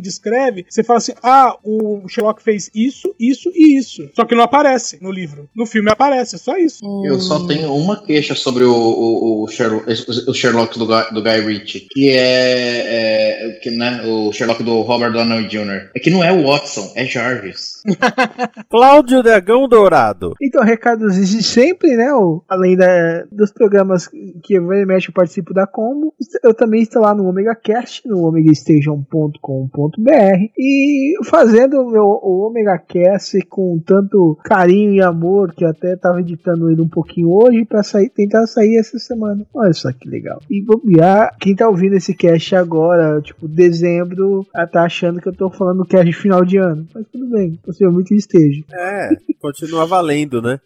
descreve, 0.00 0.64
você 0.68 0.82
fala 0.82 0.96
assim: 0.96 1.12
ah, 1.22 1.56
o 1.62 2.08
Sherlock 2.08 2.42
fez 2.42 2.70
isso, 2.74 2.87
isso 3.18 3.50
e 3.54 3.78
isso. 3.78 4.08
Só 4.14 4.24
que 4.24 4.34
não 4.34 4.44
aparece 4.44 4.98
no 5.02 5.10
livro. 5.10 5.48
No 5.54 5.66
filme 5.66 5.90
aparece, 5.90 6.36
é 6.36 6.38
só 6.38 6.56
isso. 6.56 6.78
Eu 7.04 7.20
só 7.20 7.46
tenho 7.46 7.72
uma 7.74 8.00
queixa 8.02 8.34
sobre 8.34 8.64
o, 8.64 8.72
o, 8.74 9.44
o 9.44 9.48
Sherlock, 9.48 9.86
o 10.28 10.34
Sherlock 10.34 10.78
do, 10.78 10.86
Guy- 10.86 11.12
do 11.12 11.22
Guy 11.22 11.40
Ritchie, 11.40 11.86
que 11.90 12.10
é, 12.10 13.48
é 13.48 13.52
que, 13.62 13.70
né, 13.70 14.02
o 14.06 14.32
Sherlock 14.32 14.62
do 14.62 14.80
Robert 14.82 15.12
Downey 15.12 15.48
Jr. 15.48 15.90
É 15.94 16.00
que 16.00 16.10
não 16.10 16.22
é 16.22 16.32
o 16.32 16.46
Watson, 16.46 16.92
é 16.94 17.04
Jarvis. 17.04 17.78
Cláudio 18.70 19.22
Dragão 19.22 19.68
Dourado. 19.68 20.34
Então, 20.42 20.62
recados 20.62 21.14
de 21.14 21.42
sempre, 21.42 21.96
né? 21.96 22.12
o- 22.12 22.42
além 22.48 22.76
da- 22.76 23.24
dos 23.30 23.52
programas 23.52 24.08
que 24.42 24.54
eu 24.54 24.72
e 24.72 24.86
mexe 24.86 25.08
eu 25.08 25.14
participo 25.14 25.54
da 25.54 25.66
Combo, 25.66 26.12
eu 26.42 26.54
também 26.54 26.82
estou 26.82 27.02
lá 27.02 27.14
no 27.14 27.26
Omega 27.28 27.54
Cast, 27.54 28.06
no 28.06 28.26
omegastation.com.br 28.26 30.50
e 30.58 31.14
fazendo 31.24 31.80
o 31.82 31.90
meu 31.90 32.04
o 32.04 32.46
Omega 32.48 32.77
Cast 32.78 33.40
com 33.48 33.78
tanto 33.84 34.38
carinho 34.44 34.94
e 34.94 35.02
amor 35.02 35.54
que 35.54 35.64
eu 35.64 35.68
até 35.68 35.94
estava 35.94 36.20
editando 36.20 36.70
ele 36.70 36.80
um 36.80 36.88
pouquinho 36.88 37.30
hoje 37.30 37.64
para 37.64 37.82
sair, 37.82 38.08
tentar 38.10 38.46
sair 38.46 38.76
essa 38.76 38.98
semana. 38.98 39.44
Olha 39.54 39.72
só 39.72 39.92
que 39.92 40.08
legal. 40.08 40.40
E 40.50 40.62
bobear, 40.62 41.36
quem 41.40 41.54
tá 41.54 41.68
ouvindo 41.68 41.94
esse 41.94 42.14
cast 42.14 42.54
agora, 42.54 43.20
tipo, 43.20 43.48
dezembro, 43.48 44.46
tá 44.72 44.82
achando 44.82 45.20
que 45.20 45.28
eu 45.28 45.34
tô 45.34 45.50
falando 45.50 45.84
cast 45.84 46.06
de 46.06 46.12
final 46.12 46.44
de 46.44 46.58
ano. 46.58 46.86
Mas 46.94 47.06
tudo 47.12 47.28
bem, 47.28 47.58
possivelmente 47.64 48.14
esteja. 48.14 48.62
É, 48.72 49.10
continua 49.40 49.86
valendo, 49.86 50.40
né? 50.42 50.58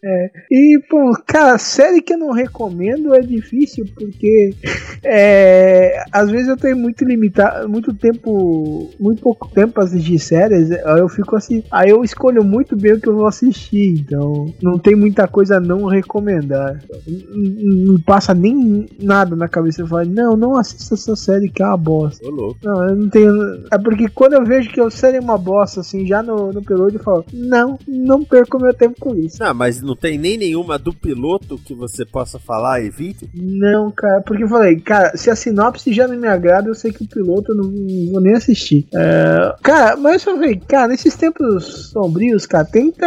E, 0.51 0.79
pô, 0.89 1.13
cara, 1.25 1.57
série 1.57 2.01
que 2.01 2.13
eu 2.13 2.17
não 2.17 2.31
recomendo 2.31 3.13
é 3.13 3.21
difícil 3.21 3.85
porque 3.95 4.53
é, 5.03 6.03
às 6.11 6.29
vezes 6.29 6.47
eu 6.47 6.57
tenho 6.57 6.77
muito 6.77 7.03
limitado, 7.03 7.67
muito 7.69 7.93
tempo, 7.93 8.91
muito 8.99 9.21
pouco 9.21 9.49
tempo 9.49 9.73
pra 9.73 9.83
assistir 9.83 10.19
séries, 10.19 10.71
aí 10.71 10.99
eu 10.99 11.09
fico 11.09 11.35
assim, 11.35 11.63
aí 11.71 11.89
eu 11.89 12.02
escolho 12.03 12.43
muito 12.43 12.75
bem 12.75 12.93
o 12.93 12.99
que 13.01 13.07
eu 13.09 13.15
vou 13.15 13.27
assistir, 13.27 13.99
então 13.99 14.53
não 14.61 14.77
tem 14.77 14.95
muita 14.95 15.27
coisa 15.27 15.57
a 15.57 15.59
não 15.59 15.85
recomendar. 15.85 16.79
Não, 17.07 17.93
não- 17.93 17.99
passa 18.03 18.33
nem 18.33 18.87
nada 19.01 19.35
na 19.35 19.47
cabeça, 19.47 19.81
eu 19.81 19.87
falo, 19.87 20.05
não, 20.09 20.35
não 20.35 20.55
assista 20.57 20.93
essa 20.95 21.15
série 21.15 21.49
que 21.49 21.61
é 21.61 21.65
uma 21.65 21.77
bosta. 21.77 22.25
Ô, 22.27 22.29
louco. 22.29 22.59
Não, 22.63 22.89
eu 22.89 22.95
não 22.95 23.09
tenho. 23.09 23.31
É 23.71 23.77
porque 23.77 24.07
quando 24.09 24.33
eu 24.33 24.43
vejo 24.45 24.69
que 24.71 24.81
a 24.81 24.89
série 24.89 25.17
é 25.17 25.19
uma 25.21 25.37
bosta, 25.37 25.79
assim, 25.81 26.05
já 26.05 26.21
no, 26.21 26.51
no 26.51 26.61
piloto, 26.61 26.95
eu 26.95 26.99
falo, 27.03 27.25
não, 27.33 27.79
não 27.87 28.23
perco 28.23 28.59
meu 28.59 28.73
tempo 28.73 28.95
com 28.99 29.15
isso. 29.15 29.37
Não, 29.41 29.53
mas 29.53 29.81
não 29.81 29.95
tem 29.95 30.17
nem 30.17 30.37
nenhuma 30.37 30.77
do 30.77 30.93
piloto 30.93 31.57
que 31.57 31.73
você 31.73 32.05
possa 32.05 32.37
falar, 32.39 32.83
evite? 32.83 33.29
Não, 33.33 33.89
cara, 33.91 34.21
porque 34.21 34.43
eu 34.43 34.47
falei, 34.49 34.79
cara, 34.79 35.15
se 35.15 35.29
a 35.29 35.35
sinopse 35.35 35.93
já 35.93 36.07
não 36.07 36.17
me 36.17 36.27
agrada, 36.27 36.67
eu 36.67 36.75
sei 36.75 36.91
que 36.91 37.03
o 37.03 37.07
piloto 37.07 37.51
eu 37.51 37.55
não, 37.55 37.63
não 37.69 38.11
vou 38.11 38.21
nem 38.21 38.33
assistir. 38.33 38.87
É, 38.93 39.55
cara, 39.61 39.95
mas 39.95 40.25
eu 40.25 40.33
falei, 40.35 40.55
cara, 40.67 40.87
nesses 40.89 41.15
tempos 41.15 41.92
sombrios, 41.93 42.45
cara, 42.45 42.65
tenta 42.65 43.05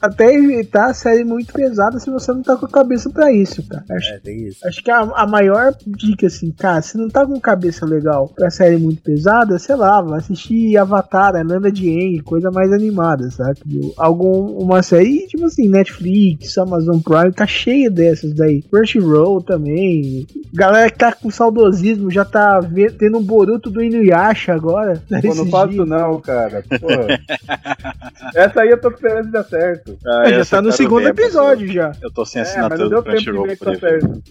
até 0.00 0.32
evitar 0.34 0.90
a 0.90 0.94
série 0.94 1.24
muito 1.24 1.52
pesada 1.52 1.98
se 1.98 2.10
você 2.10 2.32
não 2.32 2.42
tá 2.42 2.56
com 2.56 2.66
a 2.66 2.70
cabeça 2.70 3.10
pra 3.10 3.32
isso, 3.32 3.62
cara. 3.66 3.84
Acho, 3.90 4.12
É, 4.14 4.18
tem 4.18 4.46
isso. 4.46 4.58
acho 4.66 4.82
que 4.84 4.90
a, 4.90 5.00
a 5.00 5.26
maior 5.26 5.74
dica, 5.86 6.26
assim, 6.26 6.50
cara, 6.52 6.82
se 6.82 6.96
não 6.98 7.08
tá 7.08 7.26
com 7.26 7.40
cabeça 7.40 7.84
legal 7.86 8.28
pra 8.28 8.50
série 8.50 8.76
muito 8.76 9.02
pesada, 9.02 9.58
sei 9.58 9.74
lá, 9.74 10.00
vai 10.00 10.18
assistir 10.18 10.76
Avatar, 10.76 11.34
a 11.34 11.42
Lenda 11.42 11.72
de 11.72 11.88
Aang, 11.88 12.20
coisa 12.22 12.50
mais 12.50 12.72
animada, 12.72 13.30
sabe? 13.30 13.58
Algum, 13.96 14.58
uma 14.62 14.82
série, 14.82 15.26
tipo 15.26 15.46
assim, 15.46 15.68
Netflix, 15.68 16.56
Amazon 16.58 16.98
Prime, 17.00 17.32
tá 17.32 17.46
cheia 17.46 17.90
dessas 17.90 18.32
daí. 18.34 18.62
Crunchyroll 18.62 19.42
também. 19.42 20.26
Galera 20.52 20.90
que 20.90 20.98
tá 20.98 21.12
com 21.12 21.30
saudosismo 21.30 22.10
já 22.10 22.24
tá 22.24 22.60
ve- 22.60 22.90
tendo 22.90 23.18
um 23.18 23.22
Boruto 23.22 23.70
do 23.70 23.82
Inuyasha 23.82 24.52
agora. 24.54 25.00
Pô, 25.22 25.34
não 25.34 25.46
faço 25.46 25.72
dias. 25.72 25.88
não, 25.88 26.20
cara. 26.20 26.62
Porra. 26.80 27.20
Essa 28.34 28.62
aí 28.62 28.70
eu 28.70 28.80
tô 28.80 28.88
esperando 28.90 29.26
de 29.26 29.32
dar 29.32 29.44
certo. 29.44 29.96
Ah, 30.06 30.22
É, 30.26 30.30
já 30.30 30.36
essa 30.40 30.56
tá 30.56 30.62
no 30.62 30.68
eu 30.68 30.72
segundo 30.72 31.02
mas 31.02 31.10
episódio 31.18 31.68
já. 31.72 31.88
Eu, 31.88 32.08
eu 32.08 32.10
tô 32.12 32.24
sem 32.24 32.40
É, 32.40 32.42
assinatura 32.42 32.78
não 32.82 32.88
deu 32.90 33.02
do 33.02 33.10
Crunchyroll 33.10 33.46
que 33.46 33.56
tá 33.56 33.74
certo. 33.76 34.22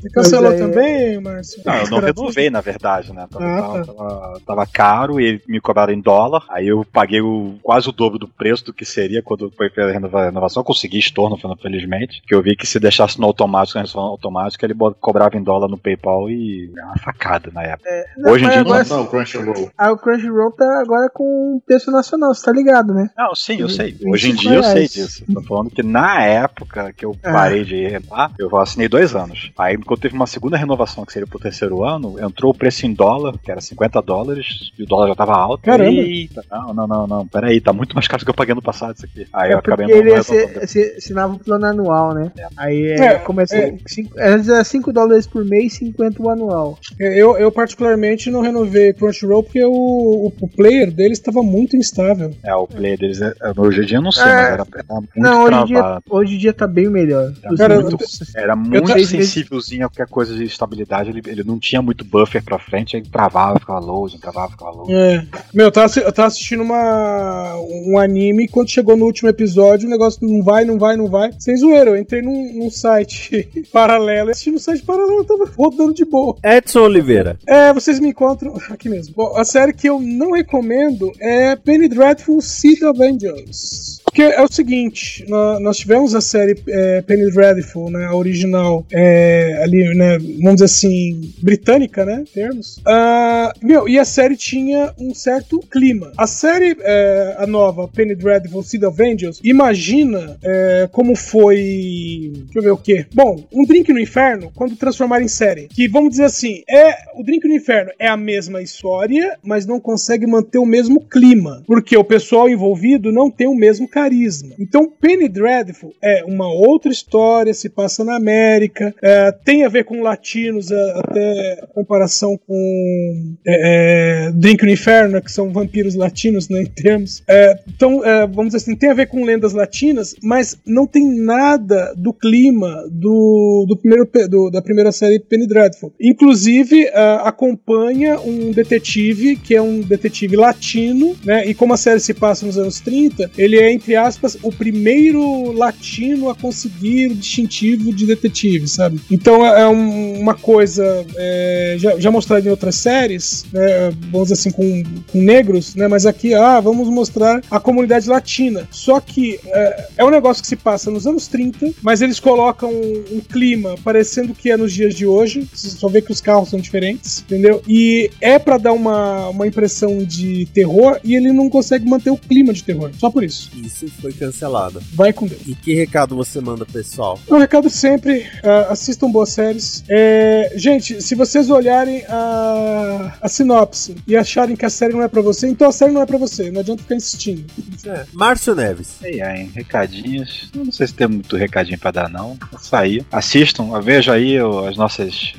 Você 0.00 0.10
cancelou 0.10 0.52
é- 0.52 0.56
também, 0.58 1.20
Márcio? 1.20 1.62
Não, 1.64 1.74
eu 1.74 1.90
não 1.90 1.98
renovei, 2.00 2.50
na 2.50 2.60
verdade, 2.60 3.12
né? 3.12 3.26
Tava, 3.30 3.44
Ah, 3.44 3.60
tava- 3.62 3.84
tá. 3.84 3.92
tava- 3.92 4.40
tava 4.46 4.66
caro 4.66 5.20
e 5.20 5.40
me 5.48 5.60
cobraram 5.60 5.92
em 5.92 6.00
dólar. 6.00 6.44
Aí 6.50 6.68
eu 6.68 6.84
paguei 6.92 7.20
o, 7.20 7.54
quase 7.62 7.88
o 7.88 7.92
dobro 7.92 8.18
do 8.18 8.28
preço 8.28 8.64
do 8.66 8.72
que 8.72 8.84
seria 8.84 9.22
quando 9.22 9.50
foi 9.56 9.70
pela 9.70 9.90
renova- 9.92 10.24
renovação. 10.26 10.60
Eu 10.60 10.64
consegui 10.64 10.98
estorno, 10.98 11.38
felizmente. 11.60 12.22
Que 12.26 12.34
eu 12.34 12.42
vi 12.42 12.56
que 12.56 12.66
se 12.66 12.78
deixasse 12.80 13.18
no 13.20 13.26
automático, 13.26 13.78
na 13.78 13.82
renovação 13.82 14.02
automática, 14.02 14.66
ele 14.66 14.74
cobrava 15.00 15.36
em 15.36 15.42
dólar 15.42 15.68
no 15.68 15.78
PayPal 15.78 16.28
e 16.30 16.70
é 16.76 16.84
uma 16.84 16.98
facada 16.98 17.50
na 17.52 17.62
época. 17.62 17.88
Não, 18.16 18.32
Hoje 18.32 18.44
em 18.44 18.48
dia 18.50 18.60
agora, 18.60 18.84
Não, 18.84 18.96
não, 18.98 19.06
Crunchyroll. 19.06 19.70
Ah, 19.76 19.92
o 19.92 19.98
Crunchyroll 19.98 20.52
tá 20.52 20.80
agora 20.80 21.08
com 21.12 21.56
um 21.56 21.60
preço 21.64 21.87
nacional, 21.90 22.34
você 22.34 22.44
tá 22.44 22.52
ligado, 22.52 22.92
né? 22.94 23.10
Não, 23.16 23.34
sim, 23.34 23.60
eu 23.60 23.68
sei. 23.68 23.96
Hoje 24.06 24.30
em 24.30 24.34
dia 24.34 24.54
eu 24.54 24.62
sei 24.64 24.88
disso. 24.88 25.24
Tô 25.32 25.42
falando 25.42 25.70
que 25.70 25.82
na 25.82 26.22
época 26.24 26.92
que 26.92 27.04
eu 27.04 27.16
Ah. 27.22 27.32
parei 27.32 27.64
de 27.64 27.74
ir 27.76 28.02
lá, 28.10 28.30
eu 28.38 28.56
assinei 28.58 28.88
dois 28.88 29.14
anos. 29.14 29.50
Aí, 29.58 29.76
quando 29.78 30.00
teve 30.00 30.14
uma 30.14 30.26
segunda 30.26 30.56
renovação, 30.56 31.04
que 31.04 31.12
seria 31.12 31.26
pro 31.26 31.38
terceiro 31.38 31.84
ano, 31.84 32.16
entrou 32.22 32.52
o 32.52 32.56
preço 32.56 32.86
em 32.86 32.92
dólar, 32.92 33.34
que 33.42 33.50
era 33.50 33.60
50 33.60 34.00
dólares, 34.02 34.70
e 34.78 34.82
o 34.82 34.86
dólar 34.86 35.08
já 35.08 35.14
tava 35.14 35.32
alto. 35.36 35.62
Caramba. 35.62 35.90
Eita, 35.90 36.42
não, 36.50 36.74
não, 36.74 36.86
não, 36.86 37.06
não, 37.06 37.26
peraí, 37.26 37.60
tá 37.60 37.72
muito 37.72 37.94
mais 37.94 38.06
caro 38.08 38.20
do 38.22 38.24
que 38.24 38.30
eu 38.30 38.34
paguei 38.34 38.54
no 38.54 38.62
passado 38.62 38.94
isso 38.96 39.04
aqui. 39.04 39.26
Aí 39.32 39.50
É 39.50 39.54
eu 39.54 39.58
acabei 39.58 39.90
ele 39.90 40.12
assinava 40.14 41.34
o 41.34 41.38
plano 41.38 41.66
anual, 41.66 42.14
né? 42.14 42.30
Aí 42.56 42.82
é, 42.92 43.04
É, 43.06 43.14
começa 43.18 43.56
é. 43.56 43.74
cinco- 43.86 44.14
antes 44.18 44.48
era 44.48 44.64
5 44.64 44.92
dólares 44.92 45.26
por 45.26 45.44
mês, 45.44 45.74
50 45.74 46.22
o 46.22 46.30
anual. 46.30 46.78
Eu, 46.98 47.36
eu 47.38 47.50
particularmente 47.50 48.30
não 48.30 48.40
renovei 48.40 48.92
Crunchyroll 48.92 49.42
porque 49.42 49.64
o, 49.64 49.70
o, 49.72 50.32
o 50.40 50.48
player 50.48 50.90
deles 50.90 51.18
estava 51.18 51.42
muito 51.42 51.76
instável. 51.78 52.34
É, 52.42 52.54
o 52.54 52.66
play 52.66 52.96
deles, 52.96 53.20
é, 53.20 53.32
é, 53.42 53.52
hoje 53.60 53.82
em 53.82 53.86
dia 53.86 53.98
eu 53.98 54.02
não 54.02 54.12
sei, 54.12 54.22
É. 54.24 54.26
mas 54.26 54.44
era, 54.52 54.66
era 54.74 54.84
muito 54.94 55.10
Não, 55.16 55.44
hoje 55.44 55.54
em, 55.56 55.64
dia, 55.66 55.76
travado. 55.78 56.04
hoje 56.10 56.34
em 56.34 56.38
dia 56.38 56.52
tá 56.52 56.66
bem 56.66 56.88
melhor. 56.90 57.32
Era 57.42 57.56
Cara, 57.56 57.80
muito, 57.80 58.02
eu- 58.02 58.40
era 58.42 58.56
muito 58.56 58.94
meses- 58.94 59.08
sensívelzinho 59.08 59.86
a 59.86 59.88
qualquer 59.88 60.06
coisa 60.08 60.34
de 60.34 60.44
estabilidade. 60.44 61.10
Ele, 61.10 61.22
ele 61.26 61.44
não 61.44 61.58
tinha 61.58 61.80
muito 61.82 62.04
buffer 62.04 62.42
pra 62.42 62.58
frente, 62.58 62.96
aí 62.96 63.02
travava, 63.02 63.58
ficava 63.58 63.78
loading, 63.78 64.18
travava, 64.18 64.50
ficava 64.52 64.70
loading. 64.72 64.92
É. 64.94 65.24
Meu, 65.54 65.66
eu 65.66 65.72
tava, 65.72 65.92
eu 66.00 66.12
tava 66.12 66.28
assistindo 66.28 66.62
uma, 66.62 67.54
um 67.86 67.98
anime 67.98 68.44
e 68.44 68.48
quando 68.48 68.70
chegou 68.70 68.96
no 68.96 69.04
último 69.04 69.28
episódio 69.28 69.86
o 69.86 69.90
negócio 69.90 70.26
não 70.26 70.42
vai, 70.42 70.64
não 70.64 70.78
vai, 70.78 70.96
não 70.96 71.06
vai. 71.08 71.30
Sem 71.38 71.56
zoeira, 71.56 71.90
eu 71.90 71.96
entrei 71.96 72.22
num, 72.22 72.52
num 72.54 72.70
site 72.70 73.48
paralelo 73.72 74.30
e 74.30 74.32
assisti 74.32 74.50
no 74.50 74.58
site 74.58 74.82
paralelo, 74.82 75.24
tava 75.24 75.50
rodando 75.56 75.94
de 75.94 76.04
boa. 76.04 76.36
Edson 76.44 76.80
Oliveira. 76.80 77.38
É, 77.46 77.72
vocês 77.72 77.98
me 78.00 78.08
encontram 78.08 78.54
aqui 78.70 78.88
mesmo. 78.88 79.14
Bom, 79.16 79.36
a 79.36 79.44
série 79.44 79.72
que 79.72 79.88
eu 79.88 80.00
não 80.00 80.32
recomendo 80.32 81.12
é 81.20 81.56
Penny 81.68 81.88
Dreadful 81.88 82.40
Seed 82.40 82.82
of 82.82 82.98
Angels. 83.02 83.97
Porque 84.08 84.22
é 84.22 84.42
o 84.42 84.50
seguinte, 84.50 85.24
nó- 85.28 85.60
nós 85.60 85.76
tivemos 85.76 86.14
a 86.14 86.20
série 86.20 86.56
é, 86.68 87.02
Penny 87.02 87.30
Dreadful, 87.30 87.90
né, 87.90 88.06
a 88.06 88.14
original, 88.14 88.84
é, 88.92 89.60
ali, 89.62 89.94
né, 89.94 90.18
vamos 90.18 90.54
dizer 90.54 90.64
assim, 90.64 91.32
britânica, 91.42 92.04
né, 92.04 92.24
termos. 92.32 92.80
Ah, 92.86 93.52
meu, 93.62 93.88
e 93.88 93.98
a 93.98 94.04
série 94.04 94.36
tinha 94.36 94.92
um 94.98 95.14
certo 95.14 95.60
clima. 95.70 96.10
A 96.16 96.26
série, 96.26 96.76
é, 96.80 97.36
a 97.38 97.46
nova, 97.46 97.86
Penny 97.86 98.14
Dreadful 98.14 98.62
Seed 98.62 98.82
of 98.84 99.00
Angels, 99.02 99.40
imagina 99.44 100.36
é, 100.42 100.88
como 100.90 101.14
foi, 101.14 102.32
deixa 102.46 102.58
eu 102.58 102.62
ver 102.62 102.70
o 102.70 102.76
quê? 102.76 103.06
Bom, 103.14 103.44
um 103.52 103.64
Drink 103.64 103.92
no 103.92 104.00
Inferno, 104.00 104.50
quando 104.54 104.74
transformar 104.76 105.22
em 105.22 105.28
série, 105.28 105.68
que 105.68 105.86
vamos 105.88 106.10
dizer 106.10 106.24
assim, 106.24 106.62
é 106.68 106.94
o 107.14 107.22
Drink 107.22 107.46
no 107.46 107.54
Inferno 107.54 107.92
é 107.98 108.08
a 108.08 108.16
mesma 108.16 108.62
história, 108.62 109.36
mas 109.42 109.66
não 109.66 109.78
consegue 109.78 110.26
manter 110.26 110.58
o 110.58 110.66
mesmo 110.66 111.00
clima, 111.04 111.62
porque 111.66 111.96
o 111.96 112.04
pessoal 112.04 112.48
envolvido 112.48 113.12
não 113.12 113.30
tem 113.30 113.46
o 113.46 113.54
mesmo 113.54 113.86
carisma. 114.02 114.54
Então, 114.58 114.88
Penny 115.00 115.28
Dreadful 115.28 115.92
é 116.02 116.24
uma 116.24 116.48
outra 116.52 116.90
história, 116.92 117.52
se 117.52 117.68
passa 117.68 118.04
na 118.04 118.16
América, 118.16 118.94
é, 119.02 119.32
tem 119.32 119.64
a 119.64 119.68
ver 119.68 119.84
com 119.84 120.00
latinos, 120.02 120.70
é, 120.70 120.92
até 120.96 121.66
comparação 121.74 122.38
com 122.46 123.34
é, 123.46 124.28
é, 124.28 124.32
Drink 124.32 124.64
no 124.64 124.70
Inferno, 124.70 125.20
que 125.22 125.32
são 125.32 125.50
vampiros 125.52 125.94
latinos, 125.94 126.48
né, 126.48 126.62
em 126.62 126.66
termos. 126.66 127.22
É, 127.28 127.58
então, 127.68 128.04
é, 128.04 128.26
vamos 128.26 128.46
dizer 128.52 128.58
assim, 128.58 128.76
tem 128.76 128.90
a 128.90 128.94
ver 128.94 129.06
com 129.08 129.24
lendas 129.24 129.52
latinas, 129.52 130.14
mas 130.22 130.56
não 130.66 130.86
tem 130.86 131.04
nada 131.06 131.92
do 131.96 132.12
clima 132.12 132.84
do, 132.90 133.64
do 133.68 133.76
primeiro, 133.76 134.08
do- 134.28 134.50
da 134.50 134.62
primeira 134.62 134.92
série 134.92 135.18
Penny 135.18 135.46
Dreadful. 135.46 135.92
Inclusive, 136.00 136.88
acompanha 137.22 138.20
um 138.20 138.50
detetive, 138.52 139.36
que 139.36 139.54
é 139.54 139.62
um 139.62 139.80
detetive 139.80 140.36
latino, 140.36 141.16
né, 141.24 141.46
e 141.46 141.54
como 141.54 141.72
a 141.72 141.76
série 141.76 142.00
se 142.00 142.14
passa 142.14 142.46
nos 142.46 142.58
anos 142.58 142.80
30, 142.80 143.30
ele 143.36 143.56
é, 143.58 143.70
entre 143.88 143.96
aspas, 143.96 144.36
o 144.42 144.52
primeiro 144.52 145.50
latino 145.52 146.28
a 146.28 146.34
conseguir 146.34 147.10
o 147.10 147.14
distintivo 147.14 147.90
de 147.90 148.04
detetive, 148.04 148.68
sabe? 148.68 149.00
Então 149.10 149.44
é 149.46 149.62
é 149.62 149.66
um- 149.68 150.20
uma 150.20 150.34
coisa 150.34 151.04
é, 151.16 151.76
já, 151.78 151.98
já 151.98 152.10
mostrada 152.10 152.46
em 152.46 152.50
outras 152.50 152.74
séries, 152.76 153.44
né, 153.52 153.90
vamos 154.10 154.28
dizer 154.28 154.34
assim, 154.34 154.50
com, 154.50 154.82
com 155.10 155.18
negros, 155.20 155.74
né? 155.74 155.88
Mas 155.88 156.04
aqui, 156.06 156.32
ah, 156.34 156.60
vamos 156.60 156.88
mostrar 156.88 157.42
a 157.50 157.58
comunidade 157.58 158.08
latina. 158.08 158.68
Só 158.70 159.00
que 159.00 159.40
é, 159.46 159.88
é 159.98 160.04
um 160.04 160.10
negócio 160.10 160.42
que 160.42 160.48
se 160.48 160.56
passa 160.56 160.90
nos 160.90 161.06
anos 161.06 161.26
30, 161.26 161.70
mas 161.82 162.02
eles 162.02 162.20
colocam 162.20 162.70
um, 162.70 163.16
um 163.16 163.20
clima 163.20 163.74
parecendo 163.82 164.34
que 164.34 164.50
é 164.50 164.56
nos 164.56 164.72
dias 164.72 164.94
de 164.94 165.06
hoje. 165.06 165.48
Só 165.54 165.88
vê 165.88 166.00
que 166.02 166.12
os 166.12 166.20
carros 166.20 166.50
são 166.50 166.60
diferentes, 166.60 167.20
entendeu? 167.26 167.62
E 167.66 168.10
é 168.20 168.38
pra 168.38 168.58
dar 168.58 168.72
uma, 168.72 169.28
uma 169.30 169.46
impressão 169.46 169.98
de 170.04 170.46
terror 170.54 171.00
e 171.02 171.14
ele 171.16 171.32
não 171.32 171.48
consegue 171.50 171.88
manter 171.88 172.10
o 172.10 172.16
clima 172.16 172.52
de 172.52 172.62
terror. 172.62 172.90
Só 172.98 173.10
por 173.10 173.24
isso. 173.24 173.50
Isso 173.62 173.77
foi 173.86 174.12
cancelado. 174.12 174.82
Vai 174.94 175.12
com 175.12 175.26
Deus. 175.26 175.42
E 175.46 175.54
que 175.54 175.74
recado 175.74 176.16
você 176.16 176.40
manda, 176.40 176.64
pessoal? 176.64 177.18
O 177.28 177.36
recado 177.36 177.68
sempre, 177.70 178.26
ah, 178.42 178.68
assistam 178.70 179.10
boas 179.10 179.30
séries. 179.30 179.84
É, 179.88 180.52
gente, 180.56 181.00
se 181.02 181.14
vocês 181.14 181.50
olharem 181.50 182.04
a, 182.08 183.14
a 183.20 183.28
sinopse 183.28 183.96
e 184.06 184.16
acharem 184.16 184.56
que 184.56 184.64
a 184.64 184.70
série 184.70 184.94
não 184.94 185.02
é 185.02 185.08
pra 185.08 185.22
você, 185.22 185.46
então 185.48 185.68
a 185.68 185.72
série 185.72 185.92
não 185.92 186.02
é 186.02 186.06
pra 186.06 186.18
você. 186.18 186.50
Não 186.50 186.60
adianta 186.60 186.82
ficar 186.82 186.96
insistindo. 186.96 187.44
É. 187.86 188.04
Márcio 188.12 188.54
Neves. 188.54 188.96
E 189.02 189.20
aí, 189.20 189.50
recadinhos. 189.54 190.50
Não 190.54 190.72
sei 190.72 190.86
se 190.86 190.94
tem 190.94 191.06
muito 191.06 191.36
recadinho 191.36 191.78
pra 191.78 191.90
dar, 191.90 192.08
não. 192.08 192.36
Isso 192.60 192.74
aí. 192.74 193.04
Assistam, 193.12 193.80
veja 193.80 194.14
aí 194.14 194.36
as 194.68 194.76
nossas 194.76 195.34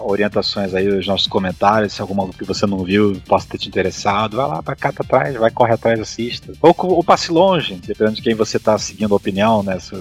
orientações 0.00 0.74
aí, 0.74 0.88
os 0.88 1.06
nossos 1.06 1.26
comentários. 1.26 1.92
Se 1.92 2.00
alguma 2.00 2.28
que 2.28 2.44
você 2.44 2.66
não 2.66 2.84
viu 2.84 3.20
possa 3.26 3.46
ter 3.48 3.58
te 3.58 3.68
interessado, 3.68 4.36
vai 4.36 4.48
lá, 4.48 4.60
vai 4.60 4.76
cá 4.76 4.88
atrás, 4.88 5.34
vai, 5.36 5.50
corre 5.50 5.74
atrás, 5.74 6.00
assista. 6.00 6.52
Ou, 6.60 6.74
ou 6.78 7.04
passe 7.04 7.30
longe, 7.30 7.74
dependendo 7.86 8.16
de 8.16 8.22
quem 8.22 8.34
você 8.34 8.58
tá 8.58 8.76
seguindo 8.78 9.12
a 9.12 9.16
opinião, 9.16 9.62
né? 9.62 9.78
Se, 9.78 9.94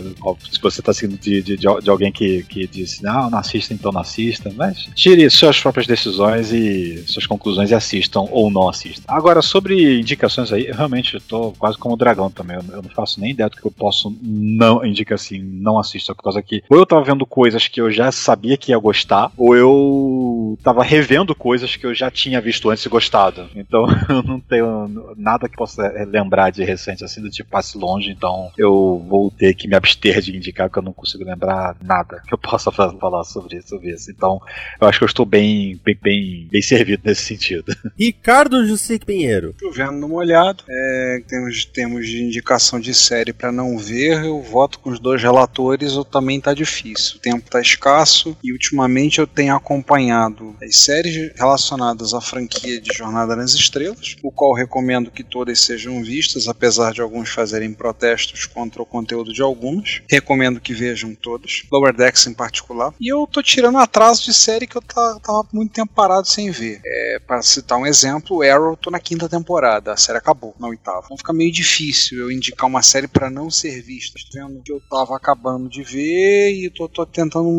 se 0.51 0.61
você 0.61 0.81
tá 0.81 0.93
seguindo 0.93 1.19
de, 1.19 1.41
de, 1.41 1.57
de, 1.57 1.89
alguém 1.89 2.11
que, 2.11 2.43
que 2.43 2.67
disse, 2.67 3.03
não, 3.03 3.29
não 3.29 3.37
assista, 3.37 3.73
então 3.73 3.91
não 3.91 4.01
assista. 4.01 4.51
Mas 4.55 4.89
tire 4.95 5.29
suas 5.29 5.59
próprias 5.59 5.87
decisões 5.87 6.51
e 6.51 7.03
suas 7.07 7.27
conclusões 7.27 7.71
e 7.71 7.75
assistam 7.75 8.21
ou 8.31 8.49
não 8.49 8.69
assistam. 8.69 9.03
Agora, 9.07 9.41
sobre 9.41 9.99
indicações 9.99 10.51
aí, 10.51 10.67
eu 10.67 10.75
realmente 10.75 11.19
tô 11.21 11.51
quase 11.53 11.77
como 11.77 11.95
o 11.95 11.97
dragão 11.97 12.29
também. 12.29 12.57
Eu, 12.57 12.63
eu 12.77 12.81
não 12.81 12.89
faço 12.89 13.19
nem 13.19 13.31
ideia 13.31 13.49
do 13.49 13.57
que 13.57 13.65
eu 13.65 13.71
posso 13.71 14.15
não 14.21 14.85
indicar 14.85 15.15
assim, 15.15 15.39
não 15.39 15.79
assista, 15.79 16.15
por 16.15 16.23
causa 16.23 16.41
que 16.41 16.63
ou 16.69 16.77
eu 16.77 16.85
tava 16.85 17.03
vendo 17.03 17.25
coisas 17.25 17.67
que 17.67 17.79
eu 17.79 17.91
já 17.91 18.11
sabia 18.11 18.57
que 18.57 18.71
ia 18.71 18.77
gostar, 18.77 19.31
ou 19.37 19.55
eu 19.55 20.57
tava 20.63 20.83
revendo 20.83 21.35
coisas 21.35 21.75
que 21.75 21.85
eu 21.85 21.93
já 21.93 22.09
tinha 22.09 22.41
visto 22.41 22.69
antes 22.69 22.85
e 22.85 22.89
gostado. 22.89 23.49
Então 23.55 23.85
eu 24.09 24.23
não 24.23 24.39
tenho 24.39 25.13
nada 25.17 25.47
que 25.47 25.55
possa 25.55 25.83
lembrar 26.07 26.51
de 26.51 26.63
recente 26.63 27.03
assim, 27.03 27.21
do 27.21 27.29
tipo 27.29 27.49
longe, 27.77 28.09
então 28.11 28.51
eu 28.57 29.03
vou 29.07 29.31
ter 29.31 29.53
que 29.53 29.67
me 29.67 29.75
abster 29.75 30.21
de 30.21 30.35
indicar, 30.35 30.67
porque 30.69 30.79
eu 30.79 30.83
não 30.83 30.93
consigo 30.93 31.23
lembrar 31.23 31.75
nada 31.83 32.21
que 32.27 32.33
eu 32.33 32.37
possa 32.37 32.71
fa- 32.71 32.91
falar 32.99 33.23
sobre 33.23 33.57
isso. 33.57 33.69
Sobre 33.69 33.91
isso. 33.93 34.11
Então 34.11 34.39
eu 34.79 34.87
acho 34.87 34.99
que 34.99 35.03
eu 35.03 35.07
estou 35.07 35.25
bem, 35.25 35.79
bem, 35.83 35.97
bem, 36.01 36.47
bem 36.51 36.61
servido 36.61 37.01
nesse 37.05 37.21
sentido. 37.23 37.73
Ricardo 37.97 38.65
Jussi 38.65 38.99
Pinheiro. 38.99 39.55
Chovendo 39.59 39.93
no 39.93 40.07
molhado. 40.09 40.63
É, 40.69 41.23
temos, 41.27 41.65
temos 41.65 42.07
de 42.07 42.23
indicação 42.23 42.79
de 42.79 42.93
série 42.93 43.33
pra 43.33 43.51
não 43.51 43.77
ver. 43.77 44.23
Eu 44.25 44.41
voto 44.41 44.79
com 44.79 44.89
os 44.89 44.99
dois 44.99 45.21
relatores. 45.21 45.93
Ou 45.95 46.03
também 46.05 46.39
tá 46.39 46.53
difícil. 46.53 47.17
O 47.17 47.19
tempo 47.19 47.49
tá 47.49 47.59
escasso. 47.61 48.35
E 48.43 48.51
ultimamente 48.51 49.19
eu 49.19 49.27
tenho 49.27 49.55
acompanhado 49.55 50.55
as 50.61 50.77
séries 50.77 51.31
relacionadas 51.35 52.13
à 52.13 52.21
franquia 52.21 52.79
de 52.81 52.93
Jornada 52.95 53.35
nas 53.35 53.53
Estrelas. 53.53 54.15
O 54.23 54.31
qual 54.31 54.53
recomendo 54.53 55.11
que 55.11 55.23
todas 55.23 55.61
sejam 55.61 56.03
vistas. 56.03 56.47
Apesar 56.47 56.91
de 56.93 57.01
alguns 57.01 57.29
fazerem 57.29 57.62
protestos 57.71 58.45
contra 58.45 58.81
o 58.81 58.85
conteúdo 58.85 59.31
de 59.31 59.41
algumas. 59.43 60.01
Recomendo 60.09 60.59
que 60.59 60.73
vejam 60.73 61.13
todas. 61.13 61.61
Lower 61.71 61.95
Decks 61.95 62.25
em 62.25 62.33
particular. 62.33 62.93
E 62.99 63.13
eu 63.13 63.27
tô 63.27 63.43
tirando 63.43 63.77
atraso 63.77 64.23
de 64.23 64.33
série 64.33 64.65
que 64.65 64.75
eu 64.75 64.81
ta- 64.81 65.19
tava 65.21 65.47
muito 65.53 65.71
tempo 65.73 65.93
parado 65.93 66.27
sem 66.27 66.49
ver. 66.49 66.81
É, 66.85 67.19
para 67.25 67.41
citar 67.43 67.77
um 67.77 67.85
exemplo, 67.85 68.41
Arrow 68.41 68.75
tô 68.75 68.89
na 68.89 68.99
quinta 68.99 69.29
temporada, 69.29 69.93
a 69.93 69.97
série 69.97 70.17
acabou 70.17 70.55
na 70.59 70.67
oitava. 70.67 71.01
Então 71.05 71.17
fica 71.17 71.31
meio 71.31 71.51
difícil 71.51 72.19
eu 72.19 72.31
indicar 72.31 72.67
uma 72.67 72.81
série 72.81 73.07
pra 73.07 73.29
não 73.29 73.51
ser 73.51 73.81
vista. 73.81 74.19
Tô 74.31 74.39
vendo 74.39 74.61
que 74.63 74.71
eu 74.71 74.81
tava 74.89 75.15
acabando 75.15 75.69
de 75.69 75.83
ver 75.83 76.51
e 76.51 76.69
tô, 76.69 76.89
tô 76.89 77.05
tentando 77.05 77.49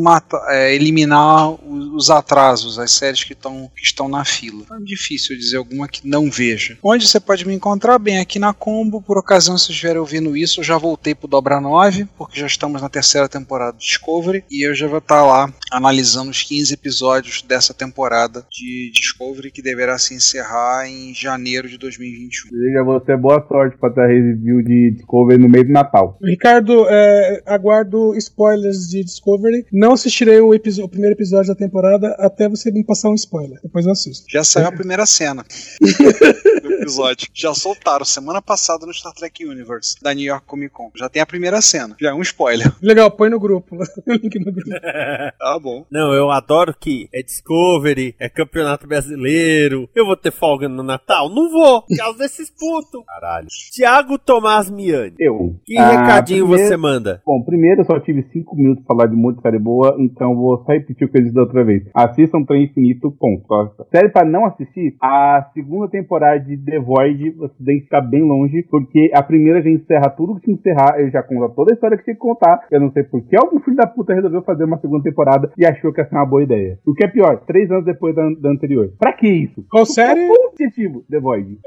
é, 0.49 0.75
eliminar 0.75 1.51
os, 1.51 1.95
os 1.95 2.11
atrasos, 2.11 2.79
as 2.79 2.93
séries 2.93 3.23
que, 3.25 3.35
tão, 3.35 3.71
que 3.77 3.83
estão 3.85 4.09
na 4.09 4.25
fila. 4.25 4.65
É 4.73 4.85
difícil 4.85 5.37
dizer 5.37 5.57
alguma 5.59 5.87
que 5.89 6.07
não 6.07 6.31
veja. 6.31 6.79
Onde 6.83 7.07
você 7.07 7.21
pode 7.21 7.47
me 7.47 7.55
encontrar? 7.55 7.99
Bem, 7.99 8.19
aqui 8.19 8.39
na 8.39 8.53
Combo. 8.53 9.01
Por 9.03 9.19
ocasião, 9.19 9.57
se 9.59 9.73
estiver 9.95 10.01
ouvindo 10.01 10.37
isso, 10.37 10.61
eu 10.61 10.65
já 10.65 10.77
voltei 10.77 11.15
pro 11.15 11.29
Dobra 11.29 11.61
9, 11.61 12.07
porque 12.17 12.41
já 12.41 12.47
estamos 12.47 12.83
na 12.83 12.89
terceira 12.89 13.29
temporada 13.29 13.73
do 13.73 13.79
Discovery 13.79 14.45
e 14.51 14.67
eu 14.67 14.75
já 14.75 14.87
vou 14.87 14.99
estar 14.99 15.25
lá 15.25 15.53
analisando 15.71 16.31
os 16.31 16.43
15 16.43 16.75
episódios 16.75 17.43
dessa 17.43 17.73
temporada 17.73 18.45
de 18.51 18.91
Discovery 18.93 19.51
que 19.51 19.63
deverá 19.63 19.99
se 19.99 20.15
encerrar 20.15 20.89
em 20.89 21.15
janeiro 21.15 21.69
de 21.69 21.79
2021. 21.79 22.51
Desejo 22.51 22.81
a 22.81 22.85
você 22.85 23.17
boa 23.17 23.45
sorte 23.47 23.77
pra 23.79 23.91
ter 23.91 24.07
review 24.07 24.63
de 24.63 24.93
Discovery 24.93 25.41
no 25.41 25.49
meio 25.49 25.67
do 25.67 25.73
Natal. 25.73 26.19
Ricardo, 26.23 26.87
é, 26.89 27.43
aguardo 27.47 28.15
spoilers 28.17 28.89
de 28.89 29.05
Discovery. 29.05 29.67
Não 29.73 29.93
assistirei 29.93 30.41
o, 30.41 30.51
o 30.51 30.89
primeiro 30.89 31.15
episódio 31.15 31.49
da 31.49 31.55
temporada 31.55 32.15
até 32.19 32.49
você 32.49 32.71
me 32.71 32.85
passar 32.85 33.11
um 33.11 33.15
spoiler. 33.15 33.59
Depois 33.63 33.87
eu 33.87 33.93
assisto. 33.93 34.27
Já 34.29 34.43
saiu 34.43 34.69
a 34.69 34.73
primeira 34.73 35.07
cena. 35.07 35.45
episódio. 36.85 37.29
Já 37.35 37.55
soltaram 37.55 38.05
semana 38.05 38.41
passada 38.41 38.87
no 38.87 38.93
Star 38.93 39.13
Trek 39.13 39.45
Universe, 39.45 39.84
da 40.03 40.14
New 40.14 40.24
York 40.24 40.47
Comic 40.47 40.72
Con. 40.72 40.91
Já 40.97 41.09
tem 41.09 41.20
a 41.22 41.26
primeira 41.26 41.61
cena. 41.61 41.97
Já 42.01 42.11
é 42.11 42.14
um 42.14 42.22
spoiler. 42.22 42.70
Legal, 42.82 43.11
põe 43.11 43.28
no 43.30 43.39
grupo. 43.41 43.76
O 44.07 44.12
link 44.12 44.39
no 44.39 44.53
grupo. 44.53 44.70
Tá 45.39 45.59
bom. 45.62 45.85
Não, 45.91 46.12
eu 46.12 46.30
adoro 46.30 46.74
que 46.78 47.09
é 47.12 47.22
Discovery, 47.22 48.14
é 48.18 48.28
campeonato 48.28 48.87
brasileiro. 48.87 49.89
Eu 49.95 50.07
vou 50.07 50.16
ter 50.16 50.30
folga 50.32 50.68
no 50.68 50.82
Natal? 50.82 51.28
Não 51.28 51.51
vou, 51.51 51.82
por 51.82 51.97
causa 51.97 52.18
desses 52.18 52.51
putos. 52.51 53.05
Caralho. 53.07 53.47
Tiago 53.72 54.18
Tomás 54.18 54.70
Miani. 54.70 55.14
Eu. 55.18 55.57
Que 55.64 55.76
Ah, 55.78 55.91
recadinho 55.91 56.47
primeiro- 56.47 56.68
você 56.68 56.76
manda? 56.76 57.22
Bom, 57.26 57.43
primeiro 57.43 57.80
eu 57.82 57.85
só 57.85 57.99
tive 58.01 58.22
5 58.32 58.57
minutos 58.57 58.85
pra 58.85 58.95
falar 58.97 59.09
de 59.09 59.16
muita 59.16 59.41
série 59.43 59.59
boa, 59.59 59.97
então 59.99 60.35
vou 60.35 60.62
só 60.64 60.72
repetir 60.72 61.07
o 61.07 61.11
que 61.11 61.18
eu 61.18 61.22
disse 61.22 61.35
da 61.35 61.43
outra 61.43 61.64
vez. 61.64 61.82
Assistam 61.95 62.43
Trem 62.45 62.64
Infinito, 62.64 63.11
ponto. 63.12 63.45
Série 63.91 64.09
pra 64.11 64.24
não 64.24 64.47
assistir, 64.47 64.97
a 65.03 65.51
segunda 65.53 65.89
temporada 65.89 66.41
de 66.41 66.57
The 66.57 66.78
Void, 66.80 67.30
você 67.32 67.55
tem 67.64 67.78
que 67.78 67.85
ficar 67.85 68.01
bem 68.01 68.22
longe, 68.22 68.62
porque 68.70 69.11
a 69.14 69.22
primeira 69.22 69.62
já 69.62 69.70
encerra 69.75 70.09
tudo 70.11 70.35
que 70.37 70.43
tinha 70.43 70.57
que 70.57 70.61
encerrar, 70.70 70.99
ele 71.01 71.11
já 71.11 71.22
conta 71.22 71.49
toda 71.55 71.72
a 71.72 71.75
história 71.75 71.97
que 71.97 72.05
tinha 72.05 72.14
que 72.14 72.20
contar. 72.20 72.66
Eu 72.70 72.81
não 72.81 72.91
sei 72.93 73.03
por 73.03 73.20
que 73.22 73.37
algum 73.37 73.59
filho 73.61 73.77
da 73.77 73.87
puta 73.87 74.14
resolveu 74.14 74.43
fazer 74.43 74.64
uma 74.64 74.79
segunda 74.79 75.03
temporada 75.03 75.51
e 75.57 75.64
achou 75.66 75.93
que 75.93 76.01
ia 76.01 76.09
ser 76.09 76.14
uma 76.14 76.27
boa 76.27 76.43
ideia. 76.43 76.79
O 76.87 76.95
que 76.95 77.05
é 77.05 77.09
pior, 77.09 77.41
três 77.47 77.70
anos 77.70 77.85
depois 77.85 78.14
da, 78.14 78.22
da 78.41 78.51
anterior. 78.51 78.93
Pra 78.99 79.12
que 79.12 79.29
isso? 79.29 79.64
Qual 79.70 79.85
série? 79.87 80.27
Qual 80.27 80.37
foi 80.37 80.47
o 80.47 80.49
objetivo, 80.51 81.05
The 81.11 81.20
Void? 81.20 81.59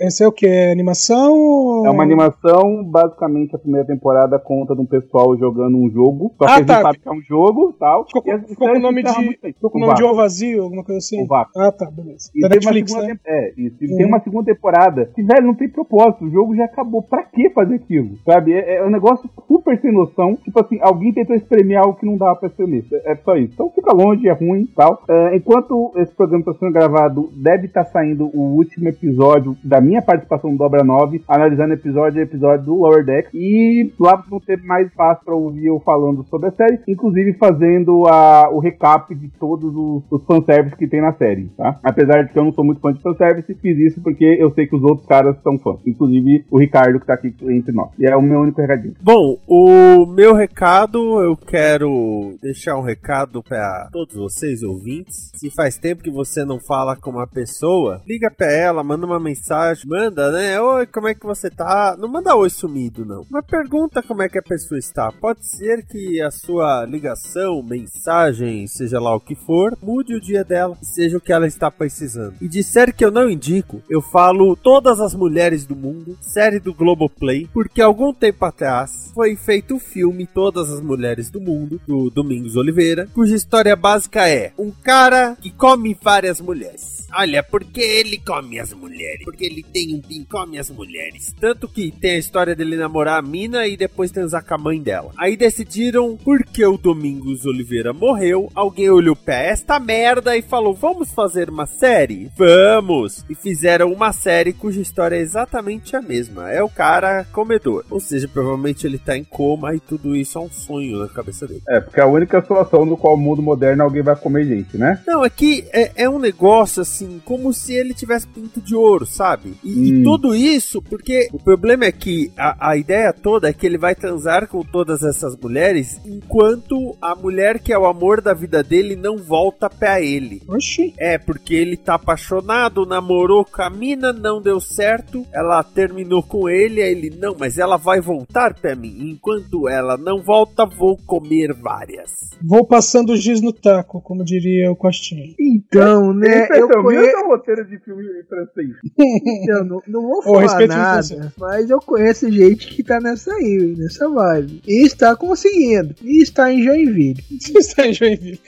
Esse 0.00 0.22
é 0.24 0.28
o 0.28 0.32
que? 0.32 0.46
É 0.46 0.72
animação? 0.72 1.32
ou- 1.34 1.86
É 1.86 1.90
uma 1.90 2.02
animação, 2.02 2.84
basicamente 2.84 3.54
a 3.54 3.58
primeira 3.58 3.86
temporada 3.86 4.38
conta 4.38 4.74
de 4.74 4.80
um 4.80 4.86
pessoal 4.86 5.36
jogando 5.36 5.76
um 5.76 5.90
jogo, 5.90 6.32
só 6.38 6.44
que 6.46 6.50
Ah, 6.50 6.54
a 6.54 6.58
gente 6.58 6.66
tá. 6.66 6.82
sabe 6.82 6.98
que 6.98 7.08
é 7.08 7.12
um 7.12 7.20
jogo 7.22 7.72
tal. 7.78 8.04
Ficou, 8.06 8.22
e 8.26 8.38
ficou 8.48 8.68
com 8.68 8.76
o 8.76 8.80
nome 8.80 9.02
de. 9.02 9.38
bem. 9.42 9.54
Com 9.60 9.78
o 9.78 9.80
nome 9.80 9.94
de. 9.94 10.04
O 10.04 10.14
Vazio, 10.14 10.62
alguma 10.64 10.84
coisa 10.84 10.98
assim? 10.98 11.18
Com 11.18 11.26
vácuo. 11.26 11.52
Ah, 11.60 11.72
tá, 11.72 11.90
beleza. 11.90 12.30
E 12.34 12.40
Da 12.40 12.48
Netflix, 12.50 12.90
segunda 12.92 13.14
né? 13.14 13.18
É, 13.26 13.52
isso. 13.56 13.76
E 13.80 13.86
Uhum. 13.90 13.96
tem 13.96 14.06
uma 14.06 14.20
segunda 14.20 14.44
temporada 14.54 15.10
que, 15.14 15.22
velho, 15.22 15.46
não 15.46 15.54
tem 15.54 15.68
propósito. 15.68 16.24
O 16.24 16.30
jogo 16.30 16.54
já 16.54 16.64
acabou. 16.66 17.02
Pra 17.14 17.22
que 17.22 17.48
fazer 17.50 17.76
aquilo? 17.76 18.18
Sabe? 18.24 18.52
É, 18.54 18.78
é 18.78 18.84
um 18.84 18.90
negócio 18.90 19.30
super 19.46 19.80
sem 19.80 19.92
noção. 19.92 20.34
Tipo 20.42 20.60
assim, 20.60 20.80
alguém 20.82 21.12
tentou 21.12 21.36
espremer 21.36 21.78
algo 21.78 21.94
que 21.94 22.04
não 22.04 22.16
dava 22.16 22.34
pra 22.34 22.48
espremer. 22.48 22.84
É, 22.92 23.12
é 23.12 23.16
só 23.16 23.36
isso. 23.36 23.52
Então 23.54 23.70
fica 23.70 23.92
longe, 23.94 24.28
é 24.28 24.32
ruim 24.32 24.62
e 24.62 24.74
tal. 24.74 25.00
É, 25.08 25.36
enquanto 25.36 25.92
esse 25.94 26.12
programa 26.12 26.40
está 26.40 26.54
sendo 26.54 26.72
gravado, 26.72 27.30
deve 27.36 27.66
estar 27.66 27.84
saindo 27.84 28.26
o 28.34 28.56
último 28.56 28.88
episódio 28.88 29.56
da 29.62 29.80
minha 29.80 30.02
participação 30.02 30.50
no 30.50 30.58
Dobra 30.58 30.82
9, 30.82 31.22
analisando 31.28 31.74
episódio 31.74 32.18
a 32.18 32.24
episódio 32.24 32.64
do 32.64 32.74
Lower 32.74 33.04
Deck. 33.04 33.28
E 33.32 33.92
lá 34.00 34.16
vão 34.28 34.40
ter 34.40 34.60
mais 34.64 34.88
espaço 34.88 35.24
pra 35.24 35.36
ouvir 35.36 35.66
eu 35.66 35.78
falando 35.78 36.24
sobre 36.24 36.48
a 36.48 36.52
série, 36.52 36.80
inclusive 36.88 37.34
fazendo 37.34 38.08
a, 38.08 38.50
o 38.50 38.58
recap 38.58 39.14
de 39.14 39.28
todos 39.38 39.72
os, 39.72 40.02
os 40.10 40.24
fanservices 40.24 40.76
que 40.76 40.88
tem 40.88 41.00
na 41.00 41.12
série, 41.12 41.44
tá? 41.56 41.78
Apesar 41.84 42.24
de 42.24 42.32
que 42.32 42.38
eu 42.40 42.44
não 42.44 42.52
sou 42.52 42.64
muito 42.64 42.80
fã 42.80 42.92
de 42.92 43.00
fanservice, 43.00 43.54
fiz 43.54 43.78
isso 43.78 44.02
porque 44.02 44.24
eu 44.24 44.50
sei 44.50 44.66
que 44.66 44.74
os 44.74 44.82
outros 44.82 45.06
caras 45.06 45.40
são 45.44 45.56
fãs. 45.58 45.78
Inclusive 45.86 46.44
o 46.50 46.58
Ricardo 46.58 47.03
tá 47.06 47.14
aqui 47.14 47.34
entre 47.42 47.72
nós. 47.72 47.90
E 47.98 48.06
é 48.06 48.16
o 48.16 48.22
meu 48.22 48.40
único 48.40 48.60
recadinho. 48.60 48.94
Bom, 49.00 49.38
o 49.46 50.06
meu 50.06 50.34
recado, 50.34 51.22
eu 51.22 51.36
quero 51.36 52.36
deixar 52.42 52.76
um 52.76 52.82
recado 52.82 53.42
para 53.42 53.88
todos 53.92 54.14
vocês 54.14 54.62
ouvintes. 54.62 55.30
Se 55.34 55.50
faz 55.50 55.76
tempo 55.76 56.02
que 56.02 56.10
você 56.10 56.44
não 56.44 56.58
fala 56.58 56.96
com 56.96 57.10
uma 57.10 57.26
pessoa, 57.26 58.00
liga 58.06 58.30
pra 58.30 58.50
ela, 58.50 58.84
manda 58.84 59.06
uma 59.06 59.20
mensagem, 59.20 59.84
manda, 59.88 60.30
né? 60.30 60.60
Oi, 60.60 60.86
como 60.86 61.08
é 61.08 61.14
que 61.14 61.26
você 61.26 61.50
tá? 61.50 61.96
Não 61.98 62.08
manda 62.08 62.36
oi 62.36 62.50
sumido, 62.50 63.04
não. 63.04 63.24
Mas 63.30 63.44
pergunta 63.46 64.02
como 64.02 64.22
é 64.22 64.28
que 64.28 64.38
a 64.38 64.42
pessoa 64.42 64.78
está. 64.78 65.12
Pode 65.12 65.46
ser 65.46 65.84
que 65.86 66.20
a 66.20 66.30
sua 66.30 66.84
ligação, 66.84 67.62
mensagem, 67.62 68.66
seja 68.66 69.00
lá 69.00 69.14
o 69.14 69.20
que 69.20 69.34
for, 69.34 69.76
mude 69.82 70.14
o 70.14 70.20
dia 70.20 70.44
dela 70.44 70.76
seja 70.82 71.18
o 71.18 71.20
que 71.20 71.32
ela 71.32 71.46
está 71.46 71.70
precisando. 71.70 72.34
E 72.40 72.48
disser 72.48 72.94
que 72.94 73.04
eu 73.04 73.10
não 73.10 73.28
indico, 73.28 73.82
eu 73.88 74.00
falo 74.00 74.56
todas 74.56 75.00
as 75.00 75.14
mulheres 75.14 75.66
do 75.66 75.76
mundo, 75.76 76.16
série 76.20 76.60
do 76.60 76.72
Globoplay, 76.94 77.48
porque 77.52 77.82
algum 77.82 78.12
tempo 78.12 78.44
atrás 78.44 79.10
foi 79.12 79.36
feito 79.36 79.76
o 79.76 79.80
filme 79.80 80.26
Todas 80.26 80.70
as 80.70 80.80
Mulheres 80.80 81.28
do 81.28 81.40
Mundo, 81.40 81.80
do 81.86 82.08
Domingos 82.08 82.56
Oliveira, 82.56 83.08
cuja 83.12 83.34
história 83.34 83.74
básica 83.74 84.28
é 84.28 84.52
um 84.58 84.70
cara 84.70 85.36
que 85.40 85.50
come 85.50 85.96
várias 86.00 86.40
mulheres. 86.40 86.93
Olha, 87.12 87.42
porque 87.42 87.80
ele 87.80 88.18
come 88.18 88.58
as 88.58 88.72
mulheres? 88.72 89.24
Porque 89.24 89.44
ele 89.44 89.62
tem 89.62 89.94
um 89.94 90.00
pin, 90.00 90.24
come 90.24 90.58
as 90.58 90.70
mulheres. 90.70 91.34
Tanto 91.40 91.68
que 91.68 91.90
tem 91.90 92.12
a 92.12 92.18
história 92.18 92.54
dele 92.54 92.76
namorar 92.76 93.18
a 93.18 93.22
mina 93.22 93.66
e 93.66 93.76
depois 93.76 94.10
transar 94.10 94.44
com 94.44 94.54
a 94.54 94.58
mãe 94.58 94.80
dela. 94.80 95.12
Aí 95.18 95.36
decidiram, 95.36 96.16
porque 96.16 96.64
o 96.64 96.76
Domingos 96.76 97.44
Oliveira 97.44 97.92
morreu, 97.92 98.50
alguém 98.54 98.90
olhou 98.90 99.16
pra 99.16 99.36
esta 99.36 99.78
merda 99.78 100.36
e 100.36 100.42
falou: 100.42 100.74
Vamos 100.74 101.12
fazer 101.12 101.48
uma 101.48 101.66
série? 101.66 102.30
Vamos! 102.36 103.24
E 103.28 103.34
fizeram 103.34 103.92
uma 103.92 104.12
série 104.12 104.52
cuja 104.52 104.80
história 104.80 105.16
é 105.16 105.20
exatamente 105.20 105.96
a 105.96 106.02
mesma. 106.02 106.50
É 106.50 106.62
o 106.62 106.68
cara 106.68 107.24
comedor. 107.32 107.84
Ou 107.90 108.00
seja, 108.00 108.28
provavelmente 108.28 108.86
ele 108.86 108.98
tá 108.98 109.16
em 109.16 109.24
coma 109.24 109.74
e 109.74 109.80
tudo 109.80 110.14
isso 110.14 110.38
é 110.38 110.40
um 110.40 110.50
sonho 110.50 110.98
na 110.98 111.08
cabeça 111.08 111.46
dele. 111.46 111.62
É, 111.68 111.80
porque 111.80 112.00
é 112.00 112.02
a 112.02 112.06
única 112.06 112.40
situação 112.40 112.84
no 112.84 112.96
qual 112.96 113.14
o 113.14 113.18
mundo 113.18 113.42
moderno 113.42 113.82
alguém 113.82 114.02
vai 114.02 114.16
comer 114.16 114.44
gente, 114.44 114.76
né? 114.76 115.02
Não, 115.06 115.24
é 115.24 115.30
que 115.30 115.66
é, 115.72 116.04
é 116.04 116.08
um 116.08 116.18
negócio 116.18 116.82
assim, 116.82 116.93
como 117.24 117.52
se 117.52 117.74
ele 117.74 117.94
tivesse 117.94 118.26
pinto 118.26 118.60
de 118.60 118.74
ouro, 118.74 119.06
sabe? 119.06 119.54
E, 119.62 119.88
e 119.88 119.94
Hum. 119.94 120.02
tudo 120.02 120.34
isso 120.34 120.80
porque 120.82 121.28
o 121.32 121.38
problema 121.38 121.84
é 121.84 121.92
que 121.92 122.30
a, 122.36 122.70
a 122.70 122.76
ideia 122.76 123.12
toda 123.12 123.48
é 123.48 123.52
que 123.52 123.66
ele 123.66 123.78
vai 123.78 123.94
transar 123.94 124.48
com 124.48 124.62
todas 124.62 125.02
essas 125.02 125.36
mulheres 125.36 126.00
enquanto 126.04 126.96
a 127.00 127.14
mulher 127.14 127.58
que 127.58 127.72
é 127.72 127.78
o 127.78 127.86
amor 127.86 128.20
da 128.20 128.34
vida 128.34 128.62
dele 128.62 128.96
não 128.96 129.16
volta 129.16 129.68
pra 129.70 130.00
ele. 130.00 130.42
Oxi. 130.48 130.94
É, 130.98 131.18
porque 131.18 131.54
ele 131.54 131.76
tá 131.76 131.94
apaixonado, 131.94 132.86
namorou 132.86 133.44
com 133.44 133.62
a 133.62 133.70
mina, 133.70 134.12
não 134.12 134.40
deu 134.40 134.60
certo, 134.60 135.24
ela 135.32 135.62
terminou 135.62 136.22
com 136.22 136.48
ele, 136.48 136.82
aí 136.82 136.90
ele, 136.92 137.10
não, 137.10 137.34
mas 137.38 137.58
ela 137.58 137.76
vai 137.76 138.00
voltar 138.00 138.54
pra 138.54 138.74
mim. 138.74 139.10
Enquanto 139.10 139.68
ela 139.68 139.96
não 139.96 140.22
volta, 140.22 140.64
vou 140.66 140.96
comer 141.06 141.52
várias. 141.54 142.10
Vou 142.42 142.66
passando 142.66 143.12
o 143.12 143.16
giz 143.16 143.40
no 143.40 143.52
taco, 143.52 144.00
como 144.00 144.24
diria 144.24 144.70
o 144.70 144.76
Costinha. 144.76 145.34
Então, 145.38 146.12
né, 146.12 146.46
eu 146.52 146.68
conheço. 146.84 147.26
roteiro 147.26 147.64
de 147.66 147.78
filme 147.78 148.04
francês. 148.28 148.70
Eu 149.48 149.64
não, 149.64 149.82
não 149.86 150.02
vou 150.02 150.22
falar 150.22 150.42
respeito 150.42 150.72
o 150.72 150.76
nada, 150.76 151.32
mas 151.38 151.70
eu 151.70 151.80
conheço 151.80 152.30
gente 152.30 152.66
que 152.68 152.82
tá 152.82 153.00
nessa 153.00 153.32
aí, 153.34 153.74
nessa 153.76 154.08
vibe. 154.08 154.62
E 154.66 154.84
está 154.84 155.14
conseguindo. 155.16 155.94
E 156.02 156.22
está 156.22 156.52
em 156.52 156.62
Joinville. 156.62 157.24
Está 157.54 157.86
em 157.86 157.92
Joinville. 157.92 158.40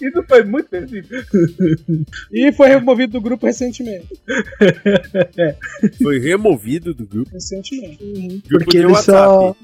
Isso 0.00 0.22
foi 0.28 0.44
muito 0.44 0.64
específico. 0.64 1.14
E 2.32 2.52
foi 2.52 2.68
removido 2.68 3.12
do 3.12 3.20
grupo 3.20 3.46
recentemente. 3.46 4.08
Foi 6.02 6.18
removido 6.18 6.94
do 6.94 7.06
grupo. 7.06 7.30
Recentemente. 7.32 8.42
grupo 8.48 8.64
Porque 8.64 8.78
de 8.78 8.84
ele 8.84 8.94
só. 8.96 9.54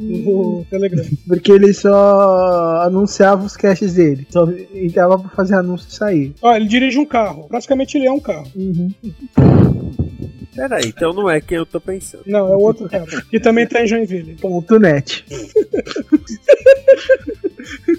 Telegram. 0.71 1.05
Porque 1.27 1.53
ele 1.53 1.73
só 1.73 2.83
anunciava 2.83 3.45
os 3.45 3.57
caches 3.57 3.95
dele. 3.95 4.27
Só 4.31 4.49
entrava 4.75 5.19
pra 5.19 5.31
fazer 5.31 5.55
anúncio 5.55 5.89
e 5.89 5.95
sair. 5.95 6.35
Ó, 6.41 6.55
ele 6.55 6.67
dirige 6.67 6.99
um 6.99 7.07
carro. 7.07 7.49
Praticamente 7.49 7.97
ele 7.97 8.07
é 8.07 8.13
um 8.13 8.21
carro. 8.21 8.51
Peraí, 10.55 10.87
então 10.87 11.13
não 11.13 11.31
é 11.31 11.41
quem 11.41 11.59
eu 11.59 11.67
tô 11.67 11.81
pensando. 11.81 12.25
Não, 12.27 12.53
é 12.53 12.57
o 12.57 12.61
outro 12.61 12.89
cara. 12.89 13.07
Que 13.31 13.39
também 13.39 13.67
tá 13.67 13.83
em 13.83 13.87
Joinville. 13.87 14.35
Ponto 14.35 14.79
net. 14.79 15.25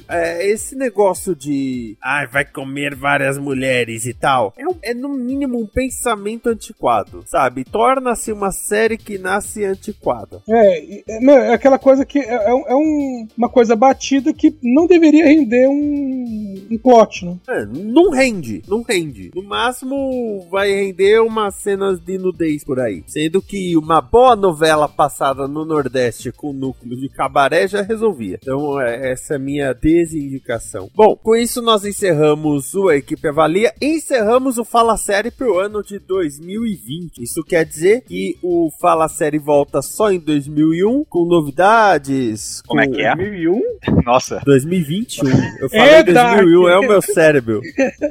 É, 0.07 0.47
esse 0.47 0.75
negócio 0.75 1.35
de. 1.35 1.97
Ai, 2.03 2.27
vai 2.27 2.45
comer 2.45 2.95
várias 2.95 3.37
mulheres 3.37 4.05
e 4.05 4.13
tal. 4.13 4.53
É, 4.57 4.67
um- 4.67 4.75
é 4.81 4.93
no 4.93 5.09
mínimo 5.09 5.59
um 5.59 5.67
pensamento 5.67 6.47
antiquado, 6.49 7.23
sabe? 7.27 7.63
Torna-se 7.63 8.31
uma 8.31 8.51
série 8.51 8.97
que 8.97 9.17
nasce 9.17 9.63
antiquada. 9.65 10.41
É, 10.49 11.01
é, 11.07 11.25
é 11.49 11.53
aquela 11.53 11.77
coisa 11.77 12.05
que 12.05 12.19
é, 12.19 12.33
é 12.49 12.53
um- 12.53 12.67
é 12.67 12.75
um- 12.75 13.27
uma 13.37 13.49
coisa 13.49 13.75
batida 13.75 14.33
que 14.33 14.55
não 14.63 14.87
deveria 14.87 15.25
render 15.25 15.67
um, 15.67 16.67
um 16.71 16.77
plot, 16.77 17.25
né? 17.25 17.37
É, 17.49 17.65
não 17.65 18.09
rende, 18.11 18.63
não 18.67 18.81
rende. 18.81 19.31
No 19.35 19.43
máximo 19.43 20.47
vai 20.49 20.71
render 20.71 21.19
umas 21.21 21.55
cenas 21.55 21.99
de 21.99 22.17
nudez 22.17 22.63
por 22.63 22.79
aí. 22.79 23.03
Sendo 23.07 23.41
que 23.41 23.75
uma 23.77 24.01
boa 24.01 24.35
novela 24.35 24.87
passada 24.87 25.47
no 25.47 25.65
Nordeste 25.65 26.31
com 26.31 26.51
núcleo 26.53 26.97
de 26.97 27.09
cabaré 27.09 27.67
já 27.67 27.81
resolvia. 27.81 28.39
Então 28.41 28.79
é, 28.81 29.11
essa 29.11 29.33
é 29.33 29.37
a 29.37 29.39
minha 29.39 29.58
desindicação. 29.73 30.89
Bom, 30.95 31.15
com 31.15 31.35
isso 31.35 31.61
nós 31.61 31.85
encerramos 31.85 32.73
o 32.73 32.91
Equipe 32.91 33.27
Avalia 33.27 33.73
e 33.81 33.97
encerramos 33.97 34.57
o 34.57 34.65
Fala 34.65 34.97
Série 34.97 35.31
pro 35.31 35.59
ano 35.59 35.83
de 35.83 35.99
2020. 35.99 37.21
Isso 37.21 37.43
quer 37.43 37.65
dizer 37.65 38.01
que 38.01 38.37
o 38.41 38.69
Fala 38.79 39.07
Série 39.07 39.39
volta 39.39 39.81
só 39.81 40.11
em 40.11 40.19
2001 40.19 41.03
com 41.05 41.25
novidades. 41.25 42.61
Como 42.67 42.81
é 42.81 42.87
que 42.87 43.01
é? 43.01 43.15
2001? 43.15 43.61
Nossa. 44.05 44.41
2021. 44.45 45.29
Eu 45.59 45.69
falei 45.69 45.85
É, 45.85 46.03
Dark! 46.03 46.37
2001 46.37 46.69
é 46.69 46.77
o 46.77 46.87
meu 46.87 47.01
cérebro. 47.01 47.61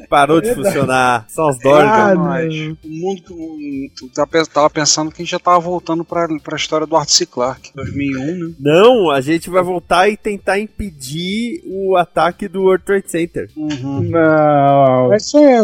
Parou 0.08 0.40
de 0.40 0.54
funcionar. 0.54 1.24
São 1.28 1.48
os 1.48 1.58
dólares. 1.58 2.76
O 2.84 2.88
mundo 2.88 3.22
tava 4.52 4.70
pensando 4.70 5.10
que 5.10 5.22
a 5.22 5.24
gente 5.24 5.30
já 5.30 5.38
tava 5.38 5.58
voltando 5.60 6.04
pra, 6.04 6.26
pra 6.42 6.56
história 6.56 6.86
do 6.86 6.96
Arthur 6.96 7.12
C. 7.12 7.26
Clarke, 7.26 7.70
2001, 7.74 8.48
né? 8.48 8.54
Não, 8.60 9.10
a 9.10 9.20
gente 9.20 9.50
vai 9.50 9.62
voltar 9.62 10.08
e 10.08 10.16
tentar 10.16 10.58
impedir 10.58 11.37
o 11.66 11.96
ataque 11.96 12.48
do 12.48 12.62
World 12.62 12.84
Trade 12.84 13.10
Center. 13.10 13.48
Uhum. 13.56 14.00
Não. 14.02 15.12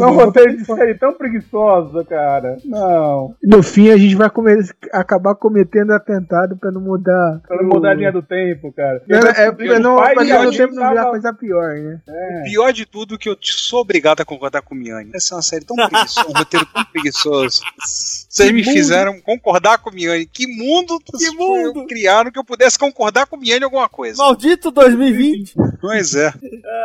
Não, 0.01 0.17
né? 0.17 0.25
roteiro 0.25 0.57
de 0.57 0.65
série 0.65 0.95
tão 0.95 1.13
preguiçosa, 1.13 2.05
cara. 2.05 2.57
Não. 2.65 3.35
No 3.43 3.63
fim, 3.63 3.91
a 3.91 3.97
gente 3.97 4.15
vai 4.15 4.31
comer- 4.31 4.65
acabar 4.93 5.35
cometendo 5.35 5.93
atentado 5.93 6.57
pra 6.57 6.71
não 6.71 6.81
mudar. 6.81 7.41
Pra 7.47 7.57
não 7.63 7.69
mudar 7.69 7.91
a 7.91 7.95
linha 7.95 8.13
do 8.13 8.23
tempo, 8.23 8.73
cara. 8.73 9.03
Não, 9.09 9.19
é, 9.19 9.53
pra 9.53 9.79
não, 9.79 9.97
pra 9.97 10.25
não 10.25 10.41
Odin 10.49 10.57
tempo 10.57 10.75
não 10.75 10.89
virar 10.89 11.07
coisa 11.11 11.33
pior, 11.33 11.75
né? 11.75 12.01
Pior 12.45 12.73
de 12.73 12.87
tudo 12.87 13.19
que 13.19 13.29
eu 13.29 13.37
sou 13.41 13.81
obrigado 13.81 14.21
a 14.21 14.25
concordar 14.25 14.63
com 14.63 14.75
o 14.75 14.79
Miane. 14.79 15.11
Essa 15.15 15.35
é 15.35 15.37
uma 15.37 15.43
série 15.43 15.65
tão 15.65 15.77
preguiçosa, 15.77 16.29
um 16.29 16.33
roteiro 16.39 16.67
tão 16.67 16.85
preguiçoso. 16.87 17.61
Vocês 17.87 18.51
me 18.53 18.63
fizeram 18.65 19.21
concordar 19.21 19.79
com 19.79 19.91
o 19.91 19.95
Miane. 19.95 20.27
Que 20.27 20.47
mundo 20.47 20.99
que 20.99 21.31
mundo? 21.37 21.87
criaram 21.87 22.31
que 22.31 22.39
eu 22.39 22.45
pudesse 22.45 22.79
concordar 22.79 23.27
com 23.27 23.37
o 23.37 23.41
Miane 23.41 23.61
em 23.61 23.65
alguma 23.65 23.89
coisa? 23.89 24.23
Maldito 24.23 24.71
2020! 24.71 25.55
Pois 25.81 26.15
é. 26.15 26.33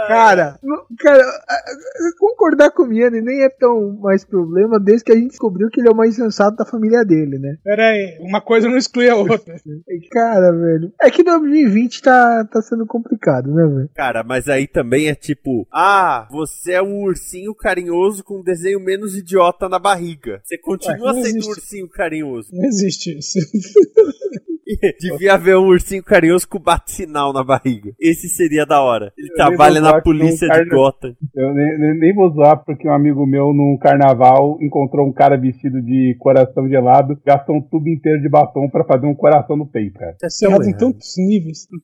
Cara, 0.07 0.59
não- 0.63 0.84
cara, 0.99 1.21
a- 1.21 1.53
a- 1.53 2.19
concordar 2.19 2.71
com 2.71 2.84
o 2.84 2.88
Miane 2.88 3.21
nem 3.21 3.43
é 3.43 3.49
tão 3.49 3.97
mais 4.01 4.23
problema 4.25 4.80
desde 4.80 5.05
que 5.05 5.11
a 5.11 5.15
gente 5.15 5.30
descobriu 5.30 5.69
que 5.69 5.80
ele 5.80 5.88
é 5.88 5.91
o 5.91 5.95
mais 5.95 6.15
sensato 6.15 6.57
da 6.57 6.65
família 6.65 7.03
dele, 7.05 7.38
né? 7.39 7.57
Pera 7.63 7.89
aí, 7.89 8.17
uma 8.19 8.41
coisa 8.41 8.67
não 8.67 8.77
exclui 8.77 9.09
a 9.09 9.15
outra. 9.15 9.39
Cara, 10.11 10.51
velho. 10.51 10.91
É 11.01 11.09
que 11.11 11.23
2020 11.23 12.01
tá, 12.01 12.45
tá 12.45 12.61
sendo 12.61 12.86
complicado, 12.86 13.53
né, 13.53 13.65
velho? 13.67 13.89
Cara, 13.95 14.23
mas 14.23 14.47
aí 14.49 14.67
também 14.67 15.07
é 15.07 15.15
tipo, 15.15 15.67
ah, 15.71 16.27
você 16.32 16.73
é 16.73 16.82
um 16.82 17.03
ursinho 17.03 17.53
carinhoso 17.55 18.23
com 18.23 18.39
um 18.39 18.43
desenho 18.43 18.80
menos 18.80 19.15
idiota 19.17 19.69
na 19.69 19.80
barriga. 19.80 20.41
Você 20.43 20.57
continua 20.57 21.13
Ué, 21.13 21.21
sendo 21.23 21.36
um 21.36 21.38
existe. 21.38 21.49
ursinho 21.49 21.89
carinhoso. 21.89 22.49
Não 22.53 22.65
existe 22.65 23.17
isso. 23.17 23.39
Devia 24.99 25.34
haver 25.34 25.57
um 25.57 25.65
ursinho 25.67 26.03
carinhoso 26.03 26.47
com 26.47 26.59
bate-sinal 26.59 27.34
na 27.34 27.43
barriga. 27.43 27.91
Esse 27.99 28.30
seria 28.30 28.59
da 28.66 28.82
hora. 28.82 29.12
Ele 29.18 29.28
nem 29.28 29.36
trabalha 29.36 29.82
na 29.82 30.01
polícia 30.01 30.47
não 30.47 30.55
de 30.55 30.60
carna- 30.62 30.76
Gotham. 30.76 31.16
Eu 31.36 31.53
nem, 31.53 31.78
nem- 31.80 31.99
nem 31.99 32.16
vou 32.16 32.30
zoar 32.32 32.64
porque 32.66 32.88
um 32.88 32.93
amigo 32.93 33.26
meu 33.26 33.53
num 33.53 33.78
carnaval 33.82 34.57
encontrou 34.62 35.07
um 35.07 35.14
cara 35.14 35.38
vestido 35.38 35.82
de 35.82 36.16
coração 36.20 36.68
gelado, 36.68 37.18
gastou 37.26 37.57
um 37.57 37.62
tubo 37.62 37.89
inteiro 37.89 38.22
de 38.22 38.30
batom 38.30 38.70
pra 38.70 38.84
fazer 38.86 39.05
um 39.05 39.16
coração 39.16 39.55
no 39.57 39.68
peito, 39.68 39.99
cara. 39.99 40.16
Tá 40.20 40.28
errado 40.43 40.64
em 40.66 40.76
tantos 40.78 41.14
níveis. 41.18 41.68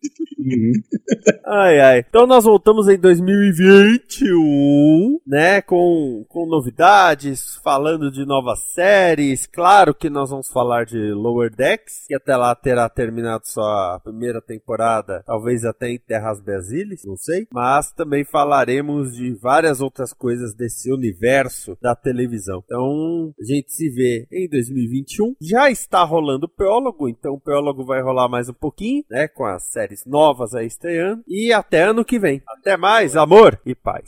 Uhum. 0.46 0.74
Ai, 1.48 1.80
ai. 1.80 2.06
Então 2.08 2.28
nós 2.28 2.44
voltamos 2.44 2.88
em 2.88 3.00
2021, 3.00 5.20
né? 5.26 5.62
Com, 5.62 6.24
com 6.30 6.46
novidades, 6.46 7.56
falando 7.64 8.12
de 8.12 8.26
novas 8.26 8.60
séries. 8.74 9.46
Claro 9.48 9.94
que 9.96 10.10
nós 10.10 10.30
vamos 10.30 10.50
falar 10.50 10.86
de 10.86 10.98
Lower 11.14 11.50
Decks, 11.50 12.06
que 12.08 12.16
até 12.16 12.36
lá 12.36 12.54
terá 12.56 12.88
terminado 12.90 13.48
sua 13.48 14.00
primeira 14.04 14.42
temporada, 14.42 15.24
talvez 15.26 15.64
até 15.66 15.90
em 15.90 15.98
Terras 16.00 16.42
Brasilis, 16.66 17.06
não 17.06 17.16
sei. 17.16 17.48
Mas 17.52 17.92
também 17.92 18.26
falaremos 18.26 19.16
de 19.16 19.34
várias 19.36 19.82
outras 19.82 20.12
coisas 20.12 20.54
desse 20.54 20.92
universo 20.92 21.78
da 21.82 21.96
televisão. 21.96 22.64
Então 22.66 23.34
a 23.40 23.46
gente 23.46 23.72
se 23.72 23.90
vê 23.90 24.28
em 24.32 24.50
2021. 24.50 25.36
Já 25.40 25.70
está 25.70 26.04
rolando 26.04 26.48
o 26.48 26.50
prólogo, 26.50 27.08
então 27.08 27.34
o 27.34 27.40
prólogo 27.40 27.86
vai 27.86 28.02
rolar 28.02 28.28
mais 28.28 28.50
um 28.50 28.54
pouquinho, 28.54 29.04
né? 29.10 29.28
Com 29.28 29.46
as 29.46 29.64
séries 29.64 30.04
novas 30.06 30.54
aí 30.54 30.66
estreando. 30.66 31.24
E 31.28 31.54
até 31.54 31.84
ano 31.84 32.04
que 32.04 32.18
vem. 32.18 32.42
Até 32.48 32.76
mais, 32.76 33.16
amor 33.16 33.60
e 33.66 33.76
paz. 33.76 34.08